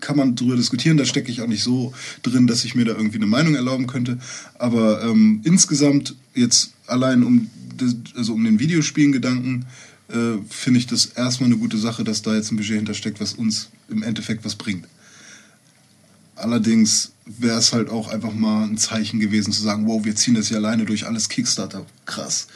[0.00, 2.92] kann man drüber diskutieren, da stecke ich auch nicht so drin, dass ich mir da
[2.92, 4.18] irgendwie eine Meinung erlauben könnte.
[4.58, 7.48] Aber ähm, insgesamt jetzt allein um,
[8.16, 9.66] also um den Videospielen-Gedanken
[10.08, 13.32] äh, finde ich das erstmal eine gute Sache, dass da jetzt ein Budget hintersteckt, was
[13.32, 14.86] uns im Endeffekt was bringt.
[16.34, 20.34] Allerdings wäre es halt auch einfach mal ein Zeichen gewesen zu sagen, wow, wir ziehen
[20.34, 21.86] das hier alleine durch alles Kickstarter.
[22.04, 22.48] Krass.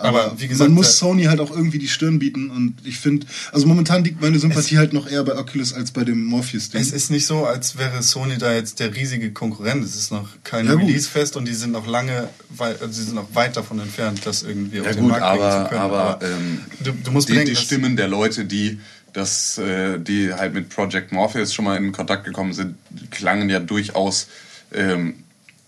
[0.00, 2.76] Aber, Aber wie gesagt, man muss äh, Sony halt auch irgendwie die Stirn bieten und
[2.84, 6.24] ich finde, also momentan liegt meine Sympathie halt noch eher bei Oculus als bei dem
[6.24, 6.80] Morpheus-Ding.
[6.80, 9.84] Es ist nicht so, als wäre Sony da jetzt der riesige Konkurrent.
[9.84, 10.74] Es ist noch kein Ja.
[10.74, 14.44] Release-Fest und die sind noch lange, weit, also sie sind noch weit davon entfernt, das
[14.44, 15.80] irgendwie auf Ja den gut, Markt bringen aber, zu können.
[15.80, 18.78] aber ähm, du, du musst die, bedenken, die dass- Stimmen der Leute, die
[19.14, 22.76] das, äh, die halt mit Project Morpheus schon mal in Kontakt gekommen sind,
[23.10, 24.28] klangen ja durchaus
[24.72, 25.14] ähm,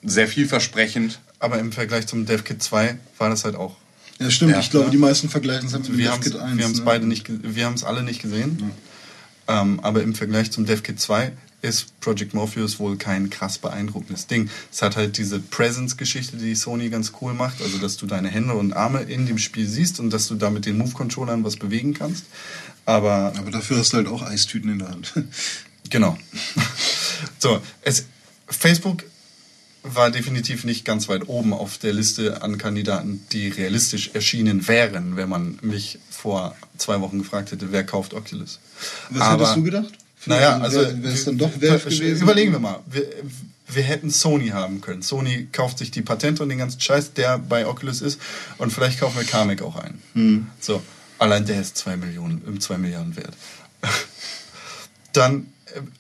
[0.05, 1.19] sehr vielversprechend.
[1.41, 3.77] aber im Vergleich zum DevKit 2 war das halt auch
[4.21, 4.53] ja, stimmt.
[4.53, 4.93] Ja, ich glaube, ne?
[4.93, 6.59] die meisten vergleichen es halt mit wir haben DevKit 1.
[6.59, 6.85] wir haben's ne?
[6.85, 8.73] beide nicht, wir haben es alle nicht gesehen.
[9.49, 11.33] Ähm, aber im Vergleich zum DevKit 2
[11.63, 14.49] ist Project Morpheus wohl kein krass beeindruckendes Ding.
[14.73, 18.55] Es hat halt diese Presence-Geschichte, die Sony ganz cool macht, also dass du deine Hände
[18.55, 21.95] und Arme in dem Spiel siehst und dass du da mit den Move-Controllern was bewegen
[21.95, 22.25] kannst.
[22.87, 25.13] Aber Aber dafür hast du halt auch Eistüten in der Hand.
[25.91, 26.17] Genau.
[27.39, 28.05] so, es,
[28.47, 29.05] Facebook
[29.83, 35.17] war definitiv nicht ganz weit oben auf der Liste an Kandidaten, die realistisch erschienen wären,
[35.17, 38.59] wenn man mich vor zwei Wochen gefragt hätte, wer kauft Oculus.
[39.11, 39.93] Was hättest du gedacht?
[40.27, 42.23] Naja, also wäre es dann doch Valve gewesen?
[42.23, 42.81] Überlegen wir mal.
[42.87, 43.07] Wir,
[43.69, 45.03] wir hätten Sony haben können.
[45.03, 48.21] Sony kauft sich die Patente und den ganzen Scheiß, der bei Oculus ist.
[48.59, 50.01] Und vielleicht kaufen wir Kamek auch ein.
[50.15, 50.47] Hm.
[50.61, 50.83] So,
[51.19, 53.35] allein der ist 2 Millionen, im 2 Milliarden wert.
[55.13, 55.47] Dann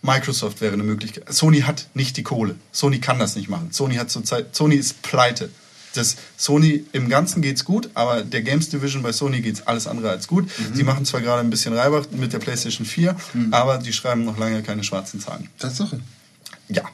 [0.02, 1.32] Microsoft wäre eine Möglichkeit.
[1.32, 2.56] Sony hat nicht die Kohle.
[2.72, 3.72] Sony kann das nicht machen.
[3.72, 5.50] Sony hat zurzeit, Sony ist pleite.
[5.94, 10.10] Das Sony im Ganzen geht's gut, aber der Games Division bei Sony geht's alles andere
[10.10, 10.46] als gut.
[10.46, 10.74] Mhm.
[10.74, 13.16] Sie machen zwar gerade ein bisschen Reibach mit der PlayStation 4,
[13.50, 15.48] aber die schreiben noch lange keine schwarzen Zahlen.
[15.58, 16.00] Tatsache.
[16.68, 16.84] Ja.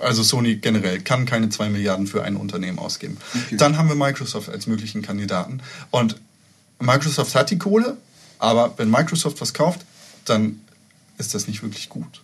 [0.00, 3.16] Also Sony generell kann keine 2 Milliarden für ein Unternehmen ausgeben.
[3.34, 3.56] Okay.
[3.56, 5.62] Dann haben wir Microsoft als möglichen Kandidaten.
[5.90, 6.16] Und
[6.78, 7.96] Microsoft hat die Kohle,
[8.38, 9.80] aber wenn Microsoft was kauft,
[10.26, 10.60] dann
[11.18, 12.22] ist das nicht wirklich gut.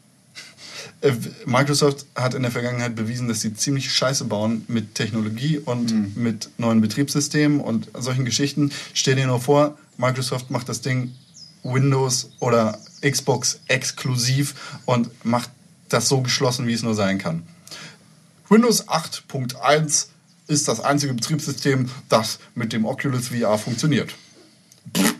[1.01, 1.13] Äh,
[1.47, 6.51] Microsoft hat in der Vergangenheit bewiesen, dass sie ziemlich Scheiße bauen mit Technologie und mit
[6.59, 8.73] neuen Betriebssystemen und solchen Geschichten.
[8.95, 11.15] Stell dir nur vor, Microsoft macht das Ding
[11.63, 15.51] Windows oder Xbox exklusiv und macht
[15.89, 17.43] das so geschlossen, wie es nur sein kann.
[18.49, 20.07] Windows 8.1
[20.47, 24.15] ist das einzige Betriebssystem, das mit dem Oculus VR funktioniert.
[24.97, 25.15] Pff,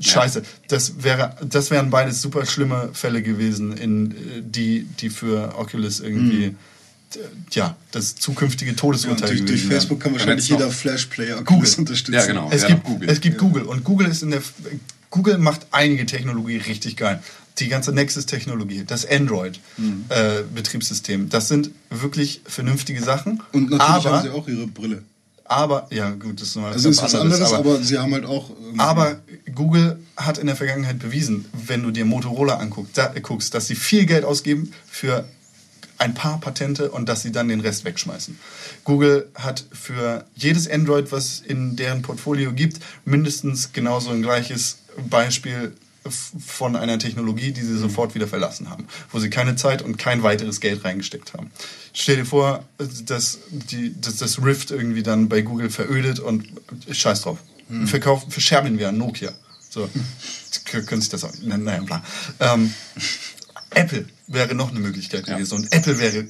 [0.00, 0.42] Scheiße.
[0.68, 6.00] Das, wäre, das wären beides super schlimme Fälle gewesen, in, äh, die, die für Oculus
[6.00, 6.54] irgendwie
[7.14, 7.18] d-
[7.52, 9.80] ja, das zukünftige Ja, Todesurteil durch, durch gewesen wären.
[9.80, 11.54] Facebook kann wahrscheinlich jeder Flash-Player Google.
[11.56, 12.14] Oculus unterstützen.
[12.14, 12.48] Ja, genau.
[12.50, 12.98] Es Ja, gibt Google.
[13.00, 13.10] Google.
[13.10, 14.42] Es gibt Google und Google ist in der
[15.10, 17.22] Google macht einige Technologie richtig geil.
[17.60, 23.42] Die ganze Nexus-Technologie, das Android-Betriebssystem, das sind wirklich vernünftige Sachen.
[23.52, 25.02] Und natürlich aber, haben sie auch ihre Brille.
[25.48, 28.50] Aber ja gut, das ist noch Also ist was anderes, aber, sie haben halt auch.
[28.50, 29.20] irgendwie- aber
[29.54, 33.66] Google hat in der Vergangenheit bewiesen, wenn du dir Motorola anguckst, da, äh, guckst, dass
[33.66, 35.24] sie viel Geld ausgeben für
[35.96, 38.38] ein paar Patente und dass sie dann den Rest wegschmeißen.
[38.84, 44.78] Google hat für jedes Android, was in deren Portfolio gibt, mindestens genauso ein gleiches
[45.10, 45.72] Beispiel
[46.08, 50.22] von einer Technologie, die sie sofort wieder verlassen haben, wo sie keine Zeit und kein
[50.22, 51.50] weiteres Geld reingesteckt haben.
[51.92, 52.64] Stell dir vor,
[53.04, 56.46] dass, die, dass das Rift irgendwie dann bei Google verödet und
[56.90, 57.38] scheiß drauf.
[57.84, 59.32] Verkaufen, verscherbeln wir an Nokia.
[59.68, 59.88] So,
[60.64, 61.32] können sich das auch.
[61.42, 62.02] na- Naja, bla.
[62.40, 62.72] Ähm,
[63.74, 65.34] Apple wäre noch eine Möglichkeit Ja.
[65.34, 65.54] gewesen.
[65.56, 66.26] Und Apple wäre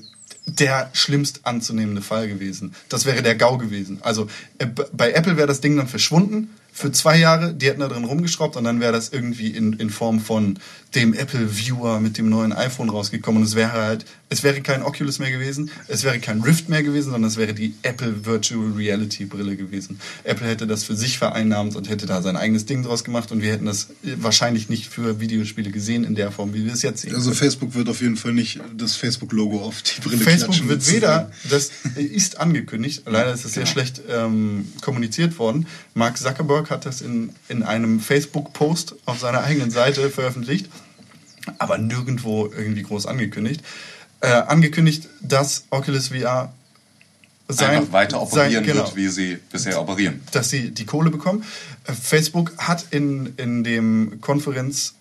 [0.47, 2.75] der schlimmst anzunehmende Fall gewesen.
[2.89, 3.99] Das wäre der GAU gewesen.
[4.03, 4.29] Also
[4.59, 7.55] äh, bei Apple wäre das Ding dann verschwunden für zwei Jahre.
[7.55, 10.59] Die hätten da drin rumgeschraubt und dann wäre das irgendwie in, in Form von
[10.95, 13.43] dem Apple Viewer mit dem neuen iPhone rausgekommen.
[13.43, 16.83] Und es wäre halt, es wäre kein Oculus mehr gewesen, es wäre kein Rift mehr
[16.83, 20.01] gewesen, sondern es wäre die Apple Virtual Reality Brille gewesen.
[20.25, 23.43] Apple hätte das für sich vereinnahmt und hätte da sein eigenes Ding draus gemacht und
[23.43, 26.83] wir hätten das äh, wahrscheinlich nicht für Videospiele gesehen in der Form, wie wir es
[26.83, 27.15] jetzt sehen.
[27.15, 31.31] Also Facebook wird auf jeden Fall nicht das Facebook-Logo auf die Brille Facebook wird weder,
[31.49, 35.67] das ist angekündigt, leider ist es sehr schlecht ähm, kommuniziert worden.
[35.95, 40.69] Mark Zuckerberg hat das in, in einem Facebook-Post auf seiner eigenen Seite veröffentlicht,
[41.59, 43.63] aber nirgendwo irgendwie groß angekündigt.
[44.21, 46.53] Äh, angekündigt, dass Oculus VR
[47.49, 50.21] sein, Einfach weiter operieren sein, genau, wird, wie sie bisher operieren.
[50.33, 51.45] dass sie die Kohle bekommen.
[51.85, 54.21] Äh, Facebook hat in, in dem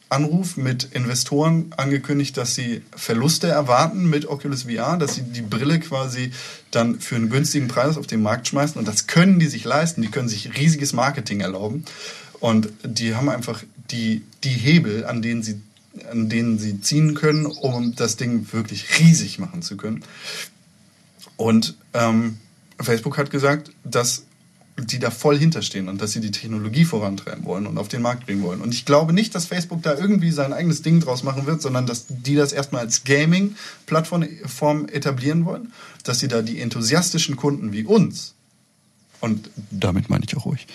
[0.09, 5.79] Konferenzanruf mit Investoren angekündigt, dass sie Verluste erwarten mit Oculus VR, dass sie die Brille
[5.79, 6.31] quasi
[6.71, 8.77] dann für einen günstigen Preis auf den Markt schmeißen.
[8.77, 10.01] Und das können die sich leisten.
[10.01, 11.85] Die können sich riesiges Marketing erlauben.
[12.39, 15.61] Und die haben einfach die, die Hebel, an denen sie
[16.11, 20.03] an denen sie ziehen können, um das Ding wirklich riesig machen zu können.
[21.37, 22.37] Und ähm,
[22.79, 24.26] Facebook hat gesagt, dass
[24.79, 28.25] die da voll hinterstehen und dass sie die Technologie vorantreiben wollen und auf den Markt
[28.25, 28.61] bringen wollen.
[28.61, 31.87] Und ich glaube nicht, dass Facebook da irgendwie sein eigenes Ding draus machen wird, sondern
[31.87, 35.73] dass die das erstmal als Gaming-Plattform etablieren wollen,
[36.03, 38.35] dass sie da die enthusiastischen Kunden wie uns,
[39.19, 40.67] und damit meine ich auch ruhig,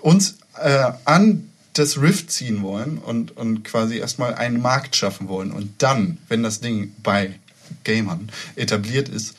[0.00, 5.50] uns äh, an das Rift ziehen wollen und, und quasi erstmal einen Markt schaffen wollen.
[5.50, 7.34] Und dann, wenn das Ding bei
[7.82, 9.34] Gamern etabliert ist,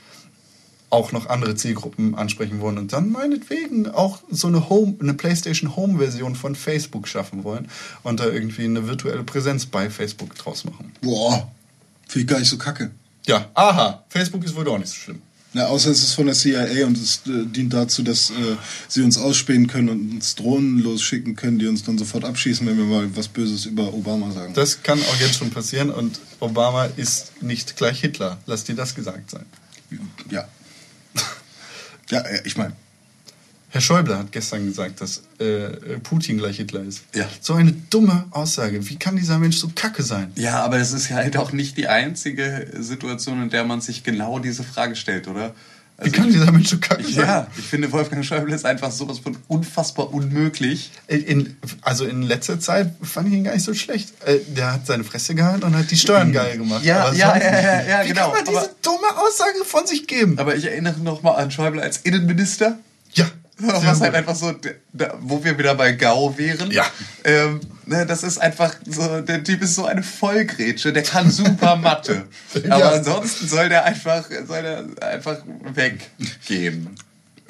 [0.95, 5.75] auch noch andere Zielgruppen ansprechen wollen und dann meinetwegen auch so eine Home, eine PlayStation
[5.75, 7.67] Home Version von Facebook schaffen wollen
[8.03, 10.93] und da irgendwie eine virtuelle Präsenz bei Facebook draus machen.
[11.01, 11.51] Boah,
[12.07, 12.91] finde ich gar nicht so kacke.
[13.27, 15.21] Ja, aha, Facebook ist wohl doch nicht so schlimm.
[15.53, 18.33] Na, außer es ist von der CIA und es äh, dient dazu, dass äh,
[18.89, 22.77] sie uns ausspähen können und uns Drohnen losschicken können, die uns dann sofort abschießen, wenn
[22.77, 24.53] wir mal was Böses über Obama sagen.
[24.53, 28.37] Das kann auch jetzt schon passieren und Obama ist nicht gleich Hitler.
[28.45, 29.45] Lass dir das gesagt sein.
[30.29, 30.45] ja.
[32.09, 32.73] Ja, ich meine,
[33.75, 37.03] Herr Schäuble hat gestern gesagt, dass äh, Putin gleich Hitler ist.
[37.13, 37.27] Ja.
[37.41, 38.87] So eine dumme Aussage.
[38.89, 40.31] Wie kann dieser Mensch so kacke sein?
[40.35, 44.03] Ja, aber das ist ja halt auch nicht die einzige Situation, in der man sich
[44.03, 45.53] genau diese Frage stellt, oder?
[45.97, 47.25] Wie Also kann ich, dieser Mensch so kacke sein?
[47.25, 50.91] ja, ich finde, Wolfgang Schäuble ist einfach sowas von unfassbar unmöglich.
[51.07, 54.09] In, also in letzter Zeit fand ich ihn gar nicht so schlecht.
[54.25, 56.83] Äh, Der hat seine Fresse gehalten und hat die Steuern geil gemacht.
[56.83, 58.31] Ja, ja, ja, ja, ja, Wie genau.
[58.31, 60.37] kann man diese Aber- dumme Aussage von sich geben?
[60.37, 62.77] Aber ich erinnere noch mal an Schäuble als Innenminister.
[63.13, 63.25] Ja.
[63.57, 64.53] Was halt einfach so,
[65.21, 66.71] wo wir wieder bei Gau wären.
[66.71, 66.85] Ja.
[67.23, 71.75] Ähm, ne, das ist einfach so, der Typ ist so eine Vollgrätsche, der kann super
[71.77, 72.25] Mathe.
[72.69, 72.91] Aber Ja.
[72.91, 75.37] ansonsten soll der einfach, soll der einfach
[75.73, 76.89] weggehen.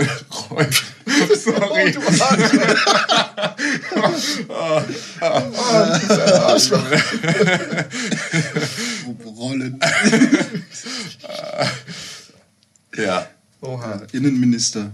[1.36, 1.92] Sorry.
[1.94, 2.02] Du
[6.44, 6.72] Arsch.
[9.26, 9.80] Rollen.
[12.98, 13.28] ja.
[13.62, 14.02] Oha.
[14.12, 14.92] Innenminister.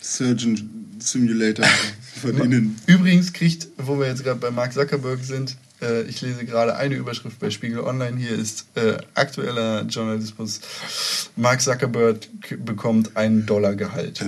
[0.00, 1.66] Surgeon Simulator
[2.20, 2.78] von innen.
[2.86, 6.94] Übrigens kriegt, wo wir jetzt gerade bei Mark Zuckerberg sind, äh, ich lese gerade eine
[6.94, 8.16] Überschrift bei Spiegel Online.
[8.16, 10.60] Hier ist äh, aktueller Journalismus.
[11.36, 12.28] Mark Zuckerberg
[12.64, 14.24] bekommt einen Dollar Gehalt.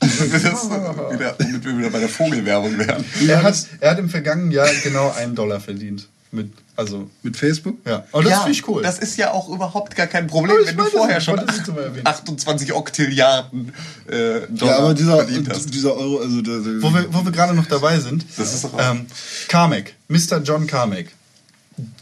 [0.00, 3.04] Wieder, womit wir wieder bei der Vogelwerbung wären.
[3.28, 6.08] Er hat, er hat im vergangenen Jahr genau einen Dollar verdient.
[6.32, 7.78] Mit, also, Mit Facebook?
[7.84, 8.04] ja.
[8.12, 8.82] Und das finde ich cool.
[8.82, 11.36] Das ist ja auch überhaupt gar kein Problem, Aber ich wenn du vorher das- schon
[11.38, 12.06] wollte ich jetzt mal erwähnen.
[12.06, 13.72] 28 Oktilliarden
[14.06, 17.52] äh, Dollar Ja, aber dieser, dieser Euro, also der, der, wo wir, wo wir gerade
[17.54, 18.24] noch dabei sind.
[18.36, 19.06] Das ist doch auch- ähm,
[19.48, 20.40] Carmack, Mr.
[20.44, 21.06] John Carmack.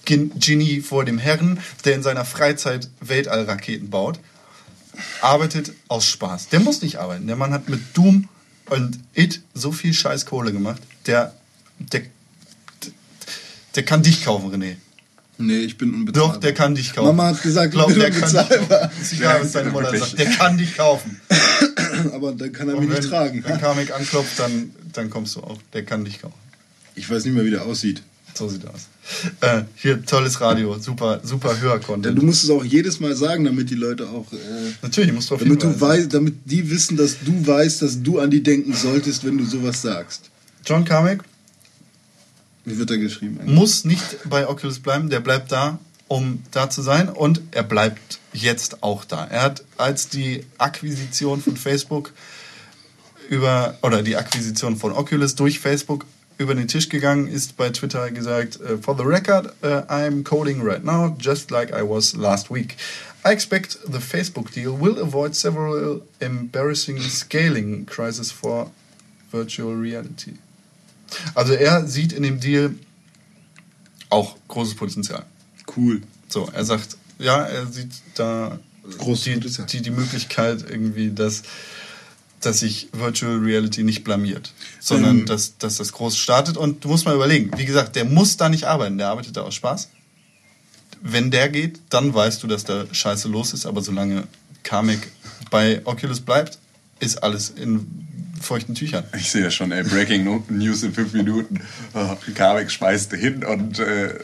[0.04, 4.18] Gen- Genie vor dem Herrn, der in seiner Freizeit Weltallraketen baut,
[5.20, 6.48] arbeitet aus Spaß.
[6.48, 7.26] Der muss nicht arbeiten.
[7.26, 8.28] Der Mann hat mit Doom
[8.70, 10.82] und It so viel scheiß Kohle gemacht.
[11.06, 11.32] Der,
[11.78, 12.02] der,
[13.78, 14.74] der kann dich kaufen, René.
[15.40, 16.32] Nee, ich bin unbezahlbar.
[16.34, 17.06] Doch, der kann dich kaufen.
[17.16, 18.78] Mama hat gesagt, Glaub, ich bin der kann dich unbezahlbar.
[18.80, 19.16] kaufen.
[19.16, 20.18] Egal, was deine Mutter sagt.
[20.18, 21.20] Der kann dich kaufen.
[22.12, 23.44] Aber dann kann er Und mich wenn, nicht tragen.
[23.46, 25.58] wenn Carmack anklopft, dann, dann kommst du auch.
[25.74, 26.34] Der kann dich kaufen.
[26.96, 28.02] Ich weiß nicht mehr, wie der aussieht.
[28.34, 28.88] So sieht er aus.
[29.42, 32.18] Äh, hier, tolles Radio, super, super Denn Hörcontent.
[32.18, 34.26] du musst es auch jedes Mal sagen, damit die Leute auch.
[34.32, 34.36] Äh,
[34.82, 38.18] Natürlich, musst du auf damit, du weißt, damit die wissen, dass du weißt, dass du
[38.18, 40.30] an die denken solltest, wenn du sowas sagst.
[40.66, 41.24] John Carmack
[42.68, 43.38] Wie wird er geschrieben?
[43.40, 43.54] eigentlich?
[43.54, 45.78] muss nicht bei Oculus bleiben, der bleibt da,
[46.08, 49.24] um da zu sein und er bleibt jetzt auch da.
[49.24, 52.12] Er hat als die Akquisition von Facebook
[53.28, 56.06] über, oder die Akquisition von Oculus durch Facebook
[56.38, 60.62] über den Tisch gegangen ist, bei Twitter gesagt, äh, for the record, uh, I'm coding
[60.62, 62.76] right now, just like I was last week.
[63.24, 68.70] I expect the Facebook deal will avoid several embarrassing scaling crises for
[69.32, 70.34] virtual reality.
[71.34, 72.74] Also er sieht in dem Deal
[74.10, 75.24] auch großes Potenzial.
[75.76, 76.02] Cool.
[76.28, 78.58] So, er sagt, ja, er sieht da
[78.96, 79.66] Großes die, Potenzial.
[79.66, 81.42] die, die Möglichkeit irgendwie, dass,
[82.40, 85.26] dass sich Virtual Reality nicht blamiert, sondern Ähm.
[85.26, 86.56] dass, dass das groß startet.
[86.56, 89.42] Und du musst mal überlegen, wie gesagt, der muss da nicht arbeiten, der arbeitet da
[89.42, 89.90] aus Spaß.
[91.00, 94.26] Wenn der geht, dann weißt du, dass da Scheiße los ist, aber solange
[94.62, 95.12] Kamek
[95.50, 96.58] bei Oculus bleibt,
[96.98, 98.07] ist alles in
[98.44, 99.04] feuchten Tüchern.
[99.16, 99.82] Ich sehe das schon, ey.
[99.82, 101.60] Breaking News in fünf Minuten.
[101.94, 104.18] Oh, Kamek schmeißt hin und äh,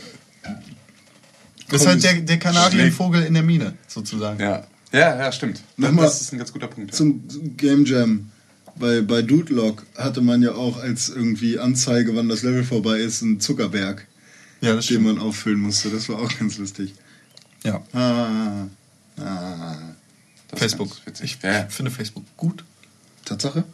[1.70, 4.41] Das ist halt der, der Kanarienvogel in der Mine, sozusagen.
[4.41, 4.66] ja.
[4.93, 5.61] Ja, ja, stimmt.
[5.77, 6.93] Nochmal das ist ein ganz guter Punkt.
[6.93, 6.97] Ja.
[6.97, 7.24] Zum
[7.57, 8.31] Game Jam.
[8.77, 13.20] Bei, bei Dudelock hatte man ja auch als irgendwie Anzeige, wann das Level vorbei ist,
[13.23, 14.07] einen Zuckerberg,
[14.61, 15.05] Ja, das den stimmt.
[15.07, 15.91] man auffüllen musste.
[15.91, 16.95] Das war auch ganz lustig.
[17.65, 17.82] Ja.
[17.93, 18.66] Ah,
[19.20, 19.77] ah.
[20.53, 20.97] Ist Facebook.
[21.24, 21.66] Ich Ja.
[21.69, 22.65] finde Facebook gut.
[23.24, 23.65] Tatsache?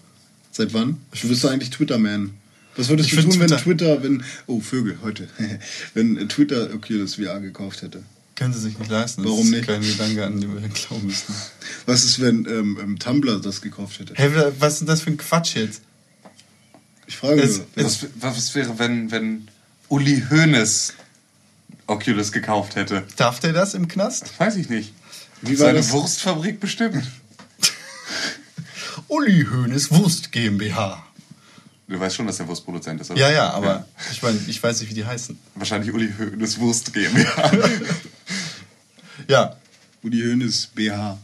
[0.50, 1.00] Seit wann?
[1.20, 2.30] Du bist doch eigentlich Twitter-Man.
[2.76, 4.22] Was würdest Ich du tun, wenn Twitter- Twitter, wenn.
[4.46, 5.28] Oh, Vögel, heute.
[5.94, 8.02] wenn Twitter Oculus VR gekauft hätte.
[8.36, 9.22] Können sie sich nicht leisten.
[9.24, 9.66] Warum das ist nicht?
[9.66, 11.34] kein Gedanke, an den wir glauben müssen.
[11.86, 14.14] Was ist, wenn ähm, ähm, Tumblr das gekauft hätte?
[14.16, 15.82] Hey, was ist denn das für ein Quatsch jetzt?
[17.06, 17.66] Ich frage Es- nur.
[17.76, 19.48] Was, was wäre, wenn, wenn
[19.88, 20.94] Uli Hoeneß
[21.86, 23.02] Oculus gekauft hätte?
[23.16, 24.38] Darf der das im Knast?
[24.38, 24.94] Weiß ich nicht.
[25.42, 25.90] Wie war Seine das?
[25.90, 27.02] Wurstfabrik bestimmt.
[29.10, 31.04] Uli Hoeneß Wurst GmbH.
[31.88, 33.18] Du weißt schon, dass der Wurstproduzent ist, oder?
[33.20, 35.36] Ja, ja, aber ich meine, ich weiß nicht, wie die heißen.
[35.56, 37.50] Wahrscheinlich Uli Hoeneß Wurst GmbH.
[39.28, 39.54] Ja,
[40.02, 41.18] Udi Hoeneß BH.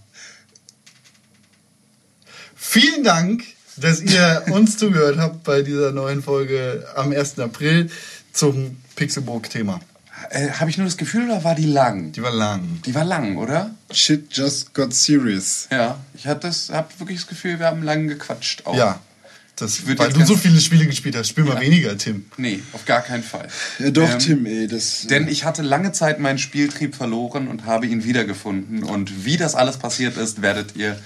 [2.55, 3.43] vielen Dank,
[3.79, 7.39] dass ihr uns zugehört habt bei dieser neuen Folge am 1.
[7.39, 7.91] April
[8.33, 9.81] zum Pixelburg-Thema.
[10.31, 12.12] Äh, Habe ich nur das Gefühl, oder war die lang?
[12.12, 12.81] Die war lang.
[12.85, 13.70] Die war lang, oder?
[13.90, 15.69] Shit just got serious.
[15.70, 15.98] Ja.
[16.15, 18.66] Ich habe hab wirklich das Gefühl, wir haben lang gequatscht.
[18.66, 18.77] Auch.
[18.77, 19.01] Ja,
[19.57, 21.28] das, weil du so viele Spiele gespielt hast.
[21.28, 21.61] Spiel mal Ja.
[21.62, 22.27] weniger, Tim.
[22.36, 23.48] Nee, auf gar keinen Fall.
[23.78, 25.07] Ja, doch, Ähm, Tim, ey, das.
[25.07, 28.82] Denn ich hatte lange Zeit meinen Spieltrieb verloren und habe ihn wiedergefunden.
[28.82, 30.98] Und wie das alles passiert ist, werdet ihr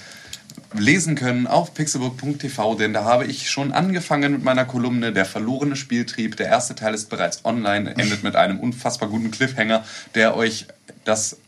[0.75, 5.77] lesen können auf pixelburg.tv, denn da habe ich schon angefangen mit meiner Kolumne Der verlorene
[5.77, 6.37] Spieltrieb.
[6.37, 9.85] Der erste Teil ist bereits online, endet mit einem unfassbar guten Cliffhanger,
[10.15, 10.67] der euch
[11.05, 11.39] das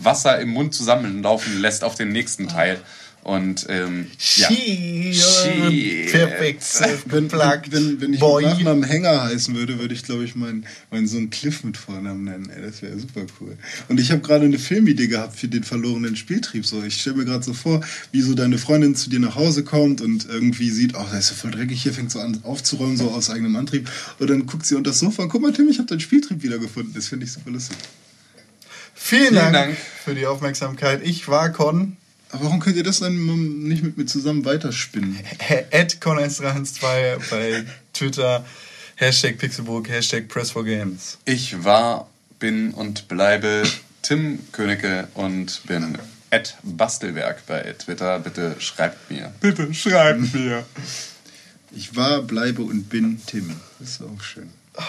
[0.00, 2.80] Wasser im Mund zusammenlaufen lässt auf den nächsten Teil.
[3.26, 4.48] Und ähm, ja.
[4.48, 6.12] Shit.
[6.12, 6.62] Perfekt.
[6.62, 7.72] wenn, Self-geplagt.
[7.72, 8.44] wenn, wenn ich Boy.
[8.44, 12.22] mit Nachnamen Hänger heißen würde, würde ich, glaube ich, meinen meinen Sohn Cliff mit Vornamen
[12.22, 12.48] nennen.
[12.50, 13.58] Ey, das wäre super cool.
[13.88, 16.64] Und ich habe gerade eine Filmidee gehabt für den verlorenen Spieltrieb.
[16.64, 17.80] So, ich stelle mir gerade so vor,
[18.12, 21.30] wie so deine Freundin zu dir nach Hause kommt und irgendwie sieht, oh, da ist
[21.30, 23.90] ja voll dreckig hier, fängt so an aufzuräumen, so aus eigenem Antrieb.
[24.20, 26.94] Und dann guckt sie unter das Sofa, guck mal, Tim, ich habe deinen Spieltrieb wiedergefunden.
[26.94, 27.76] Das finde ich super lustig.
[28.94, 29.76] Vielen, Vielen Dank, Dank.
[30.04, 31.00] für die Aufmerksamkeit.
[31.04, 31.96] Ich war Con.
[32.30, 35.18] Aber warum könnt ihr das dann nicht mit mir zusammen weiterspinnen?
[35.72, 38.44] At Con1312 bei Twitter.
[38.96, 41.18] Hashtag Pixelburg, Hashtag Press4Games.
[41.26, 42.08] Ich war,
[42.38, 43.64] bin und bleibe
[44.02, 45.98] Tim Königke und bin
[46.30, 48.18] at Bastelwerk bei Twitter.
[48.20, 49.32] Bitte schreibt mir.
[49.40, 50.64] Bitte schreibt mir.
[51.72, 53.54] Ich war, bleibe und bin Tim.
[53.78, 54.48] Das ist auch schön.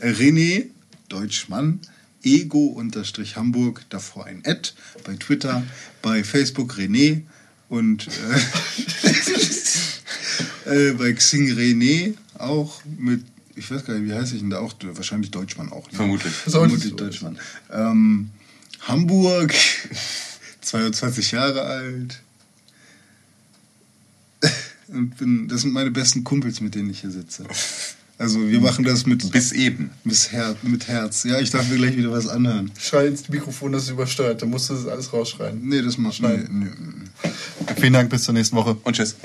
[0.00, 0.66] René,
[1.08, 1.80] Deutschmann,
[2.22, 4.70] Ego-Hamburg, davor ein Ad,
[5.04, 5.62] bei Twitter,
[6.00, 7.22] bei Facebook René
[7.68, 8.08] und
[10.66, 13.24] äh, äh, bei Xing René auch mit
[13.56, 14.74] Ich weiß gar nicht, wie heiße ich denn da auch?
[14.82, 15.90] Wahrscheinlich Deutschmann auch.
[15.90, 15.96] Ne?
[15.96, 16.32] Vermutlich.
[16.32, 16.96] Vermutlich so.
[16.96, 17.38] Deutschmann.
[17.70, 18.30] Ähm,
[18.80, 19.54] Hamburg,
[20.60, 22.22] 22 Jahre alt.
[24.88, 27.46] Und bin, das sind meine besten Kumpels, mit denen ich hier sitze.
[28.18, 29.90] Also wir machen das mit, Bis eben.
[30.04, 31.24] mit, Her mit Herz.
[31.24, 32.70] Ja, ich darf mir gleich wieder was anhören.
[32.78, 34.42] Schrei ins Mikrofon, das ist übersteuert.
[34.42, 35.60] Da musst du das alles rausschreien.
[35.62, 36.72] Nee, das macht nee, Schneiden.
[37.24, 37.30] nee.
[37.80, 38.76] Vielen Dank, bis zur nächsten Woche.
[38.84, 39.16] Und tschüss.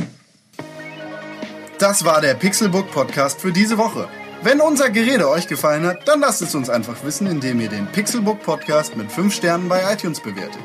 [1.79, 4.07] Das war der Pixelbook Podcast für diese Woche.
[4.41, 7.87] Wenn unser Gerede euch gefallen hat, dann lasst es uns einfach wissen, indem ihr den
[7.87, 10.61] Pixelbook Podcast mit 5 Sternen bei iTunes bewertet.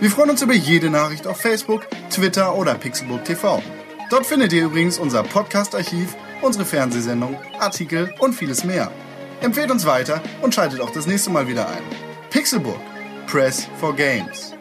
[0.00, 3.62] Wir freuen uns über jede Nachricht auf Facebook, Twitter oder Pixelbook TV.
[4.10, 8.90] Dort findet ihr übrigens unser Podcast-Archiv, unsere Fernsehsendung, Artikel und vieles mehr.
[9.40, 11.82] Empfehlt uns weiter und schaltet auch das nächste Mal wieder ein.
[12.30, 12.80] Pixelbook.
[13.26, 14.54] Press for Games.